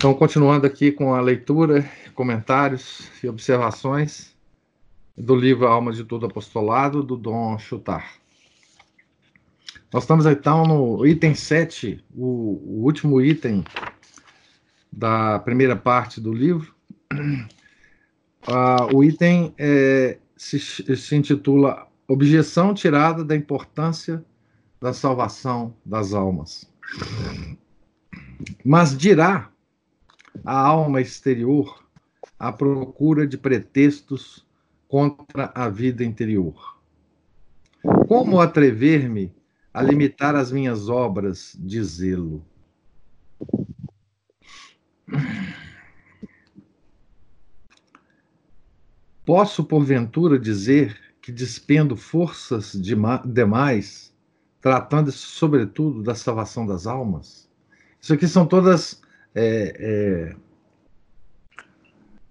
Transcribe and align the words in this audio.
Então, 0.00 0.14
continuando 0.14 0.66
aqui 0.66 0.90
com 0.90 1.12
a 1.12 1.20
leitura, 1.20 1.86
comentários 2.14 3.06
e 3.22 3.28
observações 3.28 4.34
do 5.14 5.36
livro 5.36 5.66
Alma 5.66 5.92
de 5.92 6.04
Todo 6.04 6.24
Apostolado, 6.24 7.02
do 7.02 7.18
Dom 7.18 7.58
Chutar. 7.58 8.14
Nós 9.92 10.04
estamos 10.04 10.24
então 10.24 10.64
no 10.64 11.06
item 11.06 11.34
7, 11.34 12.02
o, 12.14 12.24
o 12.24 12.82
último 12.82 13.20
item 13.20 13.62
da 14.90 15.38
primeira 15.40 15.76
parte 15.76 16.18
do 16.18 16.32
livro. 16.32 16.74
Uh, 17.12 18.96
o 18.96 19.04
item 19.04 19.54
é, 19.58 20.16
se, 20.34 20.58
se 20.58 21.14
intitula 21.14 21.86
Objeção 22.08 22.72
tirada 22.72 23.22
da 23.22 23.36
importância 23.36 24.24
da 24.80 24.94
salvação 24.94 25.74
das 25.84 26.14
almas. 26.14 26.72
Mas 28.64 28.96
dirá 28.96 29.49
a 30.44 30.58
alma 30.58 31.00
exterior 31.00 31.84
à 32.38 32.52
procura 32.52 33.26
de 33.26 33.36
pretextos 33.36 34.46
contra 34.88 35.52
a 35.54 35.68
vida 35.68 36.04
interior. 36.04 36.78
Como 38.08 38.40
atrever-me 38.40 39.32
a 39.72 39.82
limitar 39.82 40.34
as 40.34 40.50
minhas 40.50 40.88
obras 40.88 41.56
de 41.58 41.82
zelo? 41.82 42.44
Posso, 49.24 49.62
porventura, 49.62 50.38
dizer 50.38 50.98
que 51.22 51.30
despendo 51.30 51.96
forças 51.96 52.72
demais, 52.72 54.12
tratando-se, 54.60 55.18
sobretudo, 55.18 56.02
da 56.02 56.14
salvação 56.14 56.66
das 56.66 56.86
almas? 56.86 57.48
Isso 58.00 58.12
aqui 58.12 58.26
são 58.26 58.44
todas 58.44 59.00
é, 59.34 60.36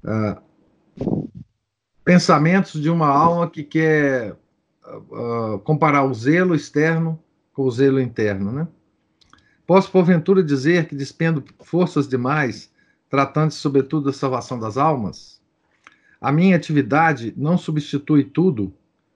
é, 0.03 0.39
uh, 1.03 1.29
pensamentos 2.03 2.81
de 2.81 2.89
uma 2.89 3.07
alma 3.07 3.49
que 3.49 3.63
quer 3.63 4.35
uh, 4.83 5.59
comparar 5.59 6.03
o 6.03 6.13
zelo 6.13 6.55
externo 6.55 7.21
com 7.53 7.63
o 7.63 7.71
zelo 7.71 7.99
interno, 7.99 8.51
né? 8.51 8.67
Posso, 9.65 9.91
porventura, 9.91 10.41
dizer 10.41 10.87
que 10.87 10.95
despendo 10.95 11.43
forças 11.63 12.07
demais, 12.07 12.71
tratando-se, 13.07 13.59
sobretudo, 13.59 14.05
da 14.05 14.13
salvação 14.13 14.59
das 14.59 14.77
almas? 14.77 15.39
A 16.19 16.31
minha 16.31 16.55
atividade 16.55 17.33
não 17.37 17.57
substitui 17.57 18.23
tudo, 18.23 18.73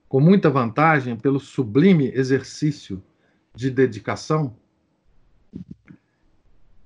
com 0.08 0.20
muita 0.20 0.48
vantagem, 0.48 1.16
pelo 1.16 1.40
sublime 1.40 2.12
exercício 2.14 3.02
de 3.52 3.68
dedicação? 3.68 4.54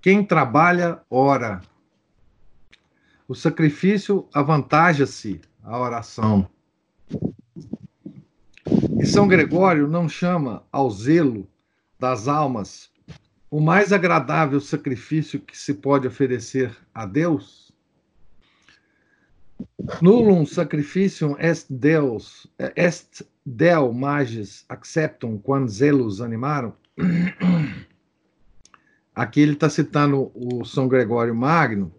Quem 0.01 0.25
trabalha, 0.25 1.01
ora. 1.11 1.61
O 3.27 3.35
sacrifício 3.35 4.29
avantaja-se 4.33 5.41
a 5.63 5.79
oração. 5.79 6.49
E 9.00 9.06
São 9.06 9.27
Gregório 9.27 9.89
não 9.89 10.09
chama 10.09 10.62
ao 10.71 10.91
zelo 10.91 11.49
das 11.99 12.28
almas 12.28 12.91
o 13.50 13.61
mais 13.61 13.93
agradável 13.93 14.61
sacrifício 14.61 15.41
que 15.41 15.56
se 15.56 15.75
pode 15.75 16.06
oferecer 16.06 16.77
a 16.95 17.06
Deus? 17.06 17.72
Nullum 20.03 20.45
sacrificium 20.45 21.34
est 21.39 21.67
Deus, 21.71 22.47
est 22.77 23.27
Deo 23.45 23.93
magis 23.93 24.65
acceptum 24.69 25.39
quam 25.39 25.67
zelos 25.67 26.21
animaram. 26.21 26.75
Aqui 29.19 29.41
ele 29.41 29.55
está 29.55 29.69
citando 29.69 30.31
o 30.33 30.65
São 30.65 30.87
Gregório 30.87 31.34
Magno. 31.34 31.93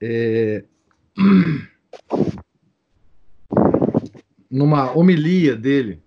É, 0.00 0.64
numa 4.50 4.90
homilia 4.96 5.54
dele, 5.54 6.02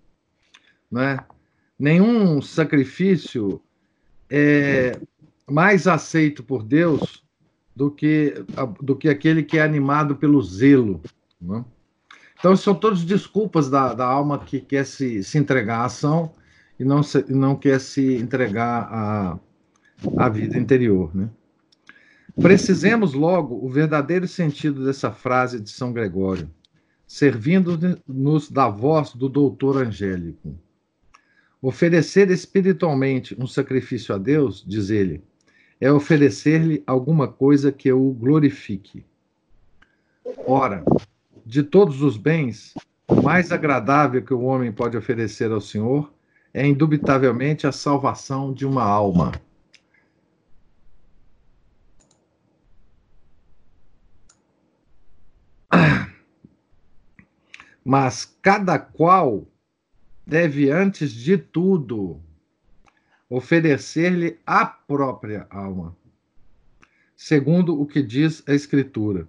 né? 0.92 1.20
Nenhum 1.78 2.42
sacrifício 2.42 3.62
é 4.28 5.00
mais 5.48 5.86
aceito 5.86 6.44
por 6.44 6.64
Deus 6.64 7.24
do 7.76 7.92
que, 7.92 8.44
do 8.82 8.96
que 8.96 9.10
aquele 9.10 9.44
que 9.44 9.60
é 9.60 9.62
animado 9.62 10.16
pelo 10.16 10.42
zelo. 10.42 11.00
Né? 11.40 11.64
Então, 12.40 12.56
são 12.56 12.74
todas 12.74 13.04
desculpas 13.04 13.70
da, 13.70 13.94
da 13.94 14.08
alma 14.08 14.40
que 14.40 14.62
quer 14.62 14.84
se, 14.84 15.24
se 15.24 15.38
entregar 15.38 15.82
à 15.82 15.86
ação 15.86 16.34
e 16.80 16.84
não, 16.84 17.04
se, 17.04 17.24
não 17.32 17.56
quer 17.56 17.80
se 17.80 18.16
entregar 18.16 18.90
a, 18.92 19.40
a 20.18 20.30
vida 20.30 20.58
interior. 20.58 21.16
Né? 21.16 21.30
Precisemos 22.40 23.14
logo 23.14 23.66
o 23.66 23.70
verdadeiro 23.70 24.28
sentido 24.28 24.86
dessa 24.86 25.12
frase 25.12 25.60
de 25.60 25.70
São 25.70 25.92
Gregório, 25.92 26.50
servindo-nos 27.06 28.50
da 28.50 28.70
voz 28.70 29.14
do 29.14 29.28
doutor 29.28 29.78
angélico. 29.78 30.56
Oferecer 31.62 32.30
espiritualmente 32.30 33.36
um 33.40 33.48
sacrifício 33.48 34.14
a 34.14 34.18
Deus, 34.18 34.64
diz 34.68 34.90
ele, 34.90 35.24
é 35.82 35.92
oferecer-lhe 35.92 36.84
alguma 36.86 37.28
coisa 37.28 37.72
que 37.72 37.92
o 37.92 38.12
glorifique. 38.12 39.04
Ora, 40.46 40.84
de 41.46 41.64
todos 41.64 42.02
os 42.02 42.18
bens, 42.18 42.74
o 43.08 43.22
mais 43.22 43.52
agradável 43.52 44.22
que 44.22 44.34
o 44.34 44.42
homem 44.42 44.72
pode 44.72 44.98
oferecer 44.98 45.52
ao 45.52 45.62
Senhor 45.62 46.14
é 46.54 46.68
indubitavelmente 46.68 47.66
a 47.66 47.72
salvação 47.72 48.54
de 48.54 48.66
uma 48.66 48.84
alma. 48.84 49.32
Mas 57.88 58.38
cada 58.42 58.78
qual 58.78 59.48
deve, 60.26 60.70
antes 60.70 61.10
de 61.14 61.38
tudo, 61.38 62.22
oferecer-lhe 63.30 64.38
a 64.46 64.66
própria 64.66 65.48
alma, 65.50 65.96
segundo 67.16 67.82
o 67.82 67.88
que 67.88 68.04
diz 68.04 68.44
a 68.46 68.54
Escritura. 68.54 69.26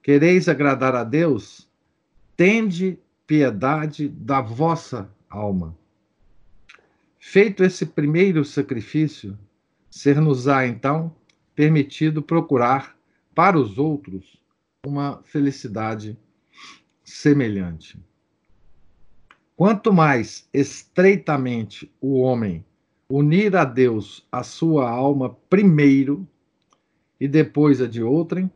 Quereis 0.00 0.48
agradar 0.48 0.94
a 0.94 1.02
Deus? 1.02 1.68
Tende 2.36 2.96
piedade 3.26 4.08
da 4.08 4.40
vossa 4.40 5.10
alma. 5.28 5.76
Feito 7.18 7.64
esse 7.64 7.84
primeiro 7.84 8.44
sacrifício, 8.44 9.36
ser-nos-á 9.90 10.68
então 10.68 11.12
permitido 11.56 12.22
procurar 12.22 12.96
para 13.34 13.58
os 13.58 13.76
outros 13.76 14.40
uma 14.86 15.20
felicidade 15.24 16.16
semelhante. 17.10 17.98
Quanto 19.56 19.92
mais 19.92 20.48
estreitamente 20.54 21.92
o 22.00 22.20
homem 22.20 22.64
unir 23.10 23.56
a 23.56 23.64
Deus 23.64 24.26
a 24.30 24.42
sua 24.42 24.88
alma 24.88 25.36
primeiro 25.50 26.26
e 27.18 27.26
depois 27.26 27.82
a 27.82 27.86
de 27.86 28.02
outrem, 28.02 28.50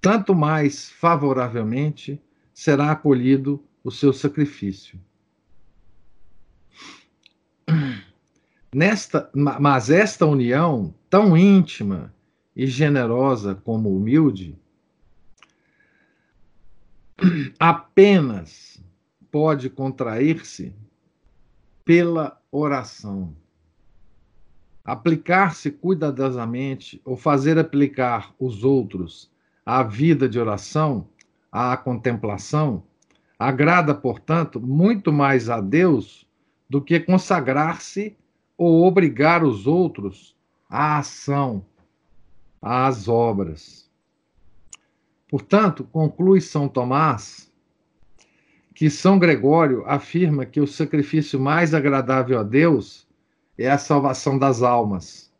tanto 0.00 0.34
mais 0.34 0.90
favoravelmente 0.90 2.20
será 2.52 2.90
acolhido 2.90 3.62
o 3.82 3.90
seu 3.90 4.12
sacrifício. 4.12 4.98
Nesta, 8.74 9.30
mas 9.34 9.90
esta 9.90 10.26
união 10.26 10.92
tão 11.08 11.36
íntima 11.36 12.12
e 12.54 12.66
generosa 12.66 13.54
como 13.54 13.94
humilde 13.94 14.58
apenas 17.58 18.82
pode 19.30 19.70
contrair-se 19.70 20.74
pela 21.84 22.40
oração. 22.50 23.34
Aplicar-se 24.84 25.70
cuidadosamente 25.70 27.00
ou 27.04 27.16
fazer 27.16 27.58
aplicar 27.58 28.34
os 28.38 28.64
outros 28.64 29.30
à 29.64 29.82
vida 29.82 30.28
de 30.28 30.38
oração, 30.38 31.08
à 31.50 31.76
contemplação, 31.76 32.82
agrada, 33.38 33.94
portanto, 33.94 34.60
muito 34.60 35.12
mais 35.12 35.48
a 35.48 35.60
Deus 35.60 36.26
do 36.68 36.80
que 36.80 36.98
consagrar-se 36.98 38.16
ou 38.56 38.86
obrigar 38.86 39.44
os 39.44 39.66
outros 39.66 40.36
à 40.68 40.98
ação, 40.98 41.64
às 42.60 43.08
obras. 43.08 43.81
Portanto, 45.32 45.88
conclui 45.90 46.42
São 46.42 46.68
Tomás 46.68 47.50
que 48.74 48.90
São 48.90 49.18
Gregório 49.18 49.82
afirma 49.86 50.44
que 50.44 50.60
o 50.60 50.66
sacrifício 50.66 51.40
mais 51.40 51.72
agradável 51.72 52.38
a 52.38 52.42
Deus 52.42 53.08
é 53.56 53.70
a 53.70 53.78
salvação 53.78 54.38
das 54.38 54.60
almas. 54.60 55.32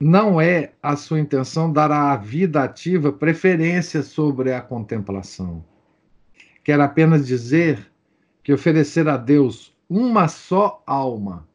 Não 0.00 0.40
é 0.40 0.72
a 0.82 0.96
sua 0.96 1.20
intenção 1.20 1.70
dar 1.70 1.92
à 1.92 2.16
vida 2.16 2.64
ativa 2.64 3.12
preferência 3.12 4.02
sobre 4.02 4.50
a 4.54 4.62
contemplação. 4.62 5.62
Quer 6.64 6.80
apenas 6.80 7.26
dizer 7.26 7.92
que 8.42 8.50
oferecer 8.50 9.06
a 9.10 9.18
Deus 9.18 9.76
uma 9.90 10.26
só 10.26 10.82
alma 10.86 11.46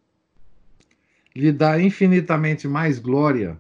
lhe 1.35 1.51
dá 1.51 1.81
infinitamente 1.81 2.67
mais 2.67 2.99
glória 2.99 3.59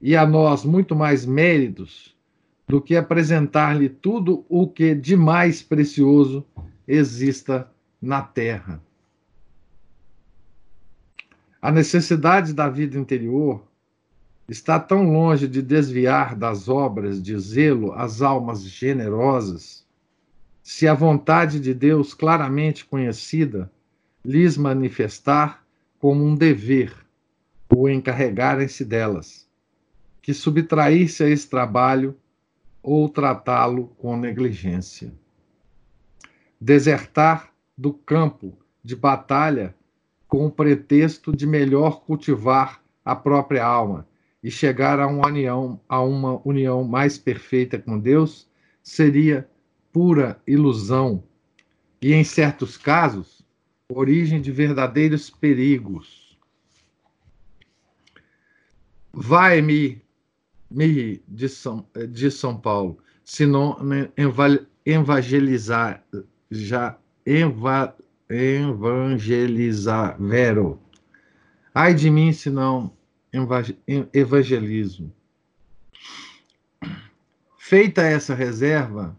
e 0.00 0.16
a 0.16 0.26
nós 0.26 0.64
muito 0.64 0.94
mais 0.94 1.24
méritos 1.24 2.14
do 2.68 2.80
que 2.80 2.96
apresentar-lhe 2.96 3.88
tudo 3.88 4.44
o 4.48 4.66
que 4.66 4.94
de 4.94 5.16
mais 5.16 5.62
precioso 5.62 6.44
exista 6.86 7.70
na 8.00 8.22
terra. 8.22 8.82
A 11.60 11.72
necessidade 11.72 12.52
da 12.52 12.68
vida 12.68 12.98
interior 12.98 13.62
está 14.48 14.78
tão 14.78 15.12
longe 15.12 15.48
de 15.48 15.60
desviar 15.60 16.36
das 16.36 16.68
obras 16.68 17.20
de 17.20 17.36
zelo 17.38 17.92
as 17.92 18.22
almas 18.22 18.62
generosas, 18.62 19.84
se 20.62 20.86
a 20.86 20.94
vontade 20.94 21.58
de 21.60 21.72
Deus 21.72 22.14
claramente 22.14 22.84
conhecida 22.84 23.70
lhes 24.24 24.56
manifestar 24.56 25.64
como 25.98 26.24
um 26.24 26.34
dever 26.34 26.92
o 27.68 27.88
encarregarem-se 27.88 28.84
delas, 28.84 29.45
que 30.26 30.34
subtrair-se 30.34 31.22
a 31.22 31.28
esse 31.28 31.48
trabalho 31.48 32.18
ou 32.82 33.08
tratá-lo 33.08 33.94
com 33.96 34.16
negligência. 34.16 35.14
Desertar 36.60 37.52
do 37.78 37.92
campo 37.94 38.58
de 38.82 38.96
batalha 38.96 39.72
com 40.26 40.44
o 40.44 40.50
pretexto 40.50 41.30
de 41.30 41.46
melhor 41.46 42.00
cultivar 42.00 42.82
a 43.04 43.14
própria 43.14 43.64
alma 43.64 44.04
e 44.42 44.50
chegar 44.50 44.98
a 44.98 45.06
uma 45.06 45.28
união, 45.28 45.80
a 45.88 46.02
uma 46.02 46.40
união 46.44 46.82
mais 46.82 47.16
perfeita 47.16 47.78
com 47.78 47.96
Deus 47.96 48.48
seria 48.82 49.48
pura 49.92 50.42
ilusão 50.44 51.22
e, 52.02 52.12
em 52.12 52.24
certos 52.24 52.76
casos, 52.76 53.42
origem 53.88 54.40
de 54.40 54.50
verdadeiros 54.50 55.30
perigos. 55.30 56.36
Vai-me 59.12 60.04
me 60.70 61.22
de 61.28 61.48
São, 61.48 61.86
de 62.10 62.30
São 62.30 62.56
Paulo, 62.56 62.98
se 63.24 63.46
não 63.46 63.76
evangelizar, 64.84 66.04
já 66.50 66.98
eva, 67.24 67.96
evangelizar, 68.28 70.16
vero. 70.20 70.80
Ai 71.74 71.94
de 71.94 72.10
mim 72.10 72.32
se 72.32 72.50
não 72.50 72.92
evangelizo. 74.12 75.12
Feita 77.58 78.02
essa 78.02 78.34
reserva, 78.34 79.18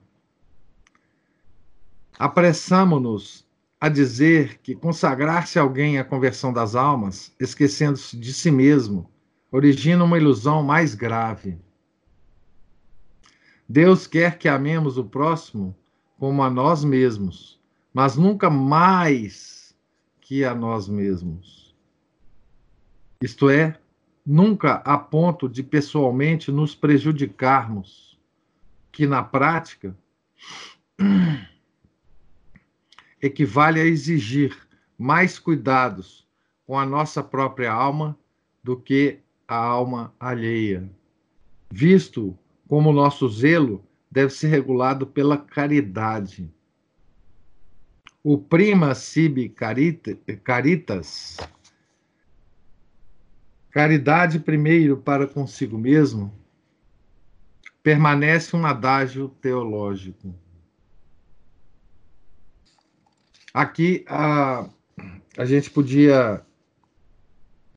apressamo-nos 2.17 3.45
a 3.79 3.89
dizer 3.89 4.59
que 4.59 4.73
consagrar-se 4.73 5.59
alguém 5.59 5.99
à 5.99 6.03
conversão 6.03 6.51
das 6.51 6.73
almas, 6.73 7.35
esquecendo-se 7.39 8.17
de 8.17 8.33
si 8.33 8.49
mesmo, 8.49 9.11
origina 9.51 10.03
uma 10.03 10.17
ilusão 10.17 10.63
mais 10.63 10.93
grave. 10.93 11.57
Deus 13.67 14.07
quer 14.07 14.37
que 14.37 14.47
amemos 14.47 14.97
o 14.97 15.03
próximo 15.03 15.75
como 16.17 16.43
a 16.43 16.49
nós 16.49 16.83
mesmos, 16.83 17.59
mas 17.93 18.15
nunca 18.15 18.49
mais 18.49 19.75
que 20.21 20.43
a 20.43 20.55
nós 20.55 20.87
mesmos. 20.87 21.75
Isto 23.21 23.49
é, 23.49 23.79
nunca 24.25 24.75
a 24.85 24.97
ponto 24.97 25.49
de 25.49 25.63
pessoalmente 25.63 26.51
nos 26.51 26.75
prejudicarmos, 26.75 28.19
que 28.91 29.07
na 29.07 29.23
prática 29.23 29.97
equivale 33.21 33.79
a 33.79 33.85
exigir 33.85 34.57
mais 34.97 35.39
cuidados 35.39 36.27
com 36.65 36.77
a 36.77 36.85
nossa 36.85 37.23
própria 37.23 37.71
alma 37.71 38.17
do 38.63 38.75
que 38.75 39.19
a 39.47 39.55
alma 39.55 40.13
alheia, 40.19 40.89
visto 41.71 42.37
como 42.67 42.91
nosso 42.91 43.29
zelo 43.29 43.83
deve 44.11 44.31
ser 44.31 44.47
regulado 44.47 45.07
pela 45.07 45.37
caridade. 45.37 46.51
O 48.23 48.37
prima 48.37 48.93
sibi 48.93 49.47
caritas, 49.47 51.37
caridade 53.69 54.39
primeiro 54.39 54.97
para 54.97 55.25
consigo 55.25 55.77
mesmo, 55.77 56.33
permanece 57.81 58.53
um 58.53 58.65
adágio 58.65 59.29
teológico. 59.41 60.35
Aqui 63.53 64.03
a, 64.07 64.69
a 65.37 65.45
gente 65.45 65.69
podia 65.69 66.45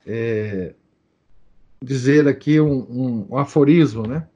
é, 0.04 0.74
dizer 1.82 2.28
aqui 2.28 2.60
um, 2.60 2.80
um, 2.82 3.26
um 3.30 3.38
aforismo, 3.38 4.06
né? 4.06 4.28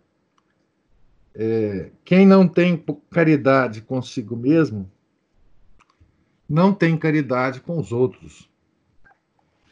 É, 1.34 1.90
quem 2.04 2.24
não 2.26 2.46
tem 2.46 2.82
caridade 3.10 3.82
consigo 3.82 4.36
mesmo, 4.36 4.90
não 6.48 6.72
tem 6.72 6.96
caridade 6.96 7.60
com 7.60 7.78
os 7.78 7.90
outros. 7.90 8.48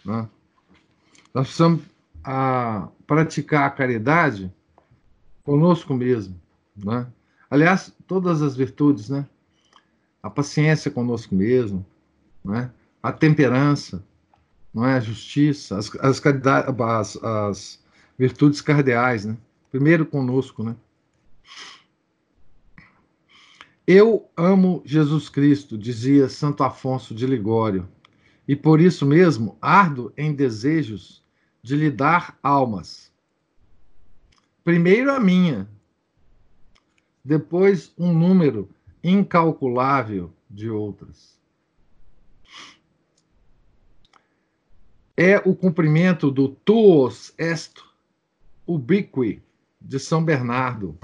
Né? 0.04 0.28
Nós 1.32 1.46
precisamos 1.46 1.82
a, 2.24 2.88
praticar 3.06 3.66
a 3.66 3.70
caridade 3.70 4.52
conosco 5.44 5.94
mesmo. 5.94 6.40
Né? 6.76 7.06
Aliás, 7.48 7.94
todas 8.06 8.42
as 8.42 8.56
virtudes, 8.56 9.08
né? 9.08 9.26
A 10.22 10.30
paciência 10.30 10.90
conosco 10.90 11.34
mesmo, 11.34 11.84
né? 12.44 12.70
a 13.02 13.12
temperança, 13.12 14.04
não 14.72 14.86
é? 14.86 14.94
A 14.94 15.00
justiça, 15.00 15.76
as, 15.76 15.90
as, 15.96 16.22
as, 16.24 17.16
as 17.22 17.84
virtudes 18.19 18.60
cardeais, 18.60 19.24
né? 19.24 19.36
Primeiro 19.70 20.06
conosco, 20.06 20.62
né? 20.62 20.76
Eu 23.86 24.31
amo 24.36 24.82
Jesus 24.84 25.29
Cristo, 25.29 25.76
dizia 25.76 26.29
Santo 26.29 26.62
Afonso 26.62 27.14
de 27.14 27.26
Ligório, 27.26 27.88
e 28.46 28.55
por 28.55 28.81
isso 28.81 29.05
mesmo 29.05 29.58
ardo 29.60 30.12
em 30.17 30.32
desejos 30.32 31.22
de 31.62 31.76
lhe 31.76 31.91
dar 31.91 32.38
almas. 32.43 33.12
Primeiro 34.64 35.12
a 35.12 35.19
minha, 35.19 35.69
depois 37.24 37.93
um 37.98 38.12
número 38.12 38.69
incalculável 39.02 40.32
de 40.48 40.70
outras. 40.70 41.42
É 45.16 45.36
o 45.38 45.54
cumprimento 45.54 46.31
do 46.31 46.48
tuos 46.48 47.34
est 47.38 47.74
ubiqui 48.66 49.42
de 49.81 49.98
São 49.98 50.24
Bernardo. 50.24 50.98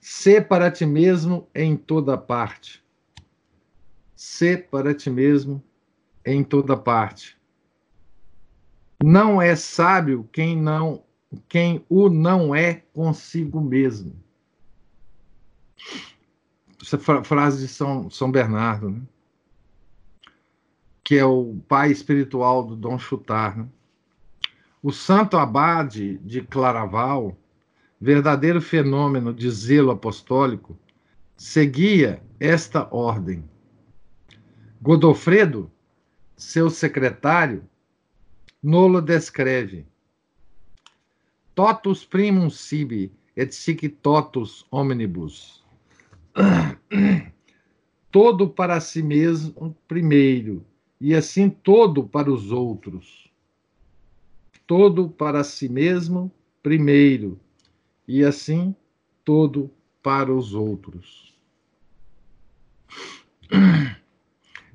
Se 0.00 0.40
para 0.40 0.70
ti 0.70 0.84
mesmo 0.84 1.48
em 1.54 1.76
toda 1.76 2.16
parte. 2.18 2.84
Se 4.14 4.56
para 4.56 4.94
ti 4.94 5.10
mesmo 5.10 5.62
em 6.24 6.42
toda 6.44 6.76
parte. 6.76 7.38
Não 9.02 9.40
é 9.40 9.56
sábio 9.56 10.28
quem 10.32 10.56
não 10.56 11.02
quem 11.48 11.84
o 11.88 12.08
não 12.08 12.54
é 12.54 12.74
consigo 12.92 13.60
mesmo. 13.60 14.14
Essa 16.80 16.98
frase 16.98 17.66
de 17.66 17.68
São, 17.68 18.08
São 18.08 18.30
Bernardo. 18.30 18.90
Né? 18.90 19.02
Que 21.04 21.18
é 21.18 21.24
o 21.24 21.54
pai 21.68 21.92
espiritual 21.92 22.64
do 22.64 22.74
Dom 22.74 22.98
Chutar. 22.98 23.58
Né? 23.58 23.66
O 24.82 24.90
Santo 24.90 25.36
Abade 25.36 26.16
de 26.18 26.40
Claraval, 26.40 27.36
verdadeiro 28.00 28.60
fenômeno 28.60 29.32
de 29.32 29.50
zelo 29.50 29.90
apostólico, 29.90 30.76
seguia 31.36 32.22
esta 32.40 32.88
ordem. 32.90 33.44
Godofredo, 34.80 35.70
seu 36.36 36.70
secretário, 36.70 37.62
nolo 38.62 39.00
descreve. 39.00 39.86
Totus 41.54 42.04
primum 42.04 42.50
sibi 42.50 43.12
et 43.36 43.54
sic 43.54 43.88
totus 44.02 44.66
omnibus. 44.70 45.64
Todo 48.10 48.48
para 48.48 48.80
si 48.80 49.02
mesmo 49.02 49.76
primeiro, 49.86 50.64
e 51.04 51.14
assim 51.14 51.50
todo 51.50 52.08
para 52.08 52.32
os 52.32 52.50
outros. 52.50 53.30
Todo 54.66 55.06
para 55.06 55.44
si 55.44 55.68
mesmo 55.68 56.32
primeiro, 56.62 57.38
e 58.08 58.24
assim 58.24 58.74
todo 59.22 59.70
para 60.02 60.32
os 60.32 60.54
outros. 60.54 61.34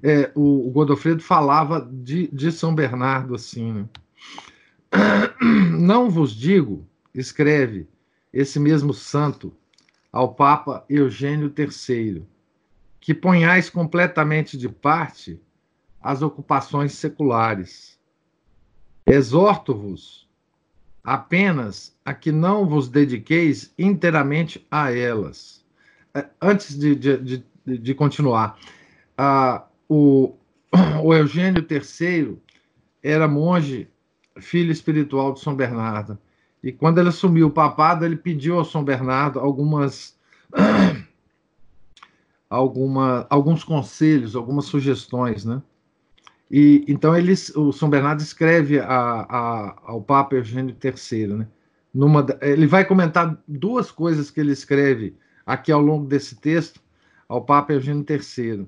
É, 0.03 0.31
o, 0.35 0.69
Godofredo 0.69 1.19
falava 1.19 1.81
de, 1.81 2.27
de 2.27 2.51
São 2.51 2.75
Bernardo 2.75 3.33
assim. 3.33 3.73
Né? 3.73 3.89
Não 5.77 6.11
vos 6.11 6.31
digo, 6.31 6.87
escreve 7.11 7.87
esse 8.31 8.59
mesmo 8.59 8.93
santo 8.93 9.51
ao 10.09 10.35
Papa 10.35 10.85
Eugênio 10.87 11.51
III, 11.57 12.23
que 12.99 13.15
ponhais 13.15 13.67
completamente 13.67 14.55
de 14.55 14.69
parte 14.69 15.41
as 16.01 16.21
ocupações 16.21 16.93
seculares. 16.93 17.99
Exorto-vos 19.05 20.29
apenas 21.03 21.95
a 22.05 22.13
que 22.13 22.31
não 22.31 22.65
vos 22.65 22.87
dediqueis 22.87 23.73
inteiramente 23.77 24.65
a 24.69 24.91
elas. 24.91 25.65
É, 26.13 26.25
antes 26.41 26.77
de, 26.77 26.95
de, 26.95 27.17
de, 27.17 27.77
de 27.77 27.93
continuar, 27.93 28.57
uh, 29.19 29.61
o, 29.87 30.35
o 31.03 31.13
Eugênio 31.13 31.65
III 31.69 32.37
era 33.01 33.27
monge, 33.27 33.87
filho 34.39 34.71
espiritual 34.71 35.33
de 35.33 35.39
São 35.39 35.55
Bernardo. 35.55 36.17
E 36.61 36.71
quando 36.71 36.99
ele 36.99 37.09
assumiu 37.09 37.47
o 37.47 37.51
papado, 37.51 38.05
ele 38.05 38.17
pediu 38.17 38.57
ao 38.57 38.65
São 38.65 38.83
Bernardo 38.83 39.39
algumas, 39.39 40.17
alguma, 42.49 43.25
alguns 43.29 43.63
conselhos, 43.63 44.35
algumas 44.35 44.65
sugestões, 44.65 45.45
né? 45.45 45.61
E 46.49 46.83
então 46.87 47.15
ele, 47.15 47.33
o 47.55 47.71
São 47.71 47.89
Bernardo 47.89 48.21
escreve 48.21 48.79
a, 48.79 48.85
a, 48.87 49.75
ao 49.83 50.01
Papa 50.01 50.35
Eugênio 50.35 50.75
III, 50.83 51.27
né? 51.27 51.47
Numa, 51.93 52.25
ele 52.41 52.67
vai 52.67 52.85
comentar 52.85 53.41
duas 53.47 53.91
coisas 53.91 54.29
que 54.29 54.39
ele 54.39 54.51
escreve 54.51 55.15
aqui 55.45 55.71
ao 55.71 55.81
longo 55.81 56.05
desse 56.05 56.35
texto 56.35 56.79
ao 57.27 57.43
Papa 57.43 57.73
Eugênio 57.73 58.05
III. 58.07 58.67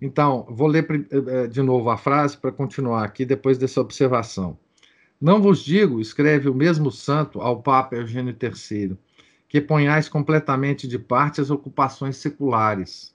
Então, 0.00 0.46
vou 0.48 0.68
ler 0.68 0.86
eh, 1.10 1.46
de 1.48 1.62
novo 1.62 1.90
a 1.90 1.96
frase 1.96 2.36
para 2.36 2.52
continuar 2.52 3.04
aqui 3.04 3.24
depois 3.24 3.58
dessa 3.58 3.80
observação. 3.80 4.58
Não 5.20 5.42
vos 5.42 5.64
digo, 5.64 6.00
escreve 6.00 6.48
o 6.48 6.54
mesmo 6.54 6.92
santo 6.92 7.40
ao 7.40 7.60
Papa 7.60 7.96
Eugênio 7.96 8.36
III, 8.40 8.96
que 9.48 9.60
ponhais 9.60 10.08
completamente 10.08 10.86
de 10.86 10.98
parte 10.98 11.40
as 11.40 11.50
ocupações 11.50 12.16
seculares. 12.16 13.12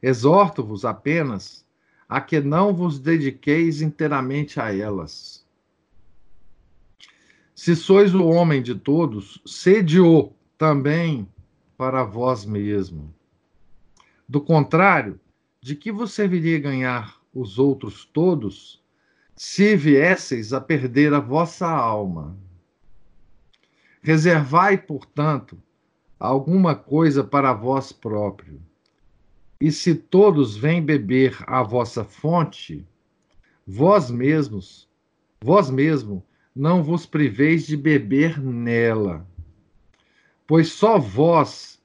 Exorto-vos 0.00 0.84
apenas 0.84 1.66
a 2.10 2.20
que 2.20 2.40
não 2.40 2.74
vos 2.74 2.98
dediqueis 2.98 3.80
inteiramente 3.80 4.60
a 4.60 4.74
elas. 4.74 5.46
Se 7.54 7.76
sois 7.76 8.12
o 8.12 8.26
homem 8.26 8.60
de 8.60 8.74
todos, 8.74 9.40
sede-o 9.46 10.32
também 10.58 11.28
para 11.78 12.02
vós 12.02 12.44
mesmo. 12.44 13.14
Do 14.28 14.40
contrário, 14.40 15.20
de 15.62 15.76
que 15.76 15.92
vos 15.92 16.12
serviria 16.12 16.58
ganhar 16.58 17.20
os 17.32 17.60
outros 17.60 18.04
todos, 18.04 18.82
se 19.36 19.76
viesseis 19.76 20.52
a 20.52 20.60
perder 20.60 21.14
a 21.14 21.20
vossa 21.20 21.68
alma? 21.68 22.36
Reservai, 24.02 24.76
portanto, 24.76 25.62
alguma 26.18 26.74
coisa 26.74 27.22
para 27.22 27.52
vós 27.52 27.92
próprio 27.92 28.60
e 29.60 29.70
se 29.70 29.94
todos 29.94 30.56
vêm 30.56 30.82
beber 30.82 31.36
a 31.46 31.62
vossa 31.62 32.02
fonte, 32.02 32.86
vós 33.66 34.10
mesmos, 34.10 34.88
vós 35.40 35.68
mesmo, 35.68 36.24
não 36.56 36.82
vos 36.82 37.04
priveis 37.04 37.66
de 37.66 37.76
beber 37.76 38.40
nela. 38.40 39.28
Pois 40.46 40.72
só 40.72 40.98
vós, 40.98 41.78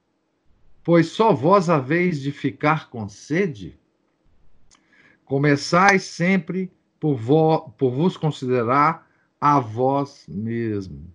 pois 0.84 1.08
só 1.08 1.34
vós 1.34 1.70
haveis 1.70 2.22
de 2.22 2.32
ficar 2.32 2.89
com 2.89 3.10
sede? 3.10 3.77
Começais 5.25 6.03
sempre 6.03 6.72
por, 7.00 7.15
vo, 7.15 7.72
por 7.77 7.91
vos 7.91 8.15
considerar 8.15 9.10
a 9.39 9.60
vós 9.60 10.25
mesmo. 10.29 11.13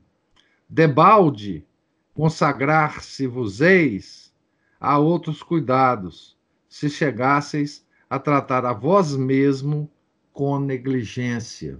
Debalde 0.68 1.64
consagrar-se-vos-eis 2.12 4.30
a 4.78 4.98
outros 4.98 5.42
cuidados, 5.42 6.38
se 6.70 6.88
chegasseis 6.88 7.84
a 8.08 8.18
tratar 8.18 8.64
a 8.64 8.72
vós 8.72 9.16
mesmo 9.16 9.90
com 10.32 10.58
negligência. 10.58 11.78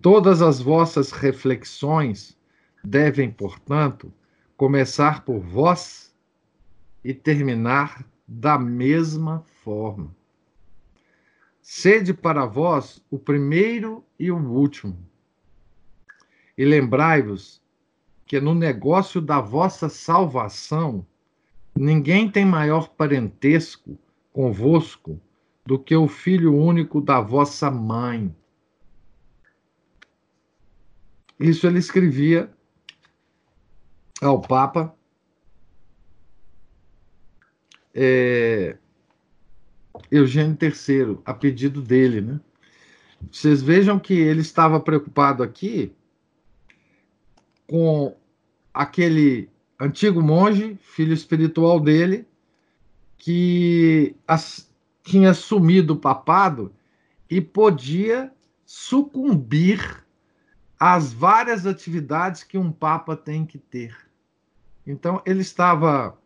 Todas 0.00 0.40
as 0.40 0.60
vossas 0.60 1.10
reflexões 1.10 2.38
devem, 2.82 3.28
portanto, 3.28 4.14
começar 4.56 5.24
por 5.24 5.40
vós 5.40 6.14
e 7.02 7.12
terminar 7.12 8.06
da 8.26 8.56
mesma 8.56 9.40
forma. 9.62 10.16
Sede 11.60 12.14
para 12.14 12.46
vós 12.46 13.04
o 13.10 13.18
primeiro 13.18 14.04
e 14.18 14.30
o 14.30 14.38
último. 14.38 14.96
E 16.56 16.64
lembrai-vos 16.64 17.60
que 18.24 18.40
no 18.40 18.54
negócio 18.54 19.20
da 19.20 19.40
vossa 19.40 19.88
salvação 19.88 21.04
Ninguém 21.76 22.30
tem 22.30 22.44
maior 22.44 22.88
parentesco 22.88 23.98
convosco 24.32 25.20
do 25.64 25.78
que 25.78 25.94
o 25.94 26.08
filho 26.08 26.54
único 26.56 27.00
da 27.00 27.20
vossa 27.20 27.70
mãe. 27.70 28.34
Isso 31.38 31.66
ele 31.66 31.78
escrevia 31.78 32.50
ao 34.20 34.40
Papa 34.40 34.94
é, 37.94 38.76
Eugênio 40.10 40.56
III, 40.60 41.18
a 41.24 41.34
pedido 41.34 41.82
dele. 41.82 42.20
Né? 42.20 42.40
Vocês 43.30 43.60
vejam 43.62 43.98
que 43.98 44.14
ele 44.14 44.40
estava 44.40 44.80
preocupado 44.80 45.42
aqui 45.42 45.92
com 47.66 48.16
aquele 48.72 49.50
antigo 49.78 50.22
monge, 50.22 50.78
filho 50.82 51.12
espiritual 51.12 51.78
dele, 51.78 52.26
que 53.16 54.14
as, 54.26 54.68
tinha 55.02 55.30
assumido 55.30 55.94
o 55.94 55.98
papado 55.98 56.72
e 57.30 57.40
podia 57.40 58.32
sucumbir 58.64 60.04
às 60.78 61.12
várias 61.12 61.66
atividades 61.66 62.42
que 62.42 62.58
um 62.58 62.70
papa 62.70 63.16
tem 63.16 63.44
que 63.44 63.58
ter. 63.58 63.96
Então, 64.86 65.20
ele 65.26 65.40
estava 65.40 66.16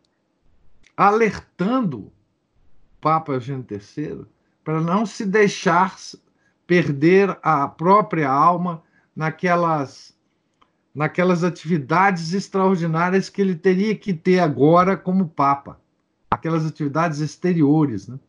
alertando 0.95 1.99
o 1.99 2.13
Papa 3.01 3.33
Eugênio 3.33 3.65
III 3.69 4.25
para 4.63 4.79
não 4.79 5.05
se 5.05 5.25
deixar 5.25 5.97
perder 6.65 7.37
a 7.41 7.67
própria 7.67 8.29
alma 8.29 8.81
naquelas 9.15 10.15
naquelas 10.93 11.43
atividades 11.43 12.33
extraordinárias 12.33 13.29
que 13.29 13.41
ele 13.41 13.55
teria 13.55 13.95
que 13.95 14.13
ter 14.13 14.39
agora 14.39 14.95
como 14.95 15.27
Papa, 15.27 15.81
aquelas 16.29 16.65
atividades 16.65 17.19
exteriores. 17.19 18.07
Né? 18.07 18.19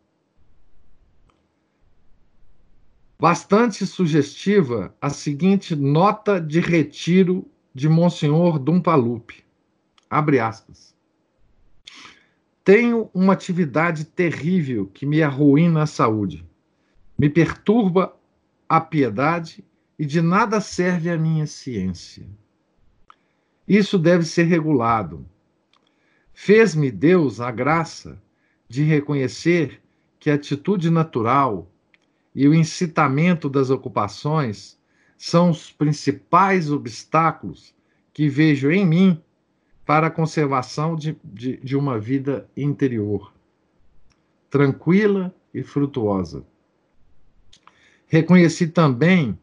Bastante 3.20 3.86
sugestiva 3.86 4.94
a 5.00 5.10
seguinte 5.10 5.76
nota 5.76 6.40
de 6.40 6.60
retiro 6.60 7.46
de 7.74 7.88
Monsenhor 7.88 8.58
Dumpalupe. 8.58 9.44
Abre 10.08 10.38
aspas. 10.38 10.94
Tenho 12.62 13.10
uma 13.12 13.34
atividade 13.34 14.04
terrível 14.06 14.86
que 14.86 15.04
me 15.04 15.22
arruína 15.22 15.82
a 15.82 15.86
saúde. 15.86 16.46
Me 17.18 17.28
perturba 17.28 18.16
a 18.66 18.80
piedade 18.80 19.62
e 19.98 20.06
de 20.06 20.22
nada 20.22 20.60
serve 20.60 21.10
a 21.10 21.18
minha 21.18 21.46
ciência. 21.46 22.26
Isso 23.66 23.98
deve 23.98 24.24
ser 24.24 24.44
regulado. 24.44 25.26
Fez-me 26.32 26.90
Deus 26.90 27.40
a 27.40 27.50
graça 27.50 28.20
de 28.68 28.82
reconhecer 28.82 29.80
que 30.18 30.30
a 30.30 30.34
atitude 30.34 30.90
natural 30.90 31.70
e 32.34 32.48
o 32.48 32.54
incitamento 32.54 33.48
das 33.48 33.70
ocupações 33.70 34.78
são 35.16 35.50
os 35.50 35.70
principais 35.70 36.70
obstáculos 36.70 37.74
que 38.12 38.28
vejo 38.28 38.70
em 38.70 38.84
mim 38.84 39.22
para 39.86 40.08
a 40.08 40.10
conservação 40.10 40.96
de, 40.96 41.16
de, 41.22 41.56
de 41.58 41.76
uma 41.76 41.98
vida 41.98 42.48
interior, 42.56 43.32
tranquila 44.50 45.34
e 45.52 45.62
frutuosa. 45.62 46.44
Reconheci 48.06 48.66
também 48.66 49.38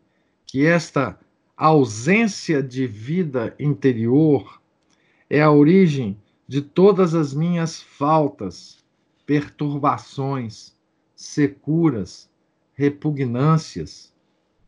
que 0.45 0.65
esta 0.65 1.19
a 1.61 1.67
ausência 1.67 2.63
de 2.63 2.87
vida 2.87 3.55
interior 3.59 4.59
é 5.29 5.43
a 5.43 5.51
origem 5.51 6.19
de 6.47 6.59
todas 6.59 7.13
as 7.13 7.35
minhas 7.35 7.79
faltas, 7.79 8.83
perturbações, 9.27 10.75
securas, 11.15 12.27
repugnâncias 12.73 14.11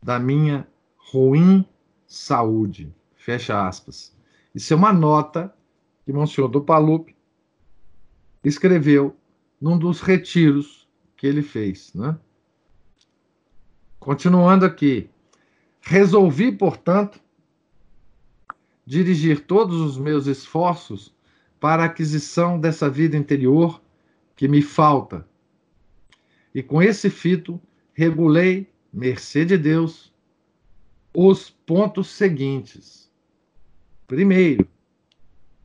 da 0.00 0.20
minha 0.20 0.68
ruim 0.96 1.66
saúde. 2.06 2.94
Fecha 3.16 3.66
aspas. 3.66 4.16
Isso 4.54 4.72
é 4.72 4.76
uma 4.76 4.92
nota 4.92 5.52
que 6.06 6.12
Monsenhor 6.12 6.48
do 6.48 6.60
Palupe 6.60 7.16
escreveu 8.44 9.16
num 9.60 9.76
dos 9.76 10.00
retiros 10.00 10.88
que 11.16 11.26
ele 11.26 11.42
fez. 11.42 11.92
Né? 11.92 12.16
Continuando 13.98 14.64
aqui. 14.64 15.10
Resolvi, 15.86 16.50
portanto, 16.50 17.20
dirigir 18.86 19.40
todos 19.40 19.80
os 19.80 19.98
meus 19.98 20.26
esforços 20.26 21.14
para 21.60 21.82
a 21.82 21.86
aquisição 21.86 22.58
dessa 22.58 22.88
vida 22.88 23.18
interior 23.18 23.82
que 24.34 24.48
me 24.48 24.62
falta. 24.62 25.28
E 26.54 26.62
com 26.62 26.82
esse 26.82 27.10
fito, 27.10 27.60
regulei, 27.92 28.66
mercê 28.90 29.44
de 29.44 29.58
Deus, 29.58 30.10
os 31.14 31.50
pontos 31.50 32.08
seguintes. 32.08 33.10
Primeiro, 34.06 34.66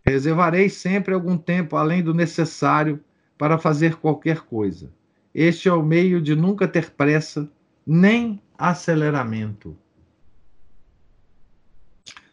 reservarei 0.05 0.69
sempre 0.69 1.13
algum 1.13 1.37
tempo 1.37 1.77
além 1.77 2.03
do 2.03 2.13
necessário 2.13 2.99
para 3.37 3.57
fazer 3.57 3.95
qualquer 3.95 4.41
coisa. 4.41 4.91
Este 5.33 5.69
é 5.69 5.73
o 5.73 5.81
meio 5.81 6.21
de 6.21 6.35
nunca 6.35 6.67
ter 6.67 6.91
pressa 6.91 7.49
nem 7.87 8.41
aceleramento. 8.57 9.77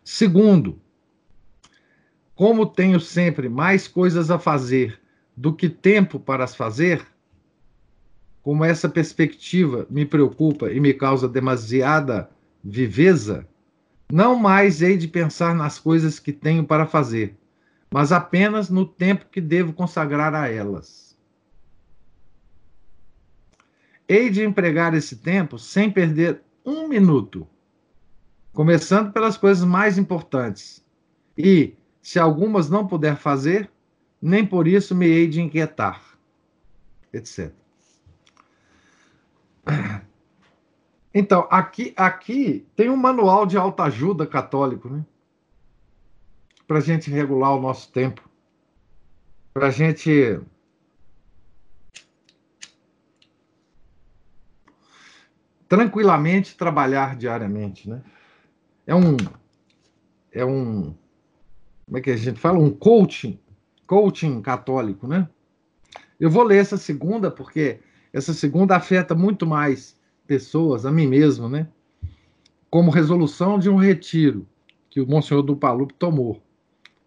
Segundo, 0.08 0.80
como 2.36 2.64
tenho 2.64 3.00
sempre 3.00 3.48
mais 3.48 3.88
coisas 3.88 4.30
a 4.30 4.38
fazer 4.38 5.00
do 5.36 5.52
que 5.52 5.68
tempo 5.68 6.20
para 6.20 6.44
as 6.44 6.54
fazer, 6.54 7.04
como 8.40 8.64
essa 8.64 8.88
perspectiva 8.88 9.84
me 9.90 10.06
preocupa 10.06 10.70
e 10.70 10.78
me 10.78 10.94
causa 10.94 11.28
demasiada 11.28 12.30
viveza, 12.62 13.48
não 14.08 14.36
mais 14.38 14.80
hei 14.80 14.96
de 14.96 15.08
pensar 15.08 15.56
nas 15.56 15.76
coisas 15.76 16.20
que 16.20 16.32
tenho 16.32 16.64
para 16.64 16.86
fazer, 16.86 17.36
mas 17.92 18.12
apenas 18.12 18.70
no 18.70 18.86
tempo 18.86 19.26
que 19.28 19.40
devo 19.40 19.72
consagrar 19.72 20.32
a 20.36 20.48
elas. 20.48 21.18
Hei 24.08 24.30
de 24.30 24.44
empregar 24.44 24.94
esse 24.94 25.16
tempo 25.16 25.58
sem 25.58 25.90
perder 25.90 26.42
um 26.64 26.86
minuto, 26.86 27.44
começando 28.56 29.12
pelas 29.12 29.36
coisas 29.36 29.62
mais 29.62 29.98
importantes. 29.98 30.82
E, 31.36 31.76
se 32.00 32.18
algumas 32.18 32.70
não 32.70 32.86
puder 32.86 33.14
fazer, 33.14 33.70
nem 34.20 34.46
por 34.46 34.66
isso 34.66 34.94
me 34.94 35.06
hei 35.06 35.28
de 35.28 35.42
inquietar, 35.42 36.02
etc. 37.12 37.52
Então, 41.18 41.46
aqui, 41.50 41.94
aqui 41.96 42.66
tem 42.76 42.90
um 42.90 42.96
manual 42.96 43.46
de 43.46 43.56
autoajuda 43.56 44.26
católico, 44.26 44.88
né? 44.88 45.02
Para 46.66 46.76
a 46.76 46.80
gente 46.82 47.10
regular 47.10 47.54
o 47.54 47.60
nosso 47.60 47.90
tempo. 47.90 48.28
Para 49.54 49.68
a 49.68 49.70
gente. 49.70 50.38
tranquilamente 55.66 56.54
trabalhar 56.54 57.16
diariamente, 57.16 57.88
né? 57.88 58.02
É 58.86 58.94
um. 58.94 59.16
É 60.32 60.44
um. 60.44 60.94
Como 61.84 61.98
é 61.98 62.00
que 62.00 62.10
a 62.10 62.16
gente 62.16 62.38
fala? 62.38 62.58
Um 62.58 62.70
coaching. 62.70 63.38
Coaching 63.86 64.40
católico, 64.40 65.06
né? 65.06 65.28
Eu 66.18 66.30
vou 66.30 66.42
ler 66.42 66.58
essa 66.58 66.76
segunda, 66.76 67.30
porque 67.30 67.80
essa 68.12 68.32
segunda 68.32 68.76
afeta 68.76 69.14
muito 69.14 69.46
mais 69.46 69.96
pessoas, 70.26 70.86
a 70.86 70.92
mim 70.92 71.06
mesmo, 71.06 71.48
né? 71.48 71.68
Como 72.70 72.90
resolução 72.90 73.58
de 73.58 73.68
um 73.68 73.76
retiro 73.76 74.46
que 74.90 75.00
o 75.00 75.06
Monsenhor 75.06 75.42
do 75.42 75.56
Palupe 75.56 75.94
tomou, 75.94 76.42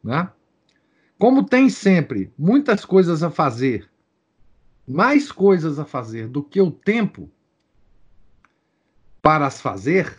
né? 0.03 0.29
Como 1.17 1.43
tem 1.43 1.69
sempre 1.69 2.31
muitas 2.37 2.85
coisas 2.85 3.23
a 3.23 3.29
fazer, 3.29 3.89
mais 4.87 5.31
coisas 5.31 5.79
a 5.79 5.85
fazer 5.85 6.27
do 6.27 6.41
que 6.41 6.61
o 6.61 6.71
tempo 6.71 7.29
para 9.21 9.47
as 9.47 9.59
fazer, 9.59 10.15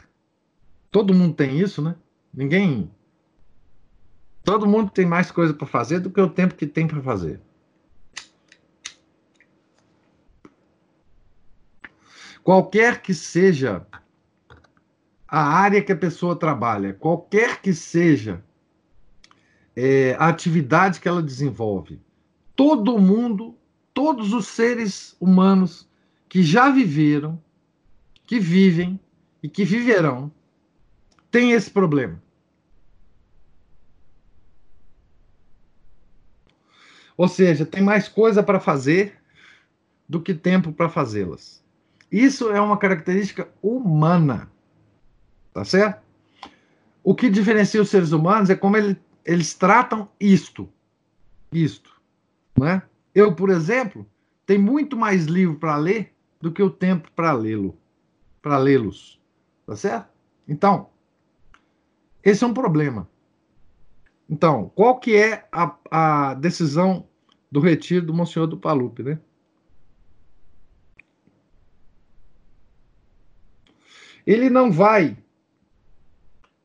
todo 0.90 1.14
mundo 1.14 1.34
tem 1.34 1.58
isso, 1.58 1.80
né? 1.80 1.94
Ninguém. 2.32 2.90
Todo 4.42 4.66
mundo 4.66 4.90
tem 4.90 5.06
mais 5.06 5.30
coisa 5.30 5.54
para 5.54 5.66
fazer 5.66 6.00
do 6.00 6.10
que 6.10 6.20
o 6.20 6.28
tempo 6.28 6.54
que 6.54 6.66
tem 6.66 6.86
para 6.86 7.02
fazer. 7.02 7.40
Qualquer 12.42 13.02
que 13.02 13.12
seja 13.14 13.86
a 15.28 15.42
área 15.42 15.82
que 15.82 15.92
a 15.92 15.96
pessoa 15.96 16.34
trabalha, 16.34 16.94
qualquer 16.94 17.60
que 17.60 17.72
seja 17.72 18.42
é, 19.76 20.16
a 20.18 20.28
atividade 20.28 20.98
que 21.00 21.06
ela 21.06 21.22
desenvolve, 21.22 22.00
todo 22.56 22.98
mundo, 22.98 23.56
todos 23.94 24.32
os 24.32 24.46
seres 24.48 25.16
humanos 25.20 25.88
que 26.28 26.42
já 26.42 26.70
viveram, 26.70 27.40
que 28.26 28.40
vivem 28.40 28.98
e 29.42 29.48
que 29.48 29.64
viverão, 29.64 30.32
têm 31.30 31.52
esse 31.52 31.70
problema. 31.70 32.20
Ou 37.16 37.28
seja, 37.28 37.66
tem 37.66 37.82
mais 37.82 38.08
coisa 38.08 38.42
para 38.42 38.58
fazer 38.58 39.20
do 40.08 40.20
que 40.20 40.34
tempo 40.34 40.72
para 40.72 40.88
fazê-las. 40.88 41.62
Isso 42.10 42.50
é 42.50 42.60
uma 42.60 42.78
característica 42.78 43.48
humana. 43.62 44.50
Tá 45.52 45.64
certo? 45.64 46.02
O 47.04 47.14
que 47.14 47.30
diferencia 47.30 47.80
os 47.80 47.90
seres 47.90 48.12
humanos 48.12 48.50
é 48.50 48.56
como 48.56 48.76
ele, 48.76 48.96
eles 49.24 49.54
tratam 49.54 50.08
isto. 50.18 50.68
Isto. 51.52 52.00
Não 52.58 52.66
é? 52.66 52.82
Eu, 53.14 53.34
por 53.34 53.50
exemplo, 53.50 54.06
tenho 54.46 54.62
muito 54.62 54.96
mais 54.96 55.26
livro 55.26 55.56
para 55.56 55.76
ler 55.76 56.14
do 56.40 56.50
que 56.50 56.62
o 56.62 56.70
tempo 56.70 57.10
para 57.14 57.32
lê-lo. 57.32 57.76
Para 58.40 58.58
lê-los. 58.58 59.20
Tá 59.66 59.76
certo? 59.76 60.08
Então, 60.48 60.88
esse 62.22 62.44
é 62.44 62.46
um 62.46 62.54
problema. 62.54 63.08
Então, 64.28 64.70
qual 64.74 64.98
que 64.98 65.16
é 65.16 65.46
a, 65.50 65.76
a 65.90 66.34
decisão 66.34 67.08
do 67.50 67.58
retiro 67.58 68.06
do 68.06 68.14
Monsenhor 68.14 68.46
do 68.46 68.56
Palupe, 68.56 69.02
né? 69.02 69.18
Ele 74.26 74.48
não 74.48 74.70
vai. 74.70 75.16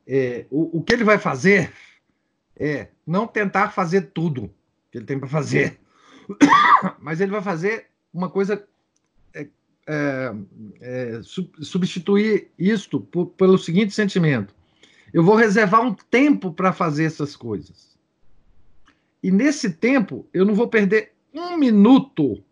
É, 0.06 0.46
o, 0.52 0.78
o 0.78 0.84
que 0.84 0.94
ele 0.94 1.04
vai 1.04 1.18
fazer 1.18 1.74
é 2.56 2.90
não 3.06 3.26
tentar 3.26 3.72
fazer 3.72 4.12
tudo 4.14 4.54
que 4.92 5.00
ele 5.00 5.06
tem 5.06 5.20
para 5.20 5.28
fazer, 5.28 5.80
mas 7.02 7.20
ele 7.20 7.32
vai 7.32 7.42
fazer 7.42 7.88
uma 8.14 8.30
coisa 8.30 8.68
é, 9.34 9.48
é, 9.88 10.34
é, 10.80 11.22
substituir 11.24 12.52
isto 12.58 13.02
por, 13.02 13.28
pelo 13.28 13.58
seguinte 13.58 13.94
sentimento: 13.94 14.54
eu 15.16 15.24
vou 15.24 15.36
reservar 15.38 15.82
um 15.82 15.94
tempo 15.94 16.52
para 16.52 16.74
fazer 16.74 17.06
essas 17.06 17.38
coisas. 17.38 17.98
E 19.24 19.32
nesse 19.32 19.70
tempo, 19.70 20.28
eu 20.34 20.44
não 20.44 20.54
vou 20.54 20.68
perder 20.68 21.14
um 21.34 21.58
minuto 21.58 22.44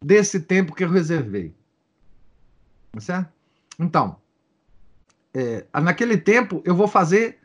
desse 0.00 0.38
tempo 0.38 0.72
que 0.72 0.84
eu 0.84 0.88
reservei. 0.88 1.52
Tá 2.92 3.00
certo? 3.00 3.32
Então, 3.76 4.20
é, 5.34 5.66
naquele 5.82 6.16
tempo, 6.16 6.62
eu 6.64 6.76
vou 6.76 6.86
fazer 6.86 7.40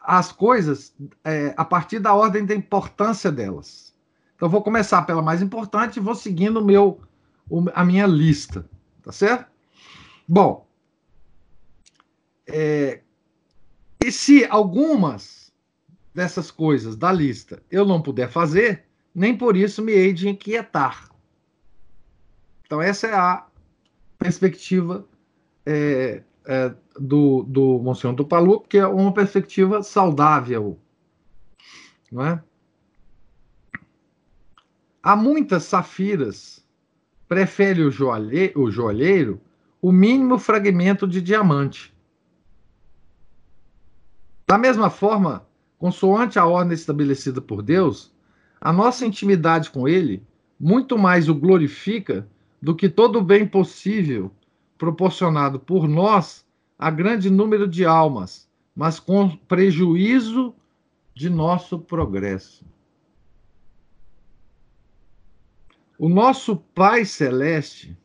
as 0.00 0.32
coisas 0.32 0.94
é, 1.22 1.52
a 1.58 1.66
partir 1.66 1.98
da 1.98 2.14
ordem 2.14 2.46
da 2.46 2.54
importância 2.54 3.30
delas. 3.30 3.94
Então, 4.36 4.48
vou 4.48 4.62
começar 4.62 5.02
pela 5.02 5.20
mais 5.20 5.42
importante 5.42 5.98
e 5.98 6.02
vou 6.02 6.14
seguindo 6.14 6.64
meu, 6.64 6.98
a 7.74 7.84
minha 7.84 8.06
lista. 8.06 8.64
Tá 9.02 9.12
certo? 9.12 9.50
Bom, 10.26 10.66
é, 12.52 13.00
e 14.04 14.10
se 14.10 14.44
algumas 14.44 15.52
dessas 16.14 16.50
coisas 16.50 16.96
da 16.96 17.12
lista 17.12 17.62
eu 17.70 17.84
não 17.84 18.02
puder 18.02 18.28
fazer, 18.30 18.84
nem 19.14 19.36
por 19.36 19.56
isso 19.56 19.82
me 19.82 19.92
hei 19.92 20.12
de 20.12 20.28
inquietar. 20.28 21.10
Então, 22.64 22.80
essa 22.80 23.06
é 23.08 23.14
a 23.14 23.46
perspectiva 24.18 25.06
é, 25.66 26.22
é, 26.44 26.74
do, 26.98 27.42
do 27.44 27.78
Monsenhor 27.80 28.16
Tupalu, 28.16 28.60
que 28.60 28.78
é 28.78 28.86
uma 28.86 29.12
perspectiva 29.12 29.82
saudável. 29.82 30.78
Não 32.12 32.24
é? 32.24 32.42
Há 35.02 35.16
muitas 35.16 35.64
safiras, 35.64 36.64
prefere 37.26 37.82
o, 37.82 37.90
joalhe, 37.90 38.52
o 38.54 38.70
joalheiro 38.70 39.40
o 39.80 39.90
mínimo 39.90 40.38
fragmento 40.38 41.06
de 41.06 41.20
diamante. 41.20 41.94
Da 44.50 44.58
mesma 44.58 44.90
forma, 44.90 45.46
consoante 45.78 46.36
a 46.36 46.44
ordem 46.44 46.74
estabelecida 46.74 47.40
por 47.40 47.62
Deus, 47.62 48.12
a 48.60 48.72
nossa 48.72 49.06
intimidade 49.06 49.70
com 49.70 49.86
Ele 49.86 50.26
muito 50.58 50.98
mais 50.98 51.28
o 51.28 51.34
glorifica 51.36 52.28
do 52.60 52.74
que 52.74 52.88
todo 52.88 53.20
o 53.20 53.22
bem 53.22 53.46
possível 53.46 54.28
proporcionado 54.76 55.60
por 55.60 55.86
nós 55.86 56.44
a 56.76 56.90
grande 56.90 57.30
número 57.30 57.68
de 57.68 57.84
almas, 57.84 58.50
mas 58.74 58.98
com 58.98 59.28
prejuízo 59.36 60.52
de 61.14 61.30
nosso 61.30 61.78
progresso. 61.78 62.66
O 65.96 66.08
nosso 66.08 66.56
Pai 66.56 67.04
Celeste, 67.04 67.96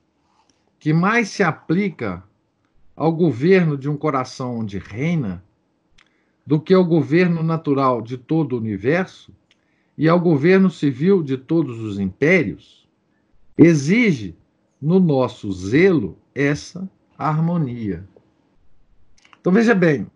que 0.78 0.94
mais 0.94 1.30
se 1.30 1.42
aplica 1.42 2.24
ao 2.96 3.12
governo 3.12 3.76
de 3.76 3.90
um 3.90 3.98
coração 3.98 4.60
onde 4.60 4.78
reina, 4.78 5.44
do 6.46 6.60
que 6.60 6.74
ao 6.74 6.86
governo 6.86 7.42
natural 7.42 8.02
de 8.02 8.18
todo 8.18 8.54
o 8.54 8.60
universo 8.60 9.34
e 9.98 10.08
ao 10.08 10.20
governo 10.20 10.70
civil 10.70 11.24
de 11.24 11.38
todos 11.38 11.80
os 11.80 11.98
impérios, 12.00 12.88
exige 13.58 14.36
no 14.82 15.00
nosso 15.00 15.52
zelo 15.52 16.18
essa 16.34 16.90
harmonia. 17.18 18.08
Então 19.40 19.52
veja 19.52 19.74
bem, 19.74 20.08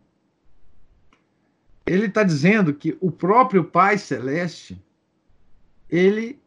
ele 1.85 2.05
está 2.05 2.23
dizendo 2.23 2.73
que 2.73 2.97
o 3.01 3.09
próprio 3.11 3.63
Pai 3.63 3.97
Celeste 3.97 4.79
ele 5.89 6.39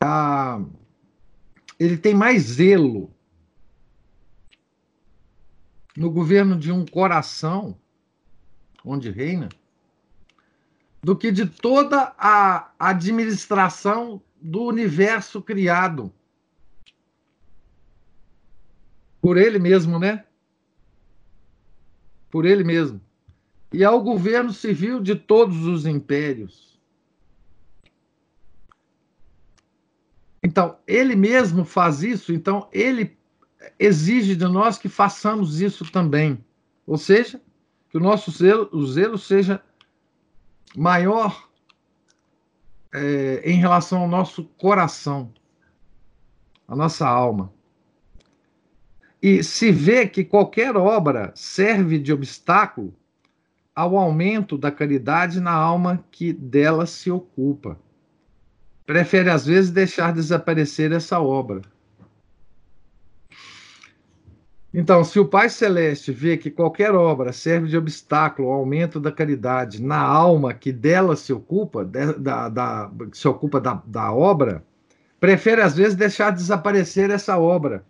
ah, 0.00 0.62
ele 1.80 1.96
tem 1.96 2.14
mais 2.14 2.42
zelo 2.42 3.10
no 5.96 6.10
governo 6.10 6.56
de 6.56 6.70
um 6.70 6.84
coração 6.84 7.76
onde 8.84 9.10
reina, 9.10 9.48
do 11.02 11.16
que 11.16 11.32
de 11.32 11.46
toda 11.46 12.14
a 12.18 12.72
administração 12.78 14.22
do 14.40 14.62
universo 14.64 15.40
criado 15.40 16.12
por 19.20 19.38
ele 19.38 19.58
mesmo, 19.58 19.98
né? 19.98 20.24
Por 22.30 22.44
ele 22.44 22.62
mesmo. 22.62 23.00
E 23.72 23.82
ao 23.82 24.02
governo 24.02 24.52
civil 24.52 25.00
de 25.00 25.14
todos 25.14 25.64
os 25.64 25.86
impérios. 25.86 26.78
Então, 30.42 30.76
ele 30.86 31.16
mesmo 31.16 31.64
faz 31.64 32.02
isso, 32.02 32.34
então 32.34 32.68
ele 32.70 33.16
exige 33.78 34.36
de 34.36 34.44
nós 34.44 34.76
que 34.76 34.90
façamos 34.90 35.62
isso 35.62 35.90
também. 35.90 36.44
Ou 36.86 36.98
seja, 36.98 37.40
que 37.94 37.98
o 37.98 38.00
nosso 38.00 38.32
zelo, 38.32 38.68
o 38.72 38.84
zelo 38.84 39.16
seja 39.16 39.62
maior 40.76 41.48
é, 42.92 43.40
em 43.44 43.54
relação 43.60 44.00
ao 44.00 44.08
nosso 44.08 44.42
coração, 44.58 45.32
a 46.66 46.74
nossa 46.74 47.06
alma. 47.06 47.52
E 49.22 49.44
se 49.44 49.70
vê 49.70 50.08
que 50.08 50.24
qualquer 50.24 50.76
obra 50.76 51.30
serve 51.36 52.00
de 52.00 52.12
obstáculo 52.12 52.92
ao 53.72 53.96
aumento 53.96 54.58
da 54.58 54.72
caridade 54.72 55.38
na 55.38 55.52
alma 55.52 56.04
que 56.10 56.32
dela 56.32 56.86
se 56.86 57.12
ocupa. 57.12 57.78
Prefere, 58.84 59.30
às 59.30 59.46
vezes, 59.46 59.70
deixar 59.70 60.12
desaparecer 60.12 60.90
essa 60.90 61.20
obra 61.20 61.62
então, 64.76 65.04
se 65.04 65.20
o 65.20 65.24
Pai 65.24 65.48
Celeste 65.48 66.10
vê 66.10 66.36
que 66.36 66.50
qualquer 66.50 66.92
obra 66.96 67.32
serve 67.32 67.68
de 67.68 67.76
obstáculo 67.76 68.48
ao 68.48 68.54
aumento 68.54 68.98
da 68.98 69.12
caridade 69.12 69.80
na 69.80 70.00
alma 70.00 70.52
que 70.52 70.72
dela 70.72 71.14
se 71.14 71.32
ocupa, 71.32 71.84
da, 71.84 72.48
da, 72.48 72.90
se 73.12 73.28
ocupa 73.28 73.60
da, 73.60 73.80
da 73.86 74.12
obra, 74.12 74.64
prefere 75.20 75.62
às 75.62 75.76
vezes 75.76 75.94
deixar 75.94 76.32
desaparecer 76.32 77.08
essa 77.10 77.38
obra. 77.38 77.86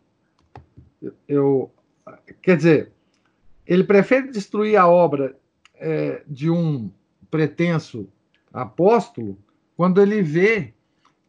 Eu, 1.26 1.72
quer 2.42 2.58
dizer, 2.58 2.92
ele 3.66 3.84
prefere 3.84 4.30
destruir 4.30 4.76
a 4.76 4.86
obra 4.86 5.34
é, 5.76 6.22
de 6.26 6.50
um 6.50 6.90
pretenso 7.30 8.06
apóstolo 8.52 9.38
quando 9.74 10.02
ele 10.02 10.20
vê 10.20 10.74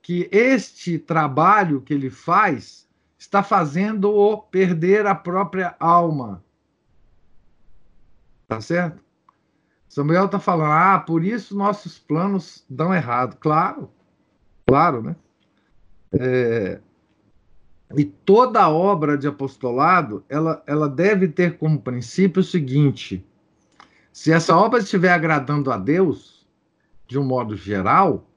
que 0.02 0.28
este 0.34 1.00
trabalho 1.00 1.80
que 1.80 1.94
ele 1.94 2.10
faz 2.10 2.85
está 3.26 3.42
fazendo-o 3.42 4.38
perder 4.38 5.06
a 5.08 5.16
própria 5.16 5.76
alma. 5.80 6.44
Tá 8.48 8.62
certo? 8.62 9.04
Samuel 9.90 10.26
está 10.26 10.40
falando, 10.40 10.72
ah, 10.72 11.00
por 11.00 11.24
isso 11.24 11.58
nossos 11.58 11.98
planos 11.98 12.64
dão 12.70 12.94
errado. 12.94 13.38
Claro, 13.38 13.90
claro, 14.68 15.02
né? 15.02 15.16
É, 16.14 16.80
e 17.98 18.06
toda 18.06 18.70
obra 18.70 19.18
de 19.18 19.28
apostolado, 19.28 20.24
ela, 20.30 20.64
ela 20.68 20.88
deve 20.88 21.28
ter 21.28 21.58
como 21.58 21.82
princípio 21.82 22.42
o 22.42 22.44
seguinte: 22.44 23.26
se 24.12 24.32
essa 24.32 24.56
obra 24.56 24.80
estiver 24.80 25.12
agradando 25.12 25.72
a 25.72 25.78
Deus, 25.78 26.46
de 27.08 27.18
um 27.18 27.24
modo 27.24 27.56
geral, 27.56 28.28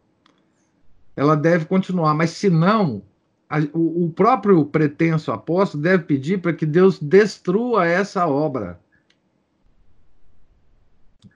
ela 1.14 1.36
deve 1.36 1.66
continuar, 1.66 2.14
mas 2.14 2.30
se 2.30 2.48
não, 2.48 3.02
a, 3.48 3.58
o, 3.72 4.10
próprio 4.10 4.64
pretenso 4.66 5.32
apóstolo 5.32 5.82
deve 5.82 6.04
pedir 6.04 6.40
para 6.40 6.52
que 6.52 6.66
Deus 6.66 6.98
destrua 6.98 7.86
essa 7.86 8.26
obra. 8.26 8.78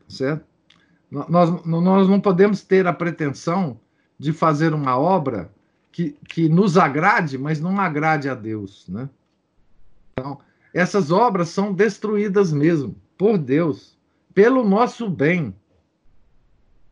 Certo? 0.06 0.44
Nós, 1.10 1.64
nós 1.64 2.08
não 2.08 2.20
podemos 2.20 2.62
ter 2.62 2.86
a 2.86 2.92
pretensão 2.92 3.80
de 4.18 4.32
fazer 4.32 4.74
uma 4.74 4.98
obra 4.98 5.50
que, 5.90 6.16
que 6.28 6.48
nos 6.48 6.76
agrade, 6.76 7.36
mas 7.36 7.60
não 7.60 7.78
agrade 7.80 8.28
a 8.28 8.34
Deus. 8.34 8.86
Né? 8.88 9.08
Então, 10.12 10.38
essas 10.72 11.10
obras 11.10 11.48
são 11.48 11.72
destruídas 11.72 12.52
mesmo, 12.52 12.94
por 13.16 13.36
Deus, 13.36 13.98
pelo 14.34 14.64
nosso 14.64 15.08
bem, 15.08 15.54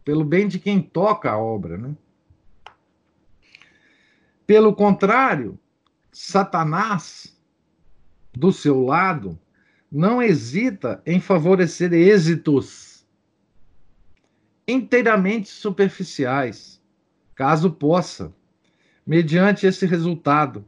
pelo 0.05 0.25
bem 0.25 0.49
de 0.49 0.59
quem 0.59 0.83
toca 0.83 1.31
a 1.31 1.39
obra. 1.39 1.79
Né? 1.79 1.95
Pelo 4.51 4.75
contrário, 4.75 5.57
Satanás, 6.11 7.41
do 8.33 8.53
seu 8.53 8.83
lado, 8.83 9.39
não 9.89 10.21
hesita 10.21 11.01
em 11.07 11.21
favorecer 11.21 11.93
êxitos 11.93 13.07
inteiramente 14.67 15.49
superficiais, 15.49 16.83
caso 17.33 17.71
possa, 17.71 18.35
mediante 19.07 19.69
esse 19.69 19.87
resultado, 19.87 20.65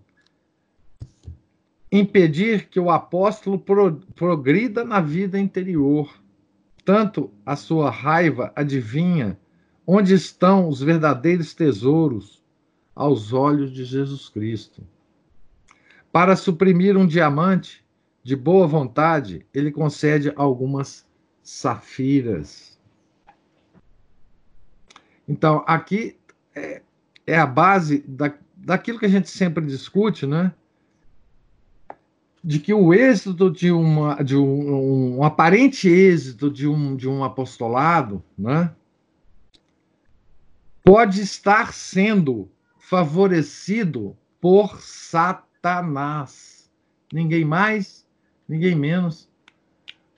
impedir 1.90 2.68
que 2.68 2.78
o 2.78 2.88
apóstolo 2.88 3.58
progrida 4.14 4.84
na 4.84 5.00
vida 5.00 5.40
interior. 5.40 6.22
Tanto 6.84 7.34
a 7.44 7.56
sua 7.56 7.90
raiva 7.90 8.52
adivinha 8.54 9.36
onde 9.84 10.14
estão 10.14 10.68
os 10.68 10.80
verdadeiros 10.80 11.52
tesouros 11.52 12.41
aos 12.94 13.32
olhos 13.32 13.72
de 13.72 13.84
Jesus 13.84 14.28
Cristo. 14.28 14.82
Para 16.10 16.36
suprimir 16.36 16.96
um 16.96 17.06
diamante 17.06 17.84
de 18.22 18.36
boa 18.36 18.66
vontade, 18.66 19.46
ele 19.52 19.70
concede 19.70 20.32
algumas 20.36 21.06
safiras. 21.42 22.78
Então, 25.26 25.64
aqui 25.66 26.16
é, 26.54 26.82
é 27.26 27.38
a 27.38 27.46
base 27.46 28.04
da, 28.06 28.34
daquilo 28.56 28.98
que 28.98 29.06
a 29.06 29.10
gente 29.10 29.30
sempre 29.30 29.64
discute, 29.64 30.26
né? 30.26 30.52
de 32.44 32.58
que 32.58 32.74
o 32.74 32.92
êxito 32.92 33.48
de, 33.50 33.70
uma, 33.70 34.22
de 34.22 34.36
um, 34.36 35.16
um, 35.16 35.22
aparente 35.22 35.88
êxito 35.88 36.50
de 36.50 36.66
um, 36.66 36.96
de 36.96 37.08
um 37.08 37.22
apostolado 37.22 38.22
né, 38.36 38.74
pode 40.84 41.20
estar 41.20 41.72
sendo 41.72 42.50
favorecido 42.92 44.14
por 44.38 44.78
Satanás. 44.82 46.70
Ninguém 47.10 47.42
mais, 47.42 48.06
ninguém 48.46 48.74
menos 48.74 49.30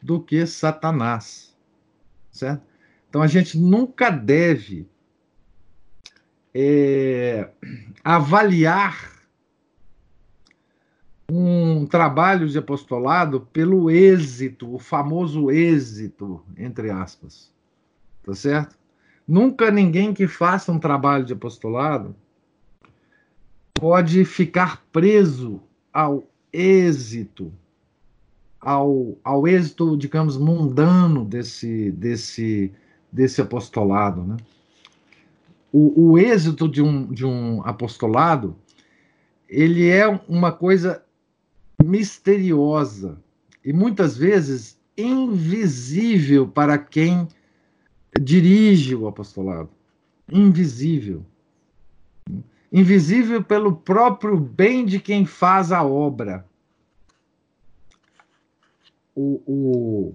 do 0.03 0.21
que 0.21 0.45
Satanás. 0.45 1.57
Certo? 2.33 2.65
Então 3.09 3.23
a 3.23 3.29
gente 3.29 3.57
nunca 3.57 4.11
deve 4.11 4.89
é, 6.53 7.49
avaliar 8.03 9.23
um 11.31 11.87
trabalho 11.87 12.49
de 12.49 12.59
apostolado 12.59 13.43
pelo 13.53 13.89
êxito, 13.89 14.75
o 14.75 14.81
famoso 14.81 15.49
êxito, 15.49 16.43
entre 16.57 16.91
aspas. 16.91 17.55
Tá 18.25 18.35
certo? 18.35 18.77
Nunca 19.29 19.71
ninguém 19.71 20.13
que 20.13 20.27
faça 20.27 20.73
um 20.73 20.79
trabalho 20.81 21.25
de 21.25 21.35
apostolado 21.35 22.17
pode 23.75 24.25
ficar 24.25 24.85
preso 24.93 25.61
ao 25.93 26.25
êxito, 26.53 27.53
ao, 28.61 29.19
ao 29.23 29.47
êxito, 29.47 29.97
digamos, 29.97 30.37
mundano 30.37 31.25
desse, 31.25 31.91
desse, 31.91 32.73
desse 33.13 33.41
apostolado. 33.43 34.23
Né? 34.23 34.37
O, 35.73 36.13
o 36.13 36.19
êxito 36.19 36.69
de 36.69 36.81
um, 36.81 37.13
de 37.13 37.27
um 37.27 37.61
apostolado 37.65 38.57
ele 39.49 39.89
é 39.89 40.09
uma 40.29 40.51
coisa 40.51 41.05
misteriosa 41.83 43.23
e 43.65 43.73
muitas 43.73 44.17
vezes 44.17 44.79
invisível 44.97 46.47
para 46.49 46.79
quem 46.79 47.29
dirige 48.21 48.95
o 48.95 49.07
apostolado. 49.07 49.69
Invisível. 50.31 51.25
Invisível 52.77 53.41
pelo 53.41 53.77
próprio 53.77 54.37
bem 54.37 54.85
de 54.85 54.99
quem 54.99 55.25
faz 55.25 55.71
a 55.71 55.85
obra. 55.85 56.45
O, 59.15 59.41
o, 59.47 60.15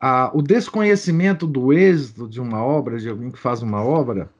a, 0.00 0.30
o 0.32 0.40
desconhecimento 0.40 1.46
do 1.46 1.70
êxito 1.70 2.26
de 2.26 2.40
uma 2.40 2.64
obra, 2.64 2.98
de 2.98 3.10
alguém 3.10 3.30
que 3.30 3.38
faz 3.38 3.60
uma 3.60 3.84
obra, 3.84 4.30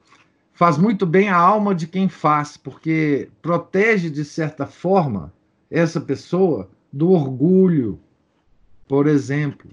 faz 0.51 0.79
muito 0.79 1.05
bem 1.05 1.29
a 1.29 1.37
alma 1.37 1.75
de 1.75 1.85
quem 1.85 2.09
faz, 2.09 2.57
porque 2.57 3.29
protege, 3.39 4.09
de 4.09 4.25
certa 4.25 4.65
forma, 4.65 5.31
essa 5.69 6.01
pessoa 6.01 6.67
do 6.91 7.11
orgulho, 7.11 7.99
por 8.87 9.05
exemplo. 9.05 9.69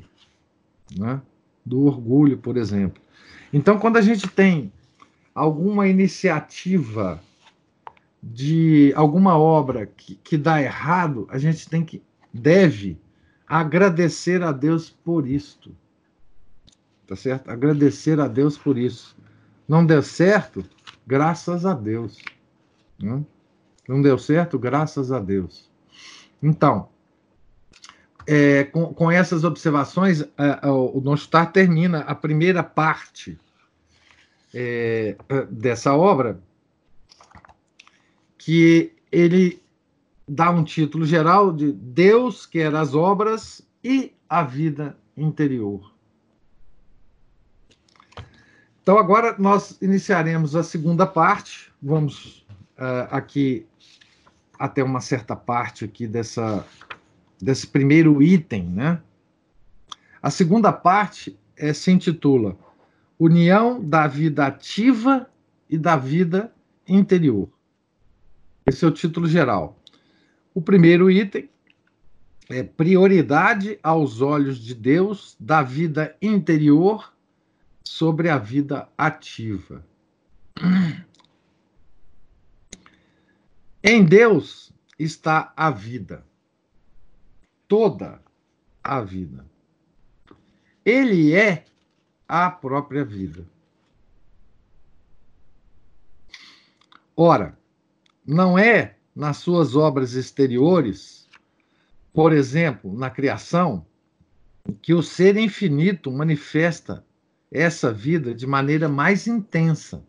Né? 0.95 1.19
Do 1.65 1.87
orgulho, 1.87 2.37
por 2.37 2.59
exemplo. 2.59 3.03
Então, 3.51 3.79
quando 3.79 3.97
a 3.97 4.03
gente 4.03 4.29
tem 4.29 4.71
alguma 5.37 5.87
iniciativa 5.87 7.21
de 8.23 8.91
alguma 8.97 9.39
obra 9.39 9.85
que, 9.85 10.15
que 10.15 10.39
dá 10.39 10.63
errado, 10.63 11.29
a 11.31 11.37
gente 11.37 11.69
tem 11.69 11.85
que 11.85 12.03
deve 12.33 12.99
agradecer 13.47 14.43
a 14.43 14.51
Deus 14.51 14.89
por 14.89 15.29
isto. 15.29 15.77
Tá 17.07 17.15
certo? 17.15 17.51
Agradecer 17.51 18.19
a 18.19 18.27
Deus 18.27 18.57
por 18.57 18.79
isso. 18.79 19.15
Não 19.69 19.85
deu 19.85 20.03
certo? 20.03 20.65
Graças 21.07 21.67
a 21.67 21.75
Deus. 21.75 22.19
Né? 22.99 23.23
Não 23.87 24.01
deu 24.01 24.19
certo? 24.19 24.59
Graças 24.59 25.13
a 25.13 25.21
Deus. 25.21 25.71
Então, 26.43 26.89
é, 28.27 28.65
com, 28.65 28.93
com, 28.95 29.11
essas 29.11 29.45
observações, 29.45 30.23
é, 30.23 30.67
o 30.67 31.01
Nostar 31.01 31.53
termina 31.53 32.01
a 32.01 32.15
primeira 32.15 32.63
parte 32.63 33.39
é, 34.59 35.15
dessa 35.51 35.95
obra, 35.95 36.41
que 38.39 38.95
ele 39.13 39.63
dá 40.27 40.51
um 40.51 40.65
título 40.65 41.05
geral 41.05 41.53
de 41.53 41.73
Deus 41.73 42.47
quer 42.47 42.75
as 42.75 42.95
obras 42.95 43.61
e 43.85 44.15
a 44.27 44.43
vida 44.43 44.97
interior. 45.15 45.93
Então, 48.83 48.97
agora 48.99 49.37
nós 49.39 49.77
iniciaremos 49.83 50.57
a 50.57 50.63
segunda 50.63 51.07
parte. 51.07 51.71
Vamos 51.83 52.47
uh, 52.79 53.09
aqui 53.11 53.67
até 54.59 54.83
uma 54.83 55.03
certa 55.03 55.37
parte 55.37 55.85
aqui 55.85 56.07
dessa, 56.07 56.65
desse 57.43 57.67
primeiro 57.67 58.23
item, 58.23 58.65
né? 58.65 59.03
A 60.23 60.31
segunda 60.31 60.73
parte 60.73 61.39
é, 61.57 61.73
se 61.75 61.91
intitula 61.91 62.57
União 63.19 63.83
da 63.83 64.07
vida 64.07 64.47
ativa 64.47 65.29
e 65.69 65.79
da 65.79 65.97
vida 65.97 66.53
interior. 66.87 67.49
Esse 68.67 68.85
é 68.85 68.89
o 68.89 68.93
título 68.93 69.27
geral. 69.27 69.79
O 70.55 70.61
primeiro 70.61 71.11
item 71.11 71.49
é 72.49 72.63
prioridade 72.63 73.79
aos 73.83 74.21
olhos 74.21 74.59
de 74.59 74.75
Deus 74.75 75.37
da 75.39 75.63
vida 75.63 76.17
interior 76.21 77.13
sobre 77.85 78.29
a 78.29 78.39
vida 78.39 78.89
ativa. 78.97 79.85
Em 83.83 84.05
Deus 84.05 84.73
está 84.99 85.53
a 85.57 85.71
vida, 85.71 86.27
toda 87.69 88.21
a 88.83 89.01
vida. 89.01 89.47
Ele 90.85 91.33
é 91.33 91.65
a 92.29 92.51
própria 92.51 93.05
vida. 93.05 93.47
Ora, 97.17 97.59
não 98.27 98.59
é 98.59 98.97
nas 99.15 99.39
suas 99.39 99.75
obras 99.75 100.13
exteriores, 100.13 101.27
por 102.13 102.33
exemplo, 102.33 102.97
na 102.97 103.09
criação, 103.09 103.87
que 104.83 104.93
o 104.93 105.03
ser 105.03 105.37
infinito 105.37 106.11
manifesta 106.11 107.05
essa 107.51 107.93
vida 107.93 108.35
de 108.35 108.47
maneira 108.47 108.89
mais 108.89 109.27
intensa, 109.27 110.05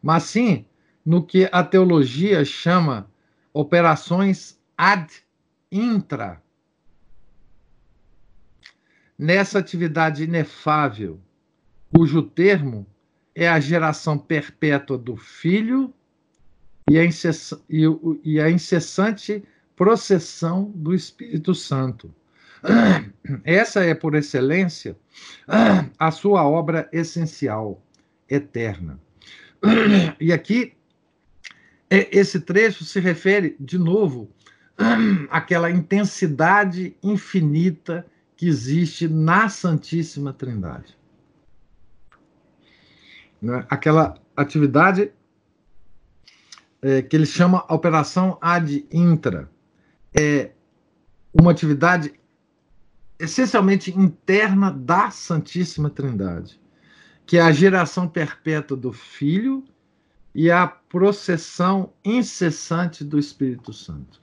mas 0.00 0.22
sim 0.24 0.64
no 1.04 1.24
que 1.24 1.48
a 1.50 1.64
teologia 1.64 2.44
chama 2.44 3.10
operações 3.52 4.58
ad 4.76 5.12
intra. 5.70 6.42
Nessa 9.18 9.58
atividade 9.58 10.22
inefável, 10.22 11.20
cujo 11.92 12.22
termo 12.22 12.86
é 13.34 13.48
a 13.48 13.58
geração 13.58 14.16
perpétua 14.16 14.96
do 14.96 15.16
Filho 15.16 15.92
e 16.88 16.98
a, 16.98 17.04
e, 17.04 17.84
e 18.22 18.40
a 18.40 18.50
incessante 18.50 19.42
processão 19.74 20.72
do 20.74 20.94
Espírito 20.94 21.54
Santo. 21.54 22.14
Essa 23.44 23.84
é, 23.84 23.94
por 23.94 24.14
excelência, 24.14 24.96
a 25.98 26.10
sua 26.10 26.48
obra 26.48 26.88
essencial, 26.92 27.82
eterna. 28.28 29.00
E 30.20 30.32
aqui, 30.32 30.74
é, 31.90 32.08
esse 32.16 32.40
trecho 32.40 32.84
se 32.84 33.00
refere, 33.00 33.56
de 33.58 33.78
novo, 33.78 34.30
àquela 35.30 35.70
intensidade 35.70 36.96
infinita 37.02 38.06
que 38.38 38.46
existe 38.46 39.08
na 39.08 39.48
Santíssima 39.48 40.32
Trindade. 40.32 40.96
Né? 43.42 43.66
Aquela 43.68 44.14
atividade 44.36 45.12
é, 46.80 47.02
que 47.02 47.16
ele 47.16 47.26
chama 47.26 47.66
operação 47.68 48.38
ad 48.40 48.86
intra. 48.92 49.50
É 50.16 50.52
uma 51.34 51.50
atividade 51.50 52.14
essencialmente 53.18 53.90
interna 53.98 54.70
da 54.70 55.10
Santíssima 55.10 55.90
Trindade, 55.90 56.60
que 57.26 57.38
é 57.38 57.42
a 57.42 57.50
geração 57.50 58.08
perpétua 58.08 58.76
do 58.76 58.92
Filho 58.92 59.64
e 60.32 60.48
a 60.48 60.64
processão 60.64 61.92
incessante 62.04 63.02
do 63.02 63.18
Espírito 63.18 63.72
Santo. 63.72 64.22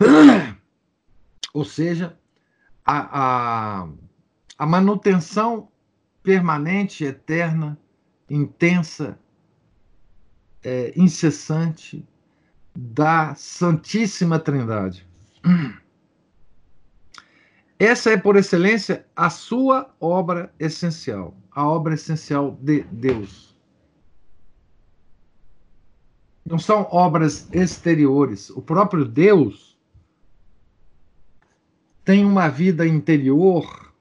Ou 1.54 1.64
seja, 1.64 2.18
a, 2.84 3.82
a, 3.82 3.88
a 4.58 4.66
manutenção 4.66 5.68
permanente, 6.22 7.04
eterna, 7.04 7.78
intensa 8.28 9.18
é, 10.62 10.92
incessante 10.96 12.06
da 12.74 13.34
Santíssima 13.34 14.38
Trindade. 14.38 15.06
Essa 17.78 18.10
é, 18.10 18.16
por 18.16 18.36
excelência, 18.36 19.04
a 19.14 19.28
sua 19.28 19.92
obra 20.00 20.54
essencial, 20.58 21.36
a 21.50 21.66
obra 21.66 21.94
essencial 21.94 22.56
de 22.60 22.84
Deus. 22.84 23.56
Não 26.46 26.58
são 26.58 26.86
obras 26.90 27.48
exteriores. 27.52 28.50
O 28.50 28.62
próprio 28.62 29.04
Deus 29.04 29.71
tem 32.04 32.24
uma 32.24 32.48
vida 32.48 32.86
interior 32.86 33.92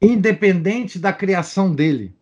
independente 0.00 0.98
da 0.98 1.12
criação 1.12 1.74
dele 1.74 2.14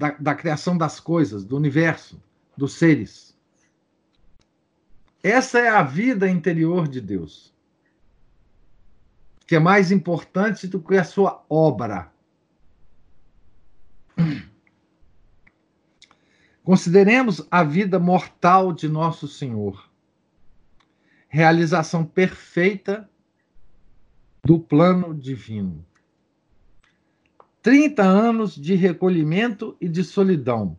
da, 0.00 0.10
da 0.12 0.34
criação 0.34 0.78
das 0.78 0.98
coisas, 0.98 1.44
do 1.44 1.56
universo, 1.56 2.18
dos 2.56 2.72
seres. 2.72 3.36
Essa 5.22 5.58
é 5.58 5.68
a 5.68 5.82
vida 5.82 6.26
interior 6.26 6.88
de 6.88 7.02
Deus, 7.02 7.54
que 9.46 9.54
é 9.54 9.58
mais 9.58 9.92
importante 9.92 10.66
do 10.66 10.80
que 10.80 10.96
a 10.96 11.04
sua 11.04 11.44
obra. 11.50 12.10
Consideremos 16.64 17.46
a 17.50 17.62
vida 17.62 17.98
mortal 17.98 18.72
de 18.72 18.88
nosso 18.88 19.28
Senhor, 19.28 19.89
realização 21.30 22.04
perfeita 22.04 23.08
do 24.44 24.58
plano 24.58 25.14
divino. 25.14 25.86
30 27.62 28.02
anos 28.02 28.56
de 28.56 28.74
recolhimento 28.74 29.76
e 29.80 29.88
de 29.88 30.02
solidão. 30.02 30.76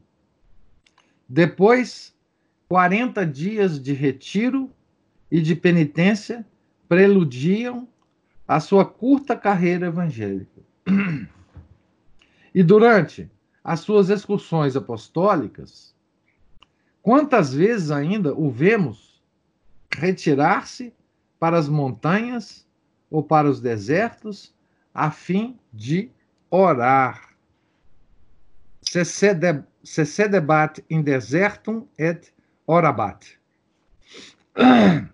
Depois, 1.28 2.14
40 2.68 3.26
dias 3.26 3.82
de 3.82 3.94
retiro 3.94 4.70
e 5.32 5.42
de 5.42 5.56
penitência 5.56 6.46
preludiam 6.90 7.88
a 8.46 8.60
sua 8.60 8.84
curta 8.84 9.38
carreira 9.38 9.88
evangélica. 9.88 10.62
E 12.54 12.62
durante 12.62 13.32
as 13.64 13.80
suas 13.80 14.10
excursões 14.10 14.76
apostólicas, 14.76 15.96
quantas 17.02 17.54
vezes 17.54 17.92
ainda 17.92 18.34
o 18.34 18.52
vemos 18.52 19.11
retirar-se 19.98 20.94
para 21.40 21.58
as 21.58 21.68
montanhas 21.68 22.66
ou 23.10 23.24
para 23.24 23.50
os 23.50 23.60
desertos, 23.60 24.54
a 24.94 25.12
fim 25.12 25.60
de 25.74 26.10
orar. 26.50 27.36
Se 28.82 30.06
sedebat 30.06 30.84
in 30.90 31.02
desertum 31.02 31.88
et 31.98 32.32
orabat. 32.68 33.38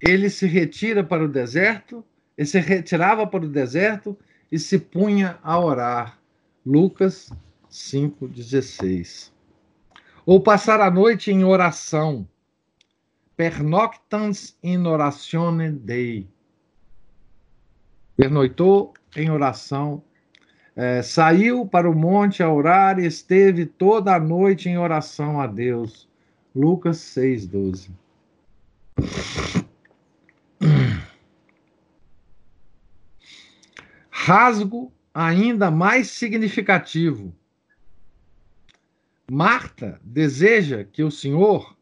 Ele 0.00 0.30
se 0.30 0.46
retira 0.46 1.02
para 1.02 1.24
o 1.24 1.28
deserto, 1.28 2.04
ele 2.36 2.46
se 2.46 2.60
retirava 2.60 3.26
para 3.26 3.44
o 3.44 3.48
deserto 3.48 4.16
e 4.52 4.58
se 4.58 4.78
punha 4.78 5.38
a 5.42 5.58
orar. 5.58 6.18
Lucas 6.64 7.32
5,16. 7.70 9.32
Ou 10.26 10.40
passar 10.40 10.80
a 10.80 10.90
noite 10.90 11.30
em 11.30 11.44
oração. 11.44 12.28
Pernoctans 13.36 14.58
in 14.60 14.84
oratione 14.84 15.70
Dei. 15.70 16.28
Pernoitou 18.16 18.92
em 19.14 19.30
oração. 19.30 20.02
É, 20.74 21.00
saiu 21.00 21.64
para 21.64 21.88
o 21.88 21.94
monte 21.94 22.42
a 22.42 22.52
orar 22.52 22.98
e 22.98 23.06
esteve 23.06 23.64
toda 23.64 24.16
a 24.16 24.20
noite 24.20 24.68
em 24.68 24.76
oração 24.76 25.40
a 25.40 25.46
Deus. 25.46 26.08
Lucas 26.54 26.98
6,12. 26.98 27.90
Rasgo 34.10 34.92
ainda 35.14 35.70
mais 35.70 36.10
significativo. 36.10 37.32
Marta 39.30 40.00
deseja 40.04 40.84
que 40.84 41.02
o 41.02 41.10
Senhor, 41.10 41.76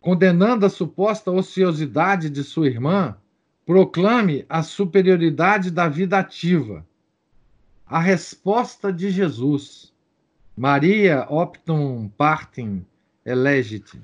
condenando 0.00 0.66
a 0.66 0.70
suposta 0.70 1.30
ociosidade 1.30 2.28
de 2.28 2.42
sua 2.42 2.66
irmã, 2.66 3.16
proclame 3.64 4.44
a 4.48 4.64
superioridade 4.64 5.70
da 5.70 5.88
vida 5.88 6.18
ativa. 6.18 6.84
A 7.86 8.00
resposta 8.00 8.92
de 8.92 9.10
Jesus. 9.10 9.92
Maria 10.56 11.24
optum 11.30 12.08
partem 12.08 12.84
elegit. 13.24 14.00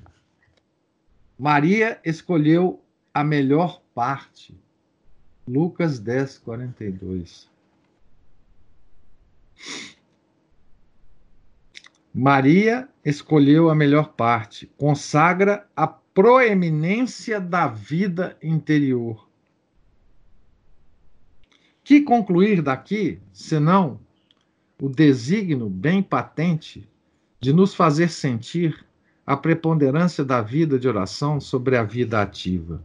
Maria 1.37 1.99
escolheu 2.05 2.81
a 3.13 3.25
melhor 3.25 3.81
parte. 3.93 4.57
Lucas 5.45 5.99
10, 5.99 6.37
42. 6.39 7.49
Maria 12.13 12.89
escolheu 13.05 13.69
a 13.69 13.75
melhor 13.75 14.13
parte, 14.13 14.69
consagra 14.77 15.65
a 15.75 15.87
proeminência 15.87 17.39
da 17.39 17.67
vida 17.67 18.37
interior. 18.43 19.29
Que 21.83 22.01
concluir 22.01 22.61
daqui, 22.61 23.19
senão 23.31 23.99
o 24.79 24.89
desígnio 24.89 25.69
bem 25.69 26.03
patente 26.03 26.87
de 27.39 27.53
nos 27.53 27.73
fazer 27.73 28.09
sentir 28.09 28.85
a 29.25 29.37
preponderância 29.37 30.23
da 30.23 30.41
vida 30.41 30.77
de 30.77 30.87
oração 30.87 31.39
sobre 31.39 31.77
a 31.77 31.83
vida 31.83 32.21
ativa? 32.21 32.83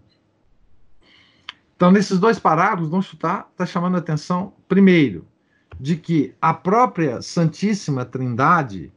Então, 1.74 1.90
nesses 1.90 2.18
dois 2.18 2.38
parágrafos, 2.38 2.88
vamos 2.88 3.06
chutar, 3.06 3.48
está 3.50 3.66
chamando 3.66 3.96
a 3.96 3.98
atenção, 3.98 4.54
primeiro, 4.66 5.26
de 5.78 5.96
que 5.96 6.34
a 6.40 6.54
própria 6.54 7.20
Santíssima 7.20 8.04
Trindade 8.04 8.92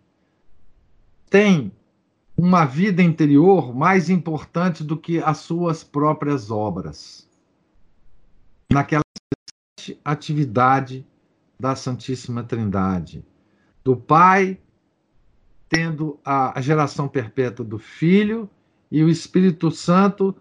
tem 1.30 1.72
uma 2.36 2.66
vida 2.66 3.04
interior 3.04 3.76
mais 3.76 4.10
importante 4.10 4.84
do 4.84 4.98
que 4.98 5.20
as 5.20 5.40
suas 5.40 5.84
próprias 5.84 6.50
obras. 6.50 7.28
Naquela 8.72 9.04
atividade 10.04 11.06
da 11.60 11.76
Santíssima 11.76 12.44
Trindade, 12.44 13.26
do 13.84 13.96
Pai 13.96 14.58
tendo 15.68 16.20
a 16.26 16.60
geração 16.60 17.08
perpétua 17.08 17.64
do 17.64 17.78
Filho 17.78 18.50
e 18.92 19.04
o 19.04 19.10
Espírito 19.10 19.70
Santo 19.70 20.36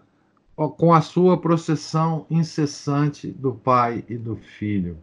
com 0.77 0.93
a 0.93 1.03
sua 1.03 1.39
processão 1.39 2.27
incessante 2.31 3.29
do 3.31 3.53
Pai 3.53 4.05
e 4.09 4.17
do 4.17 4.37
Filho. 4.37 4.99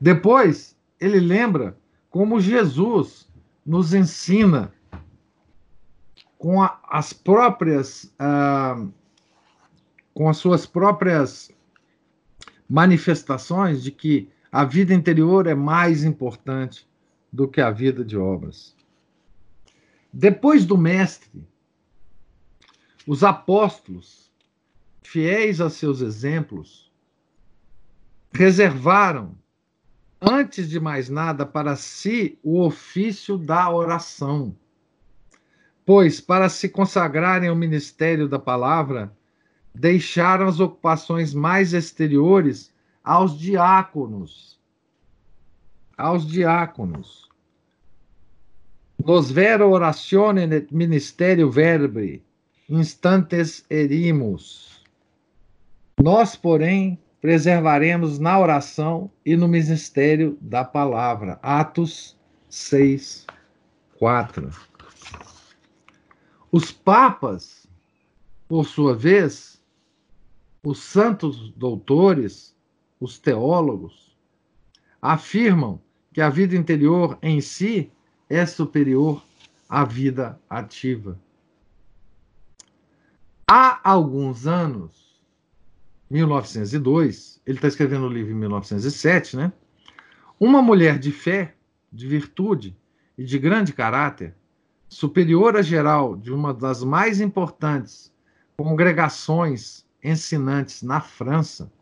Depois, 0.00 0.76
ele 1.00 1.20
lembra 1.20 1.78
como 2.10 2.40
Jesus 2.40 3.28
nos 3.64 3.94
ensina 3.94 4.72
com 6.38 6.60
a, 6.60 6.80
as 6.88 7.12
próprias, 7.12 8.12
ah, 8.18 8.84
com 10.12 10.28
as 10.28 10.36
suas 10.36 10.66
próprias 10.66 11.50
manifestações 12.68 13.82
de 13.82 13.92
que 13.92 14.28
a 14.50 14.64
vida 14.64 14.92
interior 14.92 15.46
é 15.46 15.54
mais 15.54 16.04
importante 16.04 16.88
do 17.32 17.48
que 17.48 17.60
a 17.60 17.70
vida 17.70 18.04
de 18.04 18.16
obras. 18.16 18.76
Depois 20.12 20.66
do 20.66 20.76
Mestre, 20.76 21.46
os 23.06 23.24
apóstolos, 23.24 24.30
fiéis 25.02 25.60
a 25.60 25.70
seus 25.70 26.00
exemplos, 26.00 26.92
reservaram, 28.32 29.36
antes 30.22 30.70
de 30.70 30.78
mais 30.78 31.08
nada, 31.08 31.44
para 31.44 31.74
si 31.74 32.38
o 32.42 32.60
ofício 32.60 33.36
da 33.36 33.68
oração. 33.68 34.54
Pois, 35.84 36.20
para 36.20 36.48
se 36.48 36.68
consagrarem 36.68 37.48
ao 37.48 37.56
ministério 37.56 38.28
da 38.28 38.38
palavra, 38.38 39.12
deixaram 39.74 40.46
as 40.46 40.60
ocupações 40.60 41.34
mais 41.34 41.72
exteriores 41.72 42.72
aos 43.02 43.36
diáconos. 43.36 44.60
Aos 45.98 46.26
diáconos. 46.26 47.28
Nos 49.04 49.32
vero 49.32 49.68
oratione 49.70 50.42
et 50.42 50.68
ministerio 50.70 51.50
verbi, 51.50 52.22
instantes 52.68 53.64
erimos. 53.68 54.84
Nós, 56.00 56.36
porém, 56.36 56.98
preservaremos 57.22 58.18
na 58.18 58.36
oração 58.36 59.08
e 59.24 59.36
no 59.36 59.46
ministério 59.46 60.36
da 60.40 60.64
palavra. 60.64 61.38
Atos 61.40 62.18
6, 62.50 63.28
4. 63.96 64.50
Os 66.50 66.72
papas, 66.72 67.68
por 68.48 68.66
sua 68.66 68.96
vez, 68.96 69.62
os 70.64 70.80
santos 70.80 71.52
doutores, 71.52 72.56
os 72.98 73.20
teólogos, 73.20 74.16
afirmam 75.00 75.80
que 76.12 76.20
a 76.20 76.28
vida 76.28 76.56
interior 76.56 77.16
em 77.22 77.40
si 77.40 77.92
é 78.28 78.44
superior 78.44 79.24
à 79.68 79.84
vida 79.84 80.40
ativa. 80.50 81.16
Há 83.48 83.80
alguns 83.88 84.44
anos, 84.44 85.11
1902, 86.12 87.40
ele 87.46 87.56
está 87.56 87.68
escrevendo 87.68 88.04
o 88.04 88.08
livro 88.12 88.32
em 88.32 88.36
1907, 88.36 89.34
né? 89.34 89.50
Uma 90.38 90.60
mulher 90.60 90.98
de 90.98 91.10
fé, 91.10 91.54
de 91.90 92.06
virtude 92.06 92.76
e 93.16 93.24
de 93.24 93.38
grande 93.38 93.72
caráter, 93.72 94.34
superiora 94.90 95.62
geral 95.62 96.14
de 96.14 96.30
uma 96.30 96.52
das 96.52 96.84
mais 96.84 97.18
importantes 97.18 98.12
congregações 98.58 99.86
ensinantes 100.04 100.82
na 100.82 101.00
França, 101.00 101.72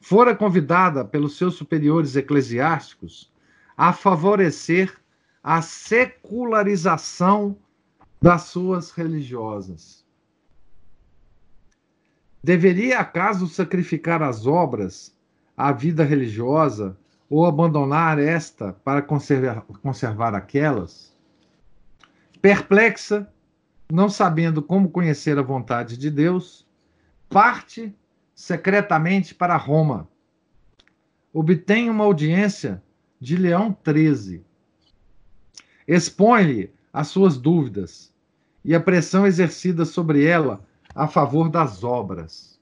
fora 0.00 0.36
convidada 0.36 1.04
pelos 1.04 1.36
seus 1.36 1.56
superiores 1.56 2.14
eclesiásticos 2.14 3.32
a 3.76 3.92
favorecer 3.92 4.96
a 5.42 5.60
secularização 5.60 7.56
das 8.22 8.42
suas 8.42 8.92
religiosas. 8.92 9.99
Deveria 12.42 13.00
acaso 13.00 13.46
sacrificar 13.46 14.22
as 14.22 14.46
obras, 14.46 15.14
a 15.56 15.72
vida 15.72 16.02
religiosa, 16.04 16.96
ou 17.28 17.46
abandonar 17.46 18.18
esta 18.18 18.72
para 18.72 19.02
conservar, 19.02 19.60
conservar 19.82 20.34
aquelas? 20.34 21.16
Perplexa, 22.40 23.30
não 23.92 24.08
sabendo 24.08 24.62
como 24.62 24.88
conhecer 24.88 25.38
a 25.38 25.42
vontade 25.42 25.96
de 25.96 26.10
Deus, 26.10 26.66
parte 27.28 27.94
secretamente 28.34 29.34
para 29.34 29.56
Roma. 29.56 30.08
Obtém 31.32 31.90
uma 31.90 32.04
audiência 32.04 32.82
de 33.20 33.36
Leão 33.36 33.76
XIII. 33.86 34.42
Expõe-lhe 35.86 36.72
as 36.92 37.08
suas 37.08 37.36
dúvidas 37.36 38.12
e 38.64 38.74
a 38.74 38.80
pressão 38.80 39.26
exercida 39.26 39.84
sobre 39.84 40.24
ela 40.24 40.66
a 40.94 41.06
favor 41.06 41.48
das 41.48 41.84
obras. 41.84 42.58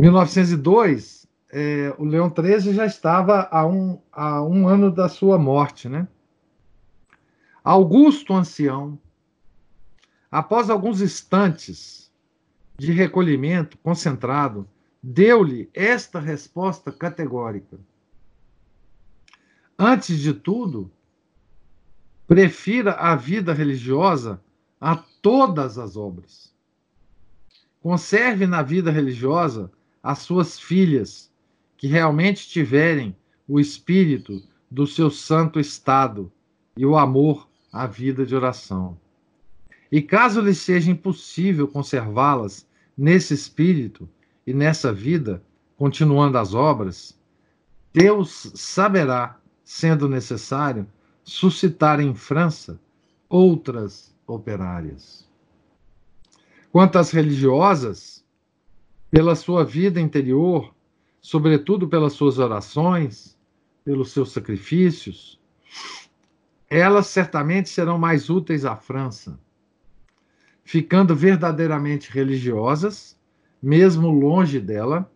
1902, 0.00 1.28
é, 1.50 1.94
o 1.98 2.04
Leão 2.04 2.32
XIII 2.34 2.74
já 2.74 2.86
estava 2.86 3.48
a 3.50 3.66
um, 3.66 4.00
a 4.10 4.42
um 4.42 4.66
ano 4.66 4.90
da 4.90 5.08
sua 5.08 5.38
morte, 5.38 5.88
né? 5.88 6.08
Augusto 7.62 8.34
Ancião, 8.34 8.98
após 10.30 10.70
alguns 10.70 11.00
instantes 11.00 12.10
de 12.76 12.90
recolhimento 12.90 13.78
concentrado, 13.78 14.68
deu-lhe 15.00 15.70
esta 15.72 16.18
resposta 16.18 16.90
categórica: 16.90 17.78
Antes 19.78 20.18
de 20.18 20.32
tudo, 20.32 20.90
prefira 22.26 22.94
a 22.94 23.14
vida 23.14 23.52
religiosa 23.52 24.40
a 24.82 24.96
todas 24.96 25.78
as 25.78 25.96
obras. 25.96 26.52
Conserve 27.80 28.48
na 28.48 28.62
vida 28.62 28.90
religiosa 28.90 29.70
as 30.02 30.18
suas 30.18 30.58
filhas, 30.58 31.30
que 31.76 31.86
realmente 31.86 32.48
tiverem 32.48 33.14
o 33.46 33.60
espírito 33.60 34.42
do 34.68 34.84
seu 34.84 35.08
santo 35.08 35.60
estado 35.60 36.32
e 36.76 36.84
o 36.84 36.98
amor 36.98 37.48
à 37.72 37.86
vida 37.86 38.26
de 38.26 38.34
oração. 38.34 38.98
E 39.90 40.02
caso 40.02 40.40
lhe 40.40 40.54
seja 40.54 40.90
impossível 40.90 41.68
conservá-las 41.68 42.66
nesse 42.98 43.34
espírito 43.34 44.08
e 44.44 44.52
nessa 44.52 44.92
vida, 44.92 45.40
continuando 45.76 46.38
as 46.38 46.54
obras, 46.54 47.16
Deus 47.92 48.50
saberá, 48.56 49.38
sendo 49.62 50.08
necessário, 50.08 50.88
suscitar 51.22 52.00
em 52.00 52.16
França 52.16 52.80
outras 53.28 54.11
operárias. 54.26 55.28
Quanto 56.70 56.98
às 56.98 57.10
religiosas, 57.10 58.24
pela 59.10 59.36
sua 59.36 59.64
vida 59.64 60.00
interior, 60.00 60.74
sobretudo 61.20 61.86
pelas 61.86 62.14
suas 62.14 62.38
orações, 62.38 63.38
pelos 63.84 64.10
seus 64.10 64.32
sacrifícios, 64.32 65.38
elas 66.70 67.08
certamente 67.08 67.68
serão 67.68 67.98
mais 67.98 68.30
úteis 68.30 68.64
à 68.64 68.74
França, 68.74 69.38
ficando 70.64 71.14
verdadeiramente 71.14 72.10
religiosas, 72.10 73.20
mesmo 73.62 74.10
longe 74.10 74.58
dela, 74.58 75.10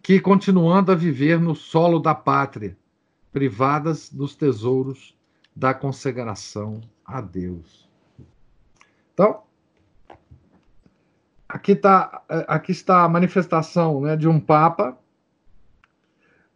que 0.00 0.20
continuando 0.20 0.92
a 0.92 0.94
viver 0.94 1.40
no 1.40 1.54
solo 1.56 1.98
da 1.98 2.14
pátria, 2.14 2.78
privadas 3.32 4.08
dos 4.08 4.36
tesouros 4.36 5.18
da 5.54 5.74
consagração 5.74 6.80
a 7.04 7.20
Deus. 7.20 7.89
Então, 9.20 9.42
aqui, 11.46 11.76
tá, 11.76 12.22
aqui 12.48 12.72
está 12.72 13.04
a 13.04 13.08
manifestação 13.08 14.00
né, 14.00 14.16
de 14.16 14.26
um 14.26 14.40
Papa 14.40 14.96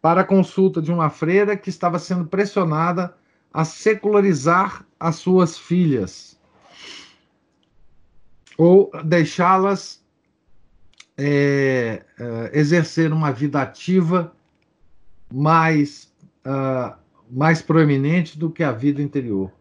para 0.00 0.22
a 0.22 0.24
consulta 0.24 0.80
de 0.80 0.90
uma 0.90 1.10
freira 1.10 1.58
que 1.58 1.68
estava 1.68 1.98
sendo 1.98 2.24
pressionada 2.24 3.14
a 3.52 3.66
secularizar 3.66 4.82
as 4.98 5.16
suas 5.16 5.58
filhas 5.58 6.40
ou 8.56 8.90
deixá-las 9.04 10.02
é, 11.18 12.02
é, 12.18 12.58
exercer 12.58 13.12
uma 13.12 13.30
vida 13.30 13.60
ativa 13.60 14.34
mais, 15.30 16.10
uh, 16.46 16.96
mais 17.30 17.60
proeminente 17.60 18.38
do 18.38 18.50
que 18.50 18.62
a 18.62 18.72
vida 18.72 19.02
interior. 19.02 19.52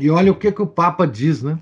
E 0.00 0.10
olha 0.10 0.32
o 0.32 0.36
que, 0.36 0.52
que 0.52 0.62
o 0.62 0.66
Papa 0.66 1.06
diz, 1.06 1.42
né? 1.42 1.58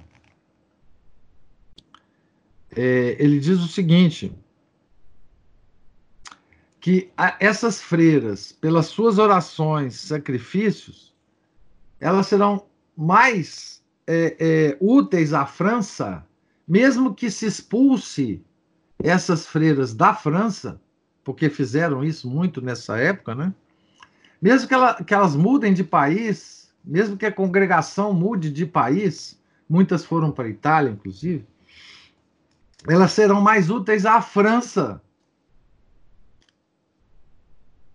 É, 2.75 3.17
ele 3.19 3.41
diz 3.41 3.59
o 3.61 3.69
seguinte: 3.69 4.33
que 6.81 7.11
essas 7.41 7.81
freiras, 7.81 8.53
pelas 8.53 8.87
suas 8.87 9.19
orações, 9.19 9.95
sacrifícios, 9.95 11.15
elas 11.99 12.27
serão 12.27 12.67
mais 12.97 13.83
é, 14.07 14.37
é, 14.39 14.77
úteis 14.81 15.33
à 15.33 15.45
França, 15.47 16.25
mesmo 16.69 17.15
que 17.15 17.31
se 17.31 17.47
expulse 17.47 18.45
essas 19.03 19.47
freiras 19.47 19.95
da 19.95 20.15
França, 20.15 20.81
porque 21.25 21.51
fizeram 21.51 22.05
isso 22.05 22.31
muito 22.31 22.61
nessa 22.61 22.99
época, 22.99 23.35
né? 23.35 23.53
Mesmo 24.41 24.69
que, 24.69 24.75
ela, 24.75 24.95
que 25.03 25.15
elas 25.15 25.35
mudem 25.35 25.75
de 25.75 25.83
país, 25.83 26.66
mesmo 26.87 27.17
que 27.17 27.27
a 27.27 27.33
congregação 27.33 28.13
mude 28.13 28.51
de 28.51 28.65
país, 28.65 29.41
muitas 29.69 30.05
foram 30.05 30.31
para 30.31 30.47
a 30.47 30.51
Itália, 30.51 30.91
inclusive, 30.91 31.45
elas 32.89 33.13
serão 33.13 33.41
mais 33.41 33.69
úteis 33.69 34.07
à 34.07 34.23
França 34.23 35.03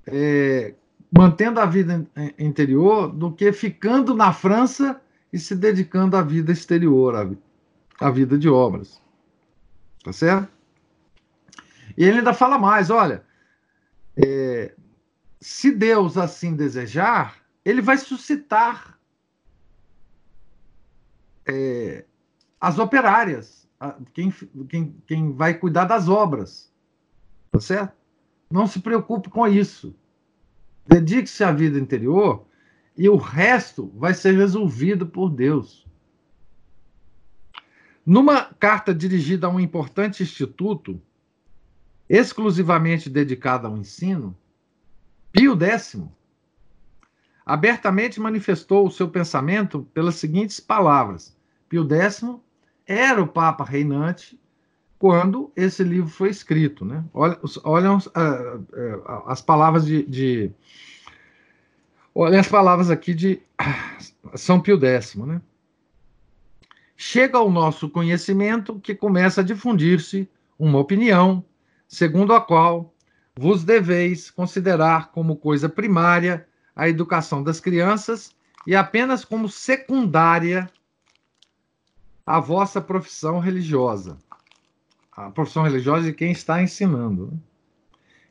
é, 0.08 0.74
mantendo 1.16 1.60
a 1.60 1.66
vida 1.66 2.06
interior 2.38 3.10
do 3.12 3.32
que 3.32 3.52
ficando 3.52 4.14
na 4.14 4.34
França 4.34 5.02
e 5.32 5.40
se 5.40 5.56
dedicando 5.56 6.18
à 6.18 6.22
vida 6.22 6.52
exterior, 6.52 7.38
à, 8.00 8.12
vida 8.12 8.38
de 8.38 8.50
obras. 8.50 9.02
Tá 10.04 10.12
certo? 10.12 10.52
E 11.98 12.04
ele 12.04 12.20
ainda 12.20 12.34
fala 12.34 12.58
mais: 12.58 12.90
olha, 12.90 13.24
é, 14.18 14.74
se 15.40 15.72
Deus 15.72 16.18
assim 16.18 16.56
desejar, 16.56 17.41
ele 17.64 17.82
vai 17.82 17.98
suscitar 17.98 19.00
é, 21.46 22.06
as 22.60 22.80
operárias, 22.80 23.68
quem, 24.14 24.32
quem, 24.70 24.96
quem 25.08 25.32
vai 25.32 25.54
cuidar 25.54 25.86
das 25.86 26.08
obras. 26.08 26.72
Tá 27.52 27.60
certo? 27.60 27.94
Não 28.50 28.68
se 28.68 28.80
preocupe 28.80 29.30
com 29.30 29.48
isso. 29.48 29.96
Dedique-se 30.88 31.44
à 31.44 31.52
vida 31.52 31.80
interior 31.80 32.46
e 32.98 33.08
o 33.08 33.16
resto 33.16 33.92
vai 33.96 34.14
ser 34.14 34.36
resolvido 34.36 35.08
por 35.08 35.30
Deus. 35.30 35.88
Numa 38.06 38.46
carta 38.46 38.94
dirigida 38.94 39.48
a 39.48 39.50
um 39.50 39.60
importante 39.60 40.24
instituto, 40.24 41.02
exclusivamente 42.10 43.10
dedicado 43.10 43.68
ao 43.68 43.78
ensino, 43.78 44.36
Pio 45.32 45.56
X 45.62 46.02
abertamente 47.46 48.20
manifestou 48.20 48.86
o 48.86 48.92
seu 48.92 49.10
pensamento 49.10 49.88
pelas 49.94 50.16
seguintes 50.16 50.60
palavras. 50.60 51.36
Pio 51.68 51.88
X 51.90 52.24
era 52.86 53.22
o 53.22 53.28
Papa 53.28 53.64
reinante 53.64 54.40
quando 55.00 55.52
esse 55.56 55.84
livro 55.84 56.10
foi 56.10 56.30
escrito. 56.30 56.86
Né? 56.86 57.04
Olha, 57.14 57.40
uh, 57.94 58.02
as 59.26 59.42
palavras 59.42 59.86
de, 59.86 60.04
de, 60.04 60.52
Olha 62.14 62.40
as 62.40 62.48
palavras 62.48 62.90
aqui 62.90 63.14
de 63.14 63.42
São 64.36 64.60
Pio 64.60 64.80
X. 64.84 65.16
Né? 65.16 65.42
Chega 66.96 67.38
ao 67.38 67.50
nosso 67.50 67.90
conhecimento 67.90 68.80
que 68.80 68.94
começa 68.94 69.42
a 69.42 69.44
difundir-se 69.44 70.30
uma 70.60 70.78
opinião, 70.78 71.44
segundo 71.88 72.34
a 72.34 72.42
qual 72.42 72.94
vos 73.36 73.64
deveis 73.64 74.30
considerar 74.30 75.12
como 75.12 75.38
coisa 75.38 75.68
primária 75.68 76.46
a 76.82 76.90
educação 76.90 77.44
das 77.44 77.60
crianças 77.60 78.32
e 78.66 78.76
apenas 78.76 79.24
como 79.24 79.48
secundária 79.48 80.68
a 82.26 82.40
vossa 82.40 82.82
profissão 82.82 83.40
religiosa 83.40 84.18
a 85.12 85.30
profissão 85.30 85.64
religiosa 85.64 86.06
de 86.06 86.14
quem 86.14 86.32
está 86.32 86.62
ensinando. 86.64 87.28
Né? 87.28 87.38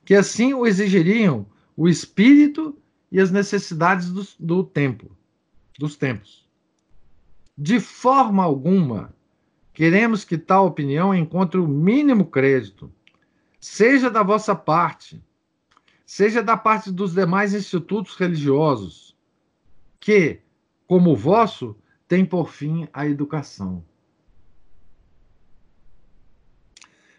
Que 0.04 0.14
assim 0.14 0.54
o 0.54 0.66
exigiriam 0.66 1.46
o 1.76 1.88
espírito 1.88 2.76
e 3.12 3.20
as 3.20 3.30
necessidades 3.30 4.10
do, 4.10 4.26
do 4.38 4.64
tempo, 4.64 5.10
dos 5.78 5.96
tempos. 5.96 6.48
De 7.56 7.78
forma 7.78 8.42
alguma, 8.42 9.14
queremos 9.72 10.24
que 10.24 10.36
tal 10.36 10.66
opinião 10.66 11.14
encontre 11.14 11.60
o 11.60 11.68
mínimo 11.68 12.26
crédito, 12.26 12.92
seja 13.60 14.10
da 14.10 14.22
vossa 14.22 14.54
parte, 14.54 15.22
seja 16.10 16.42
da 16.42 16.56
parte 16.56 16.90
dos 16.90 17.14
demais 17.14 17.54
institutos 17.54 18.16
religiosos, 18.16 19.16
que, 20.00 20.40
como 20.84 21.12
o 21.12 21.16
vosso, 21.16 21.76
tem 22.08 22.26
por 22.26 22.50
fim 22.50 22.88
a 22.92 23.06
educação. 23.06 23.84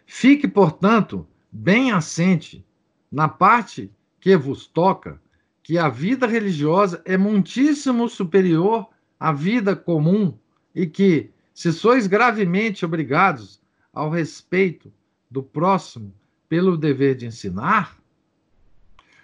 Fique, 0.04 0.46
portanto, 0.46 1.26
bem 1.50 1.90
assente 1.90 2.62
na 3.10 3.28
parte 3.28 3.90
que 4.20 4.36
vos 4.36 4.66
toca, 4.66 5.18
que 5.62 5.78
a 5.78 5.88
vida 5.88 6.26
religiosa 6.26 7.00
é 7.06 7.16
muitíssimo 7.16 8.10
superior 8.10 8.90
à 9.18 9.32
vida 9.32 9.74
comum 9.74 10.36
e 10.74 10.86
que, 10.86 11.30
se 11.54 11.72
sois 11.72 12.06
gravemente 12.06 12.84
obrigados 12.84 13.58
ao 13.90 14.10
respeito 14.10 14.92
do 15.30 15.42
próximo 15.42 16.12
pelo 16.46 16.76
dever 16.76 17.14
de 17.14 17.24
ensinar, 17.24 18.01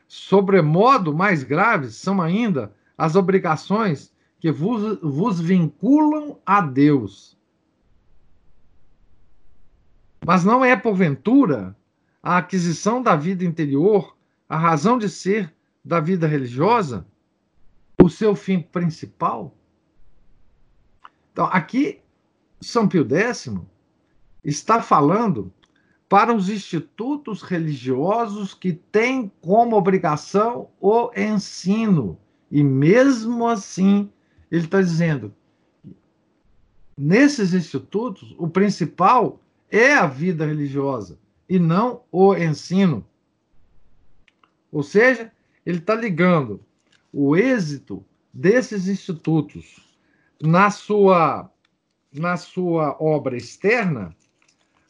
sobremodo 0.08 1.14
mais 1.14 1.44
graves 1.44 1.94
são 1.94 2.20
ainda 2.20 2.74
as 2.96 3.14
obrigações 3.14 4.12
que 4.40 4.50
vos, 4.50 4.98
vos 5.00 5.38
vinculam 5.38 6.38
a 6.44 6.60
Deus 6.60 7.38
mas 10.28 10.44
não 10.44 10.62
é, 10.62 10.76
porventura, 10.76 11.74
a 12.22 12.36
aquisição 12.36 13.02
da 13.02 13.16
vida 13.16 13.46
interior, 13.46 14.14
a 14.46 14.58
razão 14.58 14.98
de 14.98 15.08
ser 15.08 15.54
da 15.82 16.00
vida 16.00 16.26
religiosa, 16.26 17.06
o 17.98 18.10
seu 18.10 18.34
fim 18.34 18.60
principal? 18.60 19.56
Então, 21.32 21.46
aqui, 21.46 22.02
São 22.60 22.86
Pio 22.86 23.08
X 23.08 23.50
está 24.44 24.82
falando 24.82 25.50
para 26.08 26.34
os 26.34 26.48
institutos 26.48 27.42
religiosos 27.42 28.54
que 28.54 28.72
têm 28.72 29.30
como 29.42 29.76
obrigação 29.76 30.70
o 30.80 31.10
ensino. 31.14 32.18
E 32.50 32.62
mesmo 32.62 33.46
assim, 33.46 34.10
ele 34.50 34.64
está 34.64 34.80
dizendo: 34.80 35.34
nesses 36.96 37.52
institutos, 37.52 38.34
o 38.38 38.48
principal 38.48 39.40
é 39.70 39.92
a 39.92 40.06
vida 40.06 40.46
religiosa 40.46 41.18
e 41.48 41.58
não 41.58 42.02
o 42.10 42.34
ensino. 42.34 43.04
Ou 44.72 44.82
seja, 44.82 45.30
ele 45.64 45.78
está 45.78 45.94
ligando 45.94 46.64
o 47.12 47.36
êxito 47.36 48.04
desses 48.32 48.86
institutos 48.88 49.96
na 50.40 50.70
sua, 50.70 51.50
na 52.12 52.36
sua 52.36 52.96
obra 53.00 53.36
externa 53.36 54.14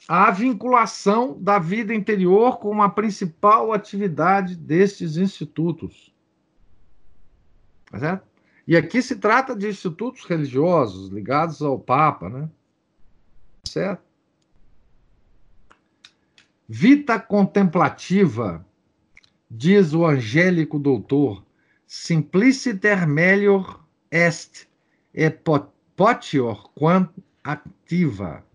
a 0.08 0.30
vinculação 0.30 1.38
da 1.38 1.58
vida 1.58 1.94
interior 1.94 2.58
com 2.58 2.80
a 2.80 2.88
principal 2.88 3.74
atividade 3.74 4.56
destes 4.56 5.18
institutos. 5.18 6.14
Tá 7.90 7.98
certo? 7.98 8.26
E 8.66 8.74
aqui 8.74 9.02
se 9.02 9.16
trata 9.16 9.54
de 9.54 9.68
institutos 9.68 10.24
religiosos 10.24 11.10
ligados 11.10 11.60
ao 11.60 11.78
Papa, 11.78 12.30
né? 12.30 12.48
Certo? 13.66 14.02
Vita 16.66 17.20
contemplativa, 17.20 18.66
diz 19.50 19.92
o 19.92 20.06
angélico 20.06 20.78
doutor, 20.78 21.44
simpliciter 21.86 23.06
melior 23.06 23.82
est, 24.10 24.68
e 25.14 25.30
potior 25.96 26.70
quant 26.74 27.10
activa 27.42 28.47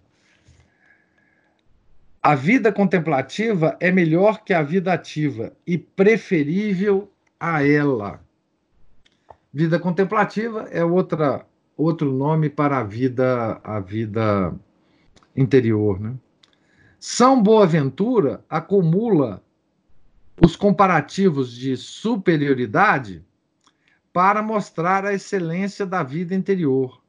a 2.25 2.35
vida 2.35 2.71
contemplativa 2.71 3.75
é 3.81 3.91
melhor 3.91 4.45
que 4.45 4.53
a 4.53 4.63
vida 4.63 4.93
ativa 4.93 5.51
e 5.67 5.77
preferível 5.77 7.11
a 7.37 7.67
ela. 7.67 8.23
Vida 9.53 9.77
contemplativa 9.77 10.61
é 10.71 10.85
outra, 10.85 11.45
outro 11.75 12.13
nome 12.13 12.49
para 12.49 12.77
a 12.77 12.83
vida, 12.83 13.59
a 13.61 13.77
vida 13.81 14.55
interior. 15.35 15.99
Né? 15.99 16.15
São 16.97 17.43
Boaventura 17.43 18.41
acumula 18.49 19.43
os 20.41 20.55
comparativos 20.55 21.53
de 21.53 21.75
superioridade 21.75 23.21
para 24.13 24.41
mostrar 24.41 25.05
a 25.05 25.13
excelência 25.13 25.85
da 25.85 26.01
vida 26.01 26.33
interior. 26.33 27.03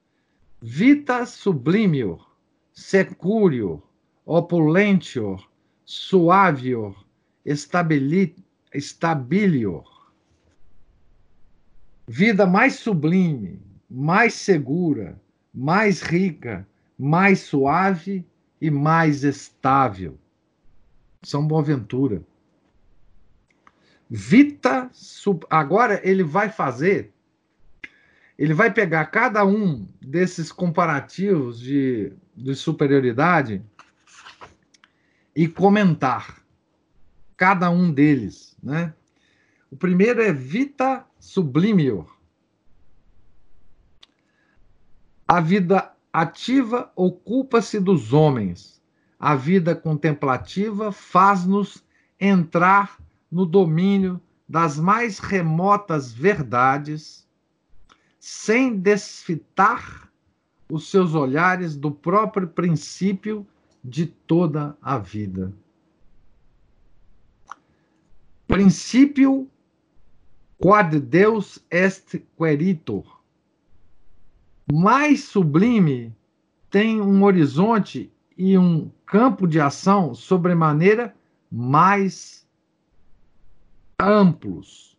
Vita 0.61 1.25
sublimior, 1.25 2.29
securior, 2.73 3.81
opulentior, 4.25 5.47
suavior, 5.85 7.05
estabilior. 7.45 8.25
Vida 12.07 12.47
mais 12.47 12.75
sublime, 12.75 13.61
mais 13.89 14.35
segura, 14.35 15.21
mais 15.53 16.03
rica, 16.03 16.67
mais 16.99 17.41
suave 17.41 18.27
e 18.61 18.71
mais 18.71 19.25
estável. 19.25 20.19
São 21.23 21.47
Boaventura. 21.47 22.23
Vita, 24.09 24.91
agora 25.49 26.01
ele 26.05 26.23
vai 26.23 26.51
fazer, 26.51 27.13
ele 28.39 28.53
vai 28.53 28.73
pegar 28.73 29.07
cada 29.07 29.45
um 29.45 29.89
desses 30.01 30.53
comparativos 30.53 31.59
de, 31.59 32.13
de 32.37 32.55
superioridade 32.55 33.63
e 35.35 35.49
comentar 35.49 36.43
cada 37.37 37.71
um 37.71 37.93
deles, 37.93 38.57
né? 38.63 38.95
O 39.71 39.77
primeiro 39.77 40.23
é 40.23 40.33
Vita 40.33 41.05
Sublimior. 41.19 42.17
A 45.27 45.41
vida 45.41 45.93
ativa 46.13 46.93
ocupa-se 46.95 47.81
dos 47.81 48.13
homens. 48.13 48.81
A 49.19 49.35
vida 49.35 49.75
contemplativa 49.75 50.93
faz-nos 50.93 51.83
entrar 52.21 53.01
no 53.31 53.45
domínio 53.45 54.21
das 54.49 54.79
mais 54.79 55.19
remotas 55.19 56.13
verdades, 56.13 57.27
sem 58.21 58.79
desfitar 58.79 60.09
os 60.71 60.89
seus 60.91 61.15
olhares 61.15 61.75
do 61.75 61.91
próprio 61.91 62.47
princípio 62.47 63.47
de 63.85 64.07
toda 64.07 64.77
a 64.81 64.99
vida. 64.99 65.53
Princípio 68.47 69.51
quad 70.59 70.99
Deus 71.01 71.63
est 71.71 72.23
queritor. 72.39 73.23
Mais 74.73 75.25
sublime 75.25 76.15
tem 76.71 77.03
um 77.03 77.23
horizonte 77.23 78.11
e 78.37 78.57
um 78.57 78.91
campo 79.05 79.47
de 79.47 79.61
ação 79.61 80.15
sobremaneira 80.15 81.15
mais 81.51 82.47
amplos. 84.01 84.97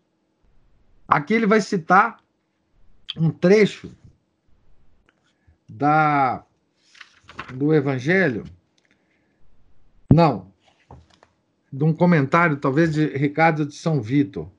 Aqui 1.08 1.34
ele 1.34 1.48
vai 1.48 1.62
citar 1.62 2.18
um 3.18 3.32
trecho 3.32 3.92
da 5.68 6.46
do 7.54 7.74
Evangelho 7.74 8.44
não. 10.14 10.52
De 11.72 11.84
um 11.84 11.94
comentário, 11.94 12.58
talvez, 12.58 12.94
de 12.94 13.06
Ricardo 13.08 13.66
de 13.66 13.76
São 13.76 14.02
Vitor. 14.02 14.50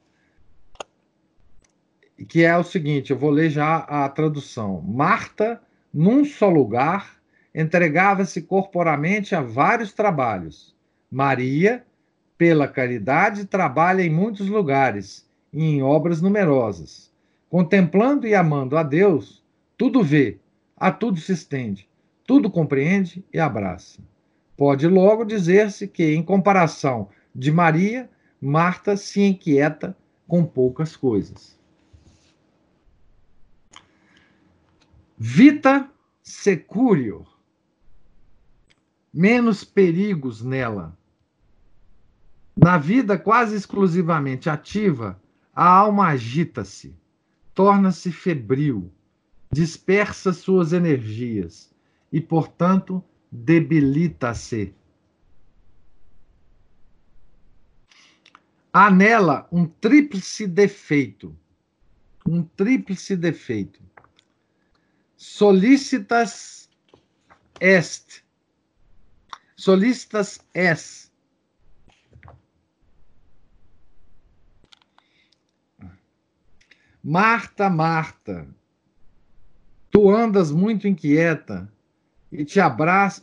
Que 2.28 2.44
é 2.44 2.56
o 2.56 2.64
seguinte: 2.64 3.10
eu 3.10 3.18
vou 3.18 3.30
ler 3.30 3.50
já 3.50 3.76
a 3.78 4.08
tradução. 4.08 4.82
Marta, 4.82 5.60
num 5.92 6.24
só 6.24 6.48
lugar, 6.48 7.16
entregava-se 7.54 8.42
corporamente 8.42 9.34
a 9.34 9.40
vários 9.40 9.92
trabalhos. 9.92 10.74
Maria, 11.10 11.84
pela 12.36 12.68
caridade, 12.68 13.46
trabalha 13.46 14.02
em 14.02 14.10
muitos 14.10 14.48
lugares 14.48 15.26
e 15.52 15.64
em 15.64 15.82
obras 15.82 16.20
numerosas. 16.20 17.10
Contemplando 17.48 18.26
e 18.26 18.34
amando 18.34 18.76
a 18.76 18.82
Deus, 18.82 19.42
tudo 19.78 20.02
vê, 20.02 20.38
a 20.76 20.90
tudo 20.90 21.18
se 21.18 21.32
estende, 21.32 21.88
tudo 22.26 22.50
compreende 22.50 23.24
e 23.32 23.38
abraça. 23.38 24.02
Pode 24.56 24.88
logo 24.88 25.24
dizer-se 25.24 25.86
que, 25.86 26.14
em 26.14 26.22
comparação 26.22 27.08
de 27.34 27.52
Maria, 27.52 28.10
Marta 28.40 28.96
se 28.96 29.20
inquieta 29.20 29.96
com 30.26 30.44
poucas 30.44 30.96
coisas. 30.96 31.58
Vita 35.18 35.90
securio. 36.22 37.26
Menos 39.12 39.64
perigos 39.64 40.42
nela. 40.42 40.96
Na 42.56 42.78
vida 42.78 43.18
quase 43.18 43.54
exclusivamente 43.54 44.48
ativa, 44.48 45.20
a 45.54 45.66
alma 45.66 46.08
agita-se, 46.08 46.94
torna-se 47.54 48.12
febril, 48.12 48.92
dispersa 49.50 50.32
suas 50.32 50.72
energias 50.72 51.74
e, 52.12 52.20
portanto, 52.20 53.02
debilita-se. 53.44 54.74
Há 58.72 58.90
nela 58.90 59.48
um 59.52 59.66
tríplice 59.66 60.46
defeito. 60.46 61.36
Um 62.26 62.42
tríplice 62.42 63.16
defeito. 63.16 63.80
Solicitas 65.16 66.70
est. 67.60 68.24
Solicitas 69.56 70.40
est. 70.54 71.10
Marta, 77.02 77.70
Marta, 77.70 78.48
tu 79.90 80.10
andas 80.10 80.50
muito 80.50 80.88
inquieta 80.88 81.72
e 82.36 82.44
te 82.44 82.60
abraça, 82.60 83.22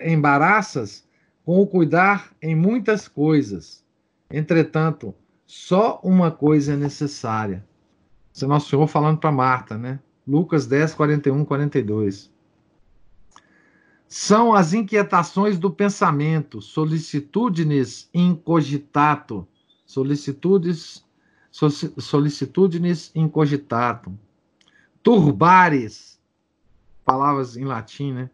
embaraças 0.00 1.04
com 1.44 1.60
o 1.60 1.66
cuidar 1.66 2.30
em 2.40 2.54
muitas 2.54 3.08
coisas. 3.08 3.84
Entretanto, 4.30 5.12
só 5.44 6.00
uma 6.04 6.30
coisa 6.30 6.74
é 6.74 6.76
necessária. 6.76 7.66
Isso 8.32 8.44
é 8.44 8.48
Nosso 8.48 8.70
Senhor 8.70 8.86
falando 8.86 9.18
para 9.18 9.32
Marta, 9.32 9.76
né? 9.76 9.98
Lucas 10.26 10.64
10, 10.66 10.94
41, 10.94 11.44
42. 11.44 12.30
São 14.06 14.54
as 14.54 14.72
inquietações 14.72 15.58
do 15.58 15.68
pensamento, 15.68 16.62
solicitudes 16.62 18.08
incogitato, 18.14 19.46
solicitudes, 19.84 21.04
solicitudes 21.50 23.10
incogitato, 23.12 24.16
turbares, 25.02 26.20
palavras 27.04 27.56
em 27.56 27.64
latim, 27.64 28.12
né? 28.12 28.30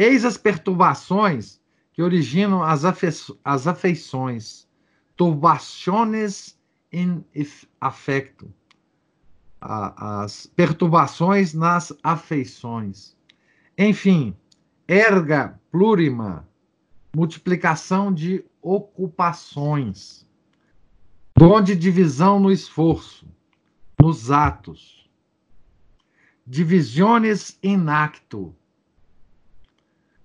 Eis 0.00 0.24
as 0.24 0.38
perturbações 0.38 1.60
que 1.92 2.00
originam 2.02 2.62
as, 2.62 2.86
afe 2.86 3.06
as 3.44 3.66
afeições, 3.66 4.66
turbaciones 5.14 6.58
in 6.90 7.22
affecto, 7.78 8.50
as 9.60 10.46
perturbações 10.46 11.52
nas 11.52 11.92
afeições. 12.02 13.14
Enfim, 13.76 14.34
erga 14.88 15.60
plurima, 15.70 16.48
multiplicação 17.14 18.10
de 18.10 18.42
ocupações, 18.62 20.26
dom 21.36 21.60
de 21.60 21.76
divisão 21.76 22.40
no 22.40 22.50
esforço, 22.50 23.28
nos 24.00 24.30
atos, 24.30 25.10
divisiones 26.46 27.58
in 27.62 27.86
acto. 27.90 28.56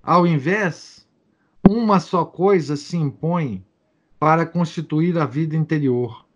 Ao 0.05 0.27
invés, 0.27 1.07
uma 1.67 1.99
só 1.99 2.23
coisa 2.23 2.75
se 2.75 2.95
impõe 2.95 3.65
para 4.19 4.45
constituir 4.45 5.17
a 5.17 5.25
vida 5.25 5.55
interior, 5.55 6.27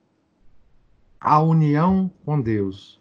a 1.20 1.39
união 1.39 2.11
com 2.26 2.41
Deus. 2.41 2.99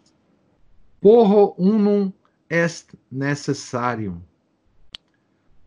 Porro 1.01 1.55
unum 1.57 2.13
est 2.47 2.93
necessarium. 3.11 4.21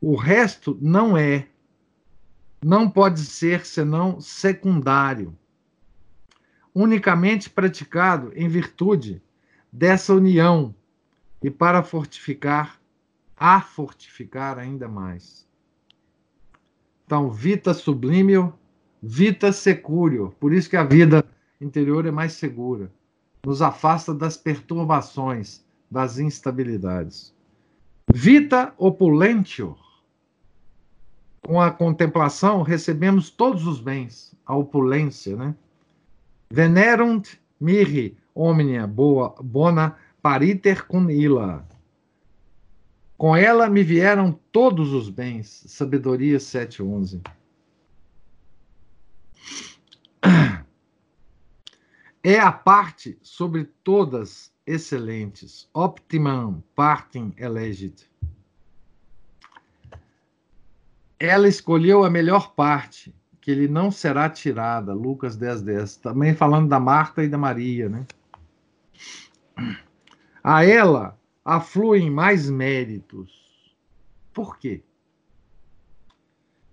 O 0.01 0.15
resto 0.15 0.79
não 0.81 1.17
é, 1.17 1.49
não 2.65 2.89
pode 2.89 3.25
ser 3.25 3.67
senão 3.67 4.21
secundário, 4.21 5.37
unicamente 6.73 7.51
praticado 7.51 8.33
em 8.37 8.49
virtude 8.49 9.21
dessa 9.73 10.15
união 10.15 10.73
e 11.43 11.51
para 11.51 11.83
fortificar, 11.83 12.81
a 13.45 13.61
fortificar 13.61 14.57
ainda 14.57 14.87
mais. 14.87 15.45
Então, 17.05 17.29
vita 17.29 17.75
sublimio, 17.75 18.55
vita 19.03 19.51
securio. 19.51 20.33
Por 20.39 20.53
isso 20.53 20.71
que 20.71 20.77
a 20.77 20.85
vida 20.85 21.25
interior 21.61 22.07
é 22.07 22.13
mais 22.13 22.35
segura. 22.35 22.89
Nos 23.45 23.61
afasta 23.61 24.15
das 24.15 24.37
perturbações, 24.37 25.61
das 25.91 26.19
instabilidades. 26.19 27.35
Vita 28.15 28.73
opulentior. 28.79 29.77
Com 31.41 31.61
a 31.61 31.73
contemplação, 31.73 32.63
recebemos 32.63 33.29
todos 33.29 33.67
os 33.67 33.81
bens, 33.81 34.37
a 34.47 34.55
opulência, 34.55 35.35
né? 35.35 35.53
Venerunt 36.49 37.41
mihi 37.61 38.17
omnia 38.37 38.87
boa, 38.87 39.35
bona 39.43 39.97
pariter 40.23 40.87
cum 40.87 41.11
illa. 41.11 41.72
Com 43.23 43.37
ela 43.37 43.71
me 43.71 43.85
vieram 43.85 44.37
todos 44.51 44.93
os 44.93 45.09
bens. 45.09 45.63
Sabedoria 45.69 46.39
7:11. 46.41 47.23
É 52.25 52.41
a 52.41 52.51
parte 52.51 53.17
sobre 53.23 53.65
todas 53.85 54.53
excelentes. 54.67 55.71
Optimum 55.73 56.65
partem 56.75 57.33
elegit. 57.37 58.11
Ela 61.17 61.47
escolheu 61.47 62.03
a 62.03 62.11
melhor 62.11 62.55
parte, 62.55 63.15
que 63.41 63.55
lhe 63.55 63.69
não 63.69 63.93
será 63.93 64.29
tirada. 64.29 64.93
Lucas 64.93 65.37
10, 65.37 65.63
10. 65.63 65.97
Também 65.99 66.35
falando 66.35 66.69
da 66.69 66.81
Marta 66.81 67.23
e 67.23 67.29
da 67.29 67.39
Maria, 67.39 67.89
né? 67.89 68.05
A 70.43 70.65
ela 70.65 71.22
afluem 71.45 72.11
mais 72.11 72.49
méritos. 72.49 73.31
Por 74.33 74.59
quê? 74.59 74.83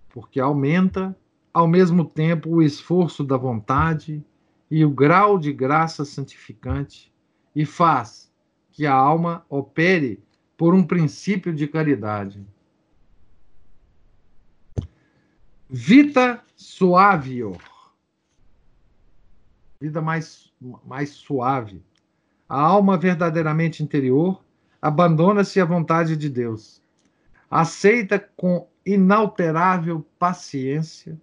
Porque 0.08 0.40
aumenta, 0.40 1.16
ao 1.52 1.66
mesmo 1.66 2.04
tempo, 2.04 2.50
o 2.50 2.62
esforço 2.62 3.24
da 3.24 3.36
vontade 3.36 4.24
e 4.70 4.84
o 4.84 4.90
grau 4.90 5.38
de 5.38 5.52
graça 5.52 6.04
santificante 6.04 7.12
e 7.54 7.66
faz 7.66 8.32
que 8.70 8.86
a 8.86 8.94
alma 8.94 9.44
opere 9.48 10.22
por 10.56 10.74
um 10.74 10.86
princípio 10.86 11.52
de 11.52 11.66
caridade. 11.66 12.46
Vita 15.68 16.42
suavior. 16.56 17.60
Vida 19.80 20.00
mais, 20.00 20.52
mais 20.84 21.10
suave. 21.10 21.82
A 22.48 22.60
alma 22.60 22.98
verdadeiramente 22.98 23.82
interior 23.82 24.42
abandona-se 24.80 25.60
à 25.60 25.64
vontade 25.64 26.16
de 26.16 26.28
Deus. 26.28 26.82
Aceita 27.50 28.18
com 28.36 28.68
inalterável 28.84 30.06
paciência, 30.18 31.20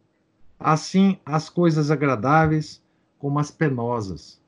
assim, 0.60 1.20
as 1.26 1.50
coisas 1.50 1.90
agradáveis 1.90 2.82
como 3.18 3.40
as 3.40 3.50
penosas. 3.50 4.42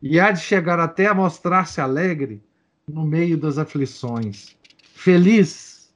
E 0.00 0.20
há 0.20 0.30
de 0.30 0.40
chegar 0.40 0.78
até 0.78 1.06
a 1.06 1.14
mostrar-se 1.14 1.80
alegre 1.80 2.42
no 2.86 3.04
meio 3.04 3.36
das 3.36 3.58
aflições, 3.58 4.56
feliz 4.94 5.92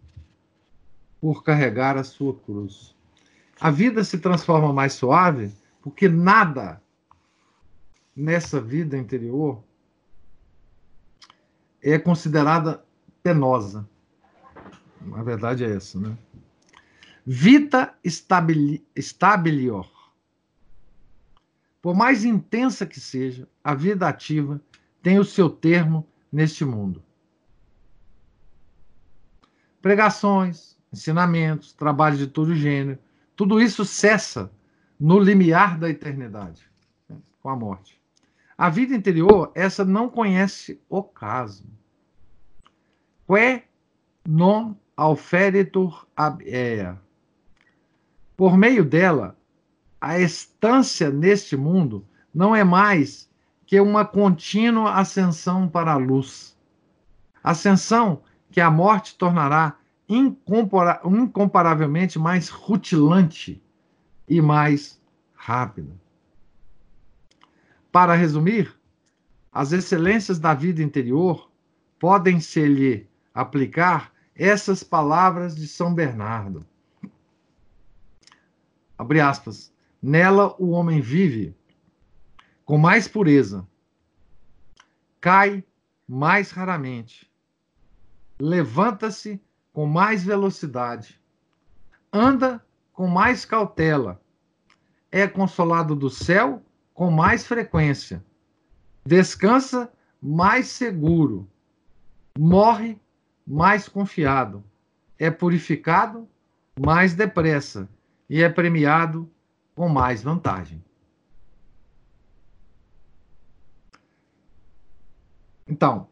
por 1.20 1.44
carregar 1.44 1.96
a 1.96 2.04
sua 2.04 2.34
cruz. 2.34 2.94
A 3.60 3.70
vida 3.70 4.02
se 4.02 4.18
transforma 4.18 4.72
mais 4.72 4.94
suave 4.94 5.52
porque 5.82 6.08
nada 6.08 6.82
nessa 8.16 8.60
vida 8.60 8.96
interior 8.96 9.62
é 11.82 11.98
considerada 11.98 12.84
penosa. 13.22 13.88
A 15.12 15.22
verdade 15.22 15.64
é 15.64 15.74
essa, 15.74 15.98
né? 15.98 16.16
Vita 17.26 17.94
stabili, 18.04 18.84
stabilior. 18.96 19.88
Por 21.80 21.94
mais 21.94 22.24
intensa 22.24 22.86
que 22.86 23.00
seja, 23.00 23.48
a 23.64 23.74
vida 23.74 24.08
ativa 24.08 24.60
tem 25.02 25.18
o 25.18 25.24
seu 25.24 25.48
termo 25.48 26.06
neste 26.30 26.64
mundo. 26.64 27.02
Pregações, 29.80 30.76
ensinamentos, 30.92 31.72
trabalho 31.72 32.16
de 32.16 32.26
todo 32.26 32.54
gênero, 32.54 32.98
tudo 33.34 33.60
isso 33.60 33.84
cessa 33.84 34.52
no 34.98 35.18
limiar 35.18 35.78
da 35.78 35.88
eternidade, 35.88 36.62
né, 37.08 37.16
com 37.40 37.48
a 37.48 37.56
morte. 37.56 37.99
A 38.60 38.68
vida 38.68 38.94
interior, 38.94 39.50
essa 39.54 39.86
não 39.86 40.06
conhece 40.06 40.78
o 40.86 41.02
caso. 41.02 41.64
Que 43.26 43.62
non 44.28 44.76
auferitur 44.94 46.06
ab 46.14 46.44
ea. 46.44 47.00
Por 48.36 48.58
meio 48.58 48.84
dela, 48.84 49.34
a 49.98 50.18
estância 50.18 51.10
neste 51.10 51.56
mundo 51.56 52.06
não 52.34 52.54
é 52.54 52.62
mais 52.62 53.30
que 53.64 53.80
uma 53.80 54.04
contínua 54.04 54.92
ascensão 54.92 55.66
para 55.66 55.94
a 55.94 55.96
luz. 55.96 56.54
Ascensão 57.42 58.20
que 58.50 58.60
a 58.60 58.70
morte 58.70 59.16
tornará 59.16 59.78
incomparavelmente 60.06 62.18
mais 62.18 62.50
rutilante 62.50 63.58
e 64.28 64.42
mais 64.42 65.00
rápida. 65.34 65.98
Para 67.92 68.14
resumir, 68.14 68.74
as 69.52 69.72
excelências 69.72 70.38
da 70.38 70.54
vida 70.54 70.82
interior 70.82 71.50
podem 71.98 72.40
se 72.40 72.64
lhe 72.66 73.08
aplicar 73.34 74.12
essas 74.34 74.82
palavras 74.82 75.56
de 75.56 75.66
São 75.66 75.92
Bernardo. 75.92 76.64
Abre 78.96 79.20
aspas. 79.20 79.72
Nela 80.02 80.54
o 80.58 80.70
homem 80.70 81.00
vive 81.00 81.54
com 82.64 82.78
mais 82.78 83.06
pureza, 83.06 83.68
cai 85.20 85.64
mais 86.08 86.52
raramente, 86.52 87.30
levanta-se 88.40 89.42
com 89.72 89.84
mais 89.84 90.24
velocidade, 90.24 91.20
anda 92.12 92.64
com 92.92 93.06
mais 93.06 93.44
cautela, 93.44 94.22
é 95.10 95.26
consolado 95.26 95.94
do 95.94 96.08
céu 96.08 96.62
com 97.00 97.10
mais 97.10 97.46
frequência, 97.46 98.22
descansa 99.06 99.90
mais 100.20 100.66
seguro, 100.66 101.48
morre 102.38 103.00
mais 103.46 103.88
confiado, 103.88 104.62
é 105.18 105.30
purificado 105.30 106.28
mais 106.78 107.14
depressa. 107.14 107.88
E 108.28 108.42
é 108.42 108.50
premiado 108.50 109.26
com 109.74 109.88
mais 109.88 110.22
vantagem. 110.22 110.84
Então, 115.66 116.06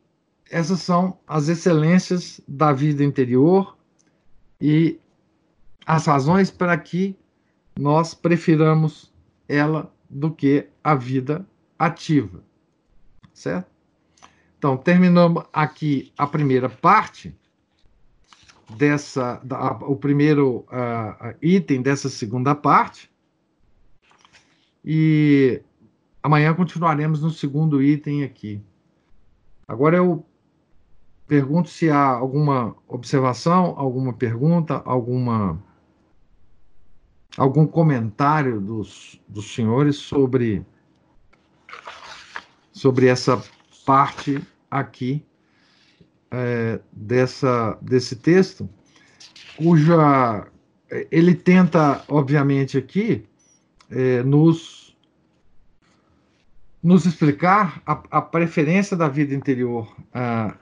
essas 0.51 0.80
são 0.80 1.18
as 1.26 1.49
excelências 1.49 2.41
da 2.49 2.72
vida 2.72 3.05
interior 3.05 3.76
e 4.59 4.99
as 5.84 6.07
razões 6.07 6.51
para 6.51 6.78
que 6.78 7.14
nós 7.78 8.14
prefiramos 8.14 9.12
ela 9.47 9.93
do 10.09 10.30
que 10.30 10.68
a 10.82 10.94
vida 10.94 11.46
ativa, 11.78 12.42
certo? 13.32 13.70
Então, 14.59 14.76
terminamos 14.76 15.44
aqui 15.52 16.12
a 16.18 16.26
primeira 16.26 16.68
parte 16.68 17.34
dessa, 18.76 19.40
da, 19.44 19.72
o 19.72 19.96
primeiro 19.96 20.66
uh, 20.68 21.34
item 21.40 21.80
dessa 21.80 22.09
segunda 22.09 22.54
parte. 22.54 23.11
E 24.84 25.62
amanhã 26.22 26.52
continuaremos 26.54 27.22
no 27.22 27.30
segundo 27.30 27.82
item 27.82 28.24
aqui. 28.24 28.61
Agora 29.66 29.96
eu 29.96 30.24
pergunto 31.26 31.68
se 31.68 31.90
há 31.90 32.04
alguma 32.04 32.74
observação, 32.88 33.74
alguma 33.76 34.12
pergunta, 34.12 34.82
alguma 34.84 35.62
algum 37.39 37.66
comentário 37.66 38.61
dos, 38.61 39.18
dos 39.26 39.55
senhores 39.55 39.97
sobre 39.97 40.66
sobre 42.72 43.07
essa 43.07 43.43
parte 43.86 44.41
aqui 44.70 45.24
é, 46.30 46.78
dessa, 46.93 47.76
desse 47.80 48.14
texto, 48.16 48.68
cuja 49.57 50.47
ele 51.11 51.34
tenta, 51.34 52.03
obviamente, 52.09 52.78
aqui 52.78 53.26
é, 53.91 54.22
nos, 54.22 54.97
nos 56.82 57.05
explicar 57.05 57.82
a, 57.84 58.03
a, 58.11 58.22
preferência 58.22 58.97
da 58.97 59.09
vida 59.09 59.34
interior 59.34 59.95
a, 60.14 60.55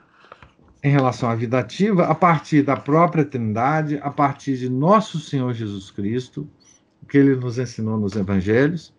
em 0.83 0.89
relação 0.89 1.29
à 1.29 1.35
vida 1.35 1.59
ativa 1.59 2.05
a 2.05 2.15
partir 2.15 2.63
da 2.63 2.75
própria 2.75 3.23
Trindade, 3.23 3.99
a 4.01 4.09
partir 4.09 4.57
de 4.57 4.69
nosso 4.69 5.19
Senhor 5.19 5.53
Jesus 5.53 5.91
Cristo, 5.91 6.49
que 7.07 7.17
ele 7.17 7.35
nos 7.35 7.57
ensinou 7.57 7.97
nos 7.97 8.15
Evangelhos, 8.15 8.93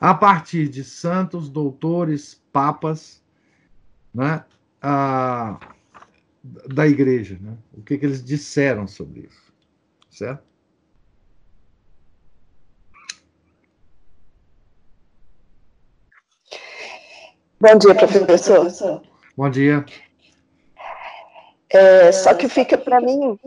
a 0.00 0.14
partir 0.14 0.68
de 0.68 0.82
santos, 0.82 1.48
doutores, 1.48 2.40
papas, 2.52 3.22
né, 4.14 4.44
a, 4.80 5.58
da 6.42 6.86
igreja, 6.86 7.38
né? 7.40 7.56
o 7.72 7.82
que, 7.82 7.98
que 7.98 8.06
eles 8.06 8.24
disseram 8.24 8.86
sobre 8.86 9.20
isso, 9.20 9.52
certo? 10.10 10.42
Bom 17.60 17.78
dia, 17.78 17.94
professor. 17.94 19.02
Bom 19.36 19.48
dia. 19.48 19.86
É, 21.70 22.10
só 22.10 22.34
que 22.34 22.48
fica 22.48 22.76
para 22.76 23.00
mim 23.00 23.38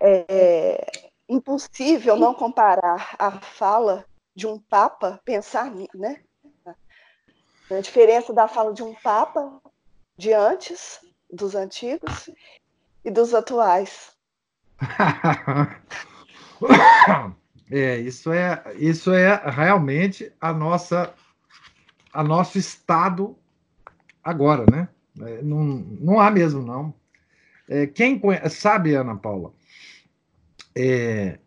é, 0.00 1.07
impossível 1.28 2.16
não 2.16 2.34
comparar 2.34 3.14
a 3.18 3.40
fala 3.40 4.04
de 4.34 4.46
um 4.46 4.58
papa, 4.58 5.20
pensar, 5.24 5.70
né? 5.94 6.22
A 7.70 7.80
diferença 7.80 8.32
da 8.32 8.48
fala 8.48 8.72
de 8.72 8.82
um 8.82 8.94
papa 8.94 9.60
de 10.16 10.32
antes, 10.32 11.00
dos 11.30 11.54
antigos, 11.54 12.30
e 13.04 13.10
dos 13.10 13.34
atuais. 13.34 14.16
é, 17.70 17.98
isso 17.98 18.32
é, 18.32 18.62
isso 18.76 19.12
é 19.12 19.36
realmente 19.50 20.32
a 20.40 20.52
nossa, 20.52 21.12
a 22.12 22.22
nosso 22.22 22.58
estado 22.58 23.36
agora, 24.22 24.64
né? 24.70 24.88
É, 25.20 25.42
não, 25.42 25.64
não 25.64 26.20
há 26.20 26.30
mesmo, 26.30 26.62
não. 26.62 26.94
É, 27.68 27.86
quem 27.86 28.18
conhece, 28.18 28.56
sabe, 28.56 28.94
Ana 28.94 29.16
Paula, 29.16 29.52
é, 30.78 31.40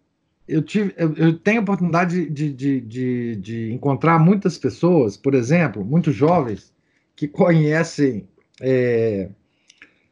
eu, 0.45 0.61
tive, 0.61 0.93
eu, 0.97 1.13
eu, 1.15 1.39
tenho 1.39 1.61
a 1.61 1.63
oportunidade 1.63 2.29
de, 2.29 2.51
de, 2.51 2.81
de, 2.81 3.35
de, 3.37 3.71
encontrar 3.71 4.19
muitas 4.19 4.57
pessoas, 4.57 5.15
por 5.15 5.33
exemplo, 5.33 5.85
muitos 5.85 6.13
jovens, 6.13 6.73
que 7.15 7.29
conhecem, 7.29 8.27
é, 8.59 9.29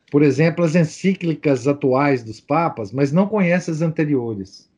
por 0.09 0.24
exemplo, 0.24 0.63
as 0.63 0.74
encíclicas 0.74 1.67
atuais 1.67 2.24
dos 2.24 2.39
papas, 2.39 2.93
mas 2.93 3.11
não 3.11 3.28
conhecem 3.28 3.74
as 3.74 3.82
anteriores. 3.82 4.70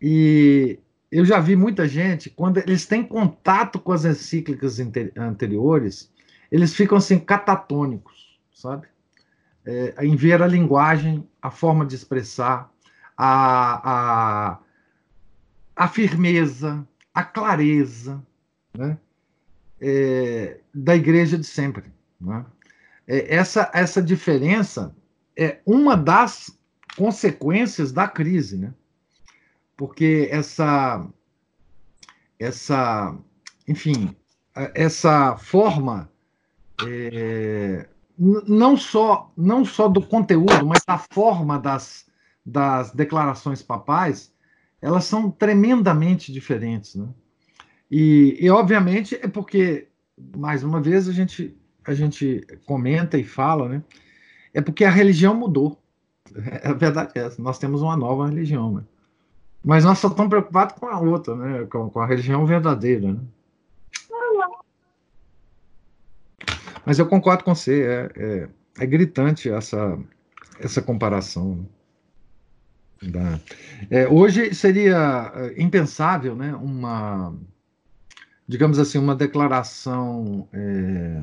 E 0.00 0.78
eu 1.10 1.26
já 1.26 1.38
vi 1.38 1.54
muita 1.54 1.86
gente, 1.86 2.30
quando 2.30 2.56
eles 2.56 2.86
têm 2.86 3.04
contato 3.04 3.78
com 3.78 3.92
as 3.92 4.06
encíclicas 4.06 4.78
anteriores, 5.14 6.10
eles 6.50 6.74
ficam 6.74 6.96
assim 6.96 7.18
catatônicos, 7.18 8.40
sabe? 8.50 8.86
É, 9.64 10.06
em 10.06 10.16
ver 10.16 10.42
a 10.42 10.46
linguagem, 10.46 11.28
a 11.40 11.50
forma 11.50 11.84
de 11.84 11.94
expressar, 11.94 12.71
a, 13.16 14.54
a, 14.54 14.58
a 15.76 15.88
firmeza, 15.88 16.86
a 17.14 17.22
clareza 17.22 18.22
né? 18.74 18.98
é, 19.80 20.60
da 20.74 20.96
igreja 20.96 21.36
de 21.36 21.46
sempre. 21.46 21.84
Né? 22.20 22.44
É, 23.06 23.34
essa, 23.34 23.70
essa 23.74 24.02
diferença 24.02 24.94
é 25.36 25.60
uma 25.66 25.96
das 25.96 26.58
consequências 26.96 27.92
da 27.92 28.06
crise, 28.06 28.56
né? 28.56 28.74
porque 29.76 30.28
essa, 30.30 31.06
essa, 32.38 33.16
enfim, 33.66 34.14
essa 34.74 35.36
forma 35.36 36.10
é, 36.86 37.88
não 38.18 38.76
só 38.76 39.32
não 39.36 39.64
só 39.64 39.88
do 39.88 40.00
conteúdo, 40.00 40.66
mas 40.66 40.84
da 40.84 40.98
forma 40.98 41.58
das, 41.58 42.06
das 42.44 42.92
declarações 42.92 43.62
papais, 43.62 44.32
elas 44.80 45.04
são 45.04 45.30
tremendamente 45.30 46.32
diferentes, 46.32 46.96
né? 46.96 47.08
E, 47.90 48.38
e, 48.40 48.50
obviamente 48.50 49.14
é 49.16 49.28
porque, 49.28 49.86
mais 50.36 50.64
uma 50.64 50.80
vez, 50.80 51.08
a 51.08 51.12
gente, 51.12 51.54
a 51.84 51.92
gente 51.92 52.40
comenta 52.64 53.18
e 53.18 53.24
fala, 53.24 53.68
né? 53.68 53.82
É 54.54 54.60
porque 54.60 54.84
a 54.84 54.90
religião 54.90 55.34
mudou. 55.34 55.78
É, 56.34 56.72
verdade 56.72 57.12
é 57.14 57.30
nós 57.38 57.58
temos 57.58 57.82
uma 57.82 57.96
nova 57.96 58.26
religião, 58.26 58.72
né? 58.72 58.84
Mas 59.62 59.84
nós 59.84 59.98
só 59.98 60.08
estamos 60.08 60.30
preocupados 60.30 60.74
com 60.76 60.86
a 60.86 60.98
outra, 60.98 61.36
né? 61.36 61.66
Com, 61.66 61.90
com 61.90 62.00
a 62.00 62.06
religião 62.06 62.46
verdadeira, 62.46 63.12
né? 63.12 63.20
Mas 66.84 66.98
eu 66.98 67.06
concordo 67.06 67.44
com 67.44 67.54
você, 67.54 67.82
é, 67.82 68.10
é, 68.16 68.48
é 68.80 68.86
gritante 68.86 69.48
essa, 69.50 69.98
essa 70.58 70.82
comparação. 70.82 71.66
Né? 73.02 73.40
É, 73.90 74.08
hoje 74.08 74.54
seria 74.54 75.32
é, 75.34 75.62
impensável, 75.62 76.36
né, 76.36 76.54
uma, 76.54 77.34
digamos 78.46 78.78
assim, 78.78 78.98
uma 78.98 79.14
declaração 79.14 80.48
é, 80.52 81.22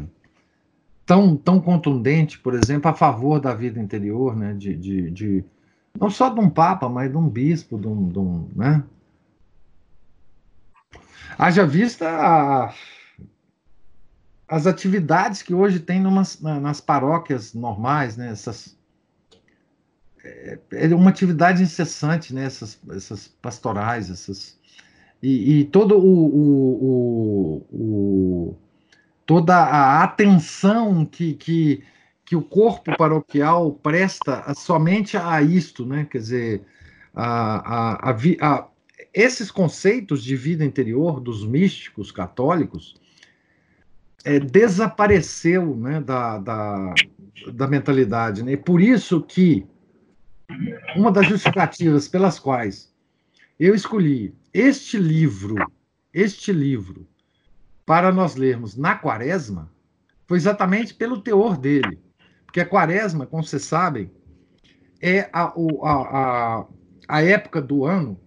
tão, 1.06 1.38
tão 1.38 1.60
contundente, 1.60 2.38
por 2.40 2.54
exemplo, 2.54 2.90
a 2.90 2.94
favor 2.94 3.40
da 3.40 3.54
vida 3.54 3.80
interior, 3.80 4.36
né, 4.36 4.54
de, 4.54 4.76
de, 4.76 5.10
de 5.12 5.46
não 6.00 6.10
só 6.10 6.30
de 6.30 6.40
um 6.40 6.50
papa, 6.50 6.90
mas 6.90 7.10
de 7.10 7.18
um 7.18 7.28
bispo, 7.28 7.80
de 7.80 7.88
um, 7.88 8.10
de 8.10 8.20
um 8.20 8.50
né? 8.56 8.84
Haja 11.38 11.66
vista 11.66 12.10
a, 12.10 12.74
as 14.48 14.68
atividades 14.68 15.42
que 15.42 15.54
hoje 15.54 15.80
tem 15.80 16.02
numas, 16.02 16.42
nas 16.42 16.82
paróquias 16.82 17.54
normais, 17.54 18.18
né, 18.18 18.32
essas 18.32 18.79
é, 20.24 20.60
é 20.72 20.96
uma 20.96 21.10
atividade 21.10 21.64
incessante, 21.64 22.34
né? 22.34 22.46
Essas, 22.46 22.80
pastorais, 23.42 24.10
essas 24.10 24.60
e, 25.22 25.60
e 25.60 25.66
todo 25.66 25.98
o, 25.98 26.26
o, 26.36 27.66
o, 27.72 28.58
toda 29.26 29.56
a 29.56 30.04
atenção 30.04 31.06
que, 31.06 31.34
que, 31.34 31.84
que 32.24 32.36
o 32.36 32.42
corpo 32.42 32.96
paroquial 32.98 33.74
presta 33.74 34.54
somente 34.56 35.18
a 35.18 35.42
isto, 35.42 35.86
né? 35.86 36.08
Quer 36.10 36.18
dizer, 36.20 36.62
a, 37.14 38.10
a, 38.10 38.12
a, 38.12 38.18
a 38.42 38.68
esses 39.14 39.52
conceitos 39.52 40.24
de 40.24 40.36
vida 40.36 40.64
interior 40.64 41.20
dos 41.20 41.46
místicos 41.46 42.12
católicos 42.12 42.96
é, 44.24 44.40
desapareceu 44.40 45.76
né, 45.76 46.00
da, 46.00 46.38
da, 46.38 46.94
da 47.54 47.68
mentalidade. 47.68 48.44
Né? 48.44 48.54
E 48.54 48.58
por 48.58 48.80
isso 48.80 49.22
que 49.22 49.66
uma 50.96 51.12
das 51.12 51.28
justificativas 51.28 52.08
pelas 52.08 52.40
quais 52.40 52.94
eu 53.60 53.76
escolhi 53.76 54.34
este 54.54 54.98
livro, 54.98 55.56
este 56.14 56.52
livro, 56.52 57.08
para 57.86 58.12
nós 58.12 58.36
lermos 58.36 58.78
na 58.78 58.96
quaresma, 58.96 59.72
foi 60.26 60.38
exatamente 60.38 60.94
pelo 60.94 61.22
teor 61.22 61.58
dele. 61.58 62.00
Porque 62.46 62.62
a 62.62 62.66
quaresma, 62.66 63.26
como 63.26 63.44
vocês 63.44 63.64
sabem, 63.64 64.10
é 65.02 65.30
a, 65.34 65.44
a, 65.44 65.92
a, 65.92 66.66
a 67.08 67.22
época 67.22 67.62
do 67.62 67.86
ano, 67.86 68.20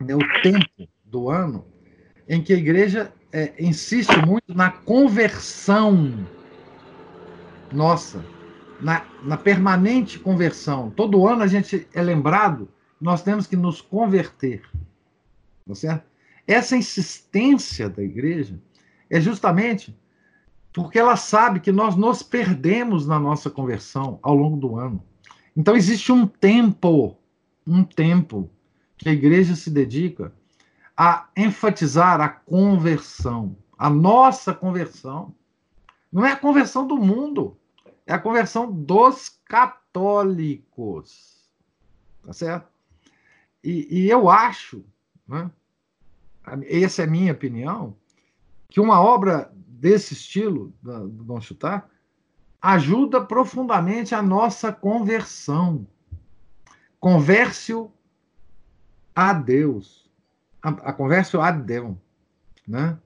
né, 0.00 0.14
o 0.14 0.42
tempo 0.42 0.88
do 1.04 1.28
ano, 1.28 1.66
em 2.28 2.42
que 2.42 2.52
a 2.52 2.56
igreja 2.56 3.12
é, 3.32 3.52
insiste 3.58 4.16
muito 4.26 4.54
na 4.54 4.70
conversão 4.70 6.26
nossa 7.72 8.24
na, 8.80 9.04
na 9.22 9.36
permanente 9.36 10.18
conversão. 10.18 10.90
Todo 10.90 11.26
ano 11.26 11.42
a 11.42 11.46
gente 11.46 11.86
é 11.92 12.02
lembrado, 12.02 12.68
nós 13.00 13.22
temos 13.22 13.46
que 13.46 13.56
nos 13.56 13.80
converter. 13.80 14.62
Tá 15.66 15.74
certo? 15.74 16.06
Essa 16.46 16.76
insistência 16.76 17.88
da 17.88 18.02
igreja 18.02 18.58
é 19.10 19.20
justamente 19.20 19.96
porque 20.72 20.98
ela 20.98 21.16
sabe 21.16 21.60
que 21.60 21.72
nós 21.72 21.96
nos 21.96 22.22
perdemos 22.22 23.06
na 23.06 23.18
nossa 23.18 23.50
conversão 23.50 24.18
ao 24.22 24.34
longo 24.34 24.56
do 24.56 24.76
ano. 24.76 25.02
Então 25.56 25.74
existe 25.74 26.12
um 26.12 26.26
tempo, 26.26 27.16
um 27.66 27.82
tempo 27.82 28.48
que 28.96 29.08
a 29.08 29.12
igreja 29.12 29.56
se 29.56 29.70
dedica 29.70 30.32
a 30.96 31.28
enfatizar 31.36 32.20
a 32.20 32.28
conversão, 32.28 33.56
a 33.76 33.90
nossa 33.90 34.54
conversão. 34.54 35.34
Não 36.12 36.24
é 36.24 36.32
a 36.32 36.36
conversão 36.36 36.86
do 36.86 36.96
mundo, 36.96 37.56
é 38.08 38.14
a 38.14 38.18
conversão 38.18 38.72
dos 38.72 39.28
católicos. 39.44 41.46
Tá 42.22 42.32
certo? 42.32 42.66
E, 43.62 43.86
e 43.90 44.08
eu 44.08 44.30
acho, 44.30 44.82
né, 45.26 45.50
essa 46.66 47.02
é 47.02 47.04
a 47.04 47.10
minha 47.10 47.32
opinião, 47.32 47.94
que 48.70 48.80
uma 48.80 48.98
obra 48.98 49.52
desse 49.54 50.14
estilo, 50.14 50.72
do 50.82 51.22
Dom 51.22 51.38
Chutar, 51.38 51.86
ajuda 52.62 53.22
profundamente 53.22 54.14
a 54.14 54.22
nossa 54.22 54.72
conversão. 54.72 55.86
Convérsio 56.98 57.92
a 59.14 59.34
Deus. 59.34 60.10
A, 60.62 60.70
a 60.70 60.92
a 61.42 61.50
Deus. 61.50 61.94
Né? 62.66 62.98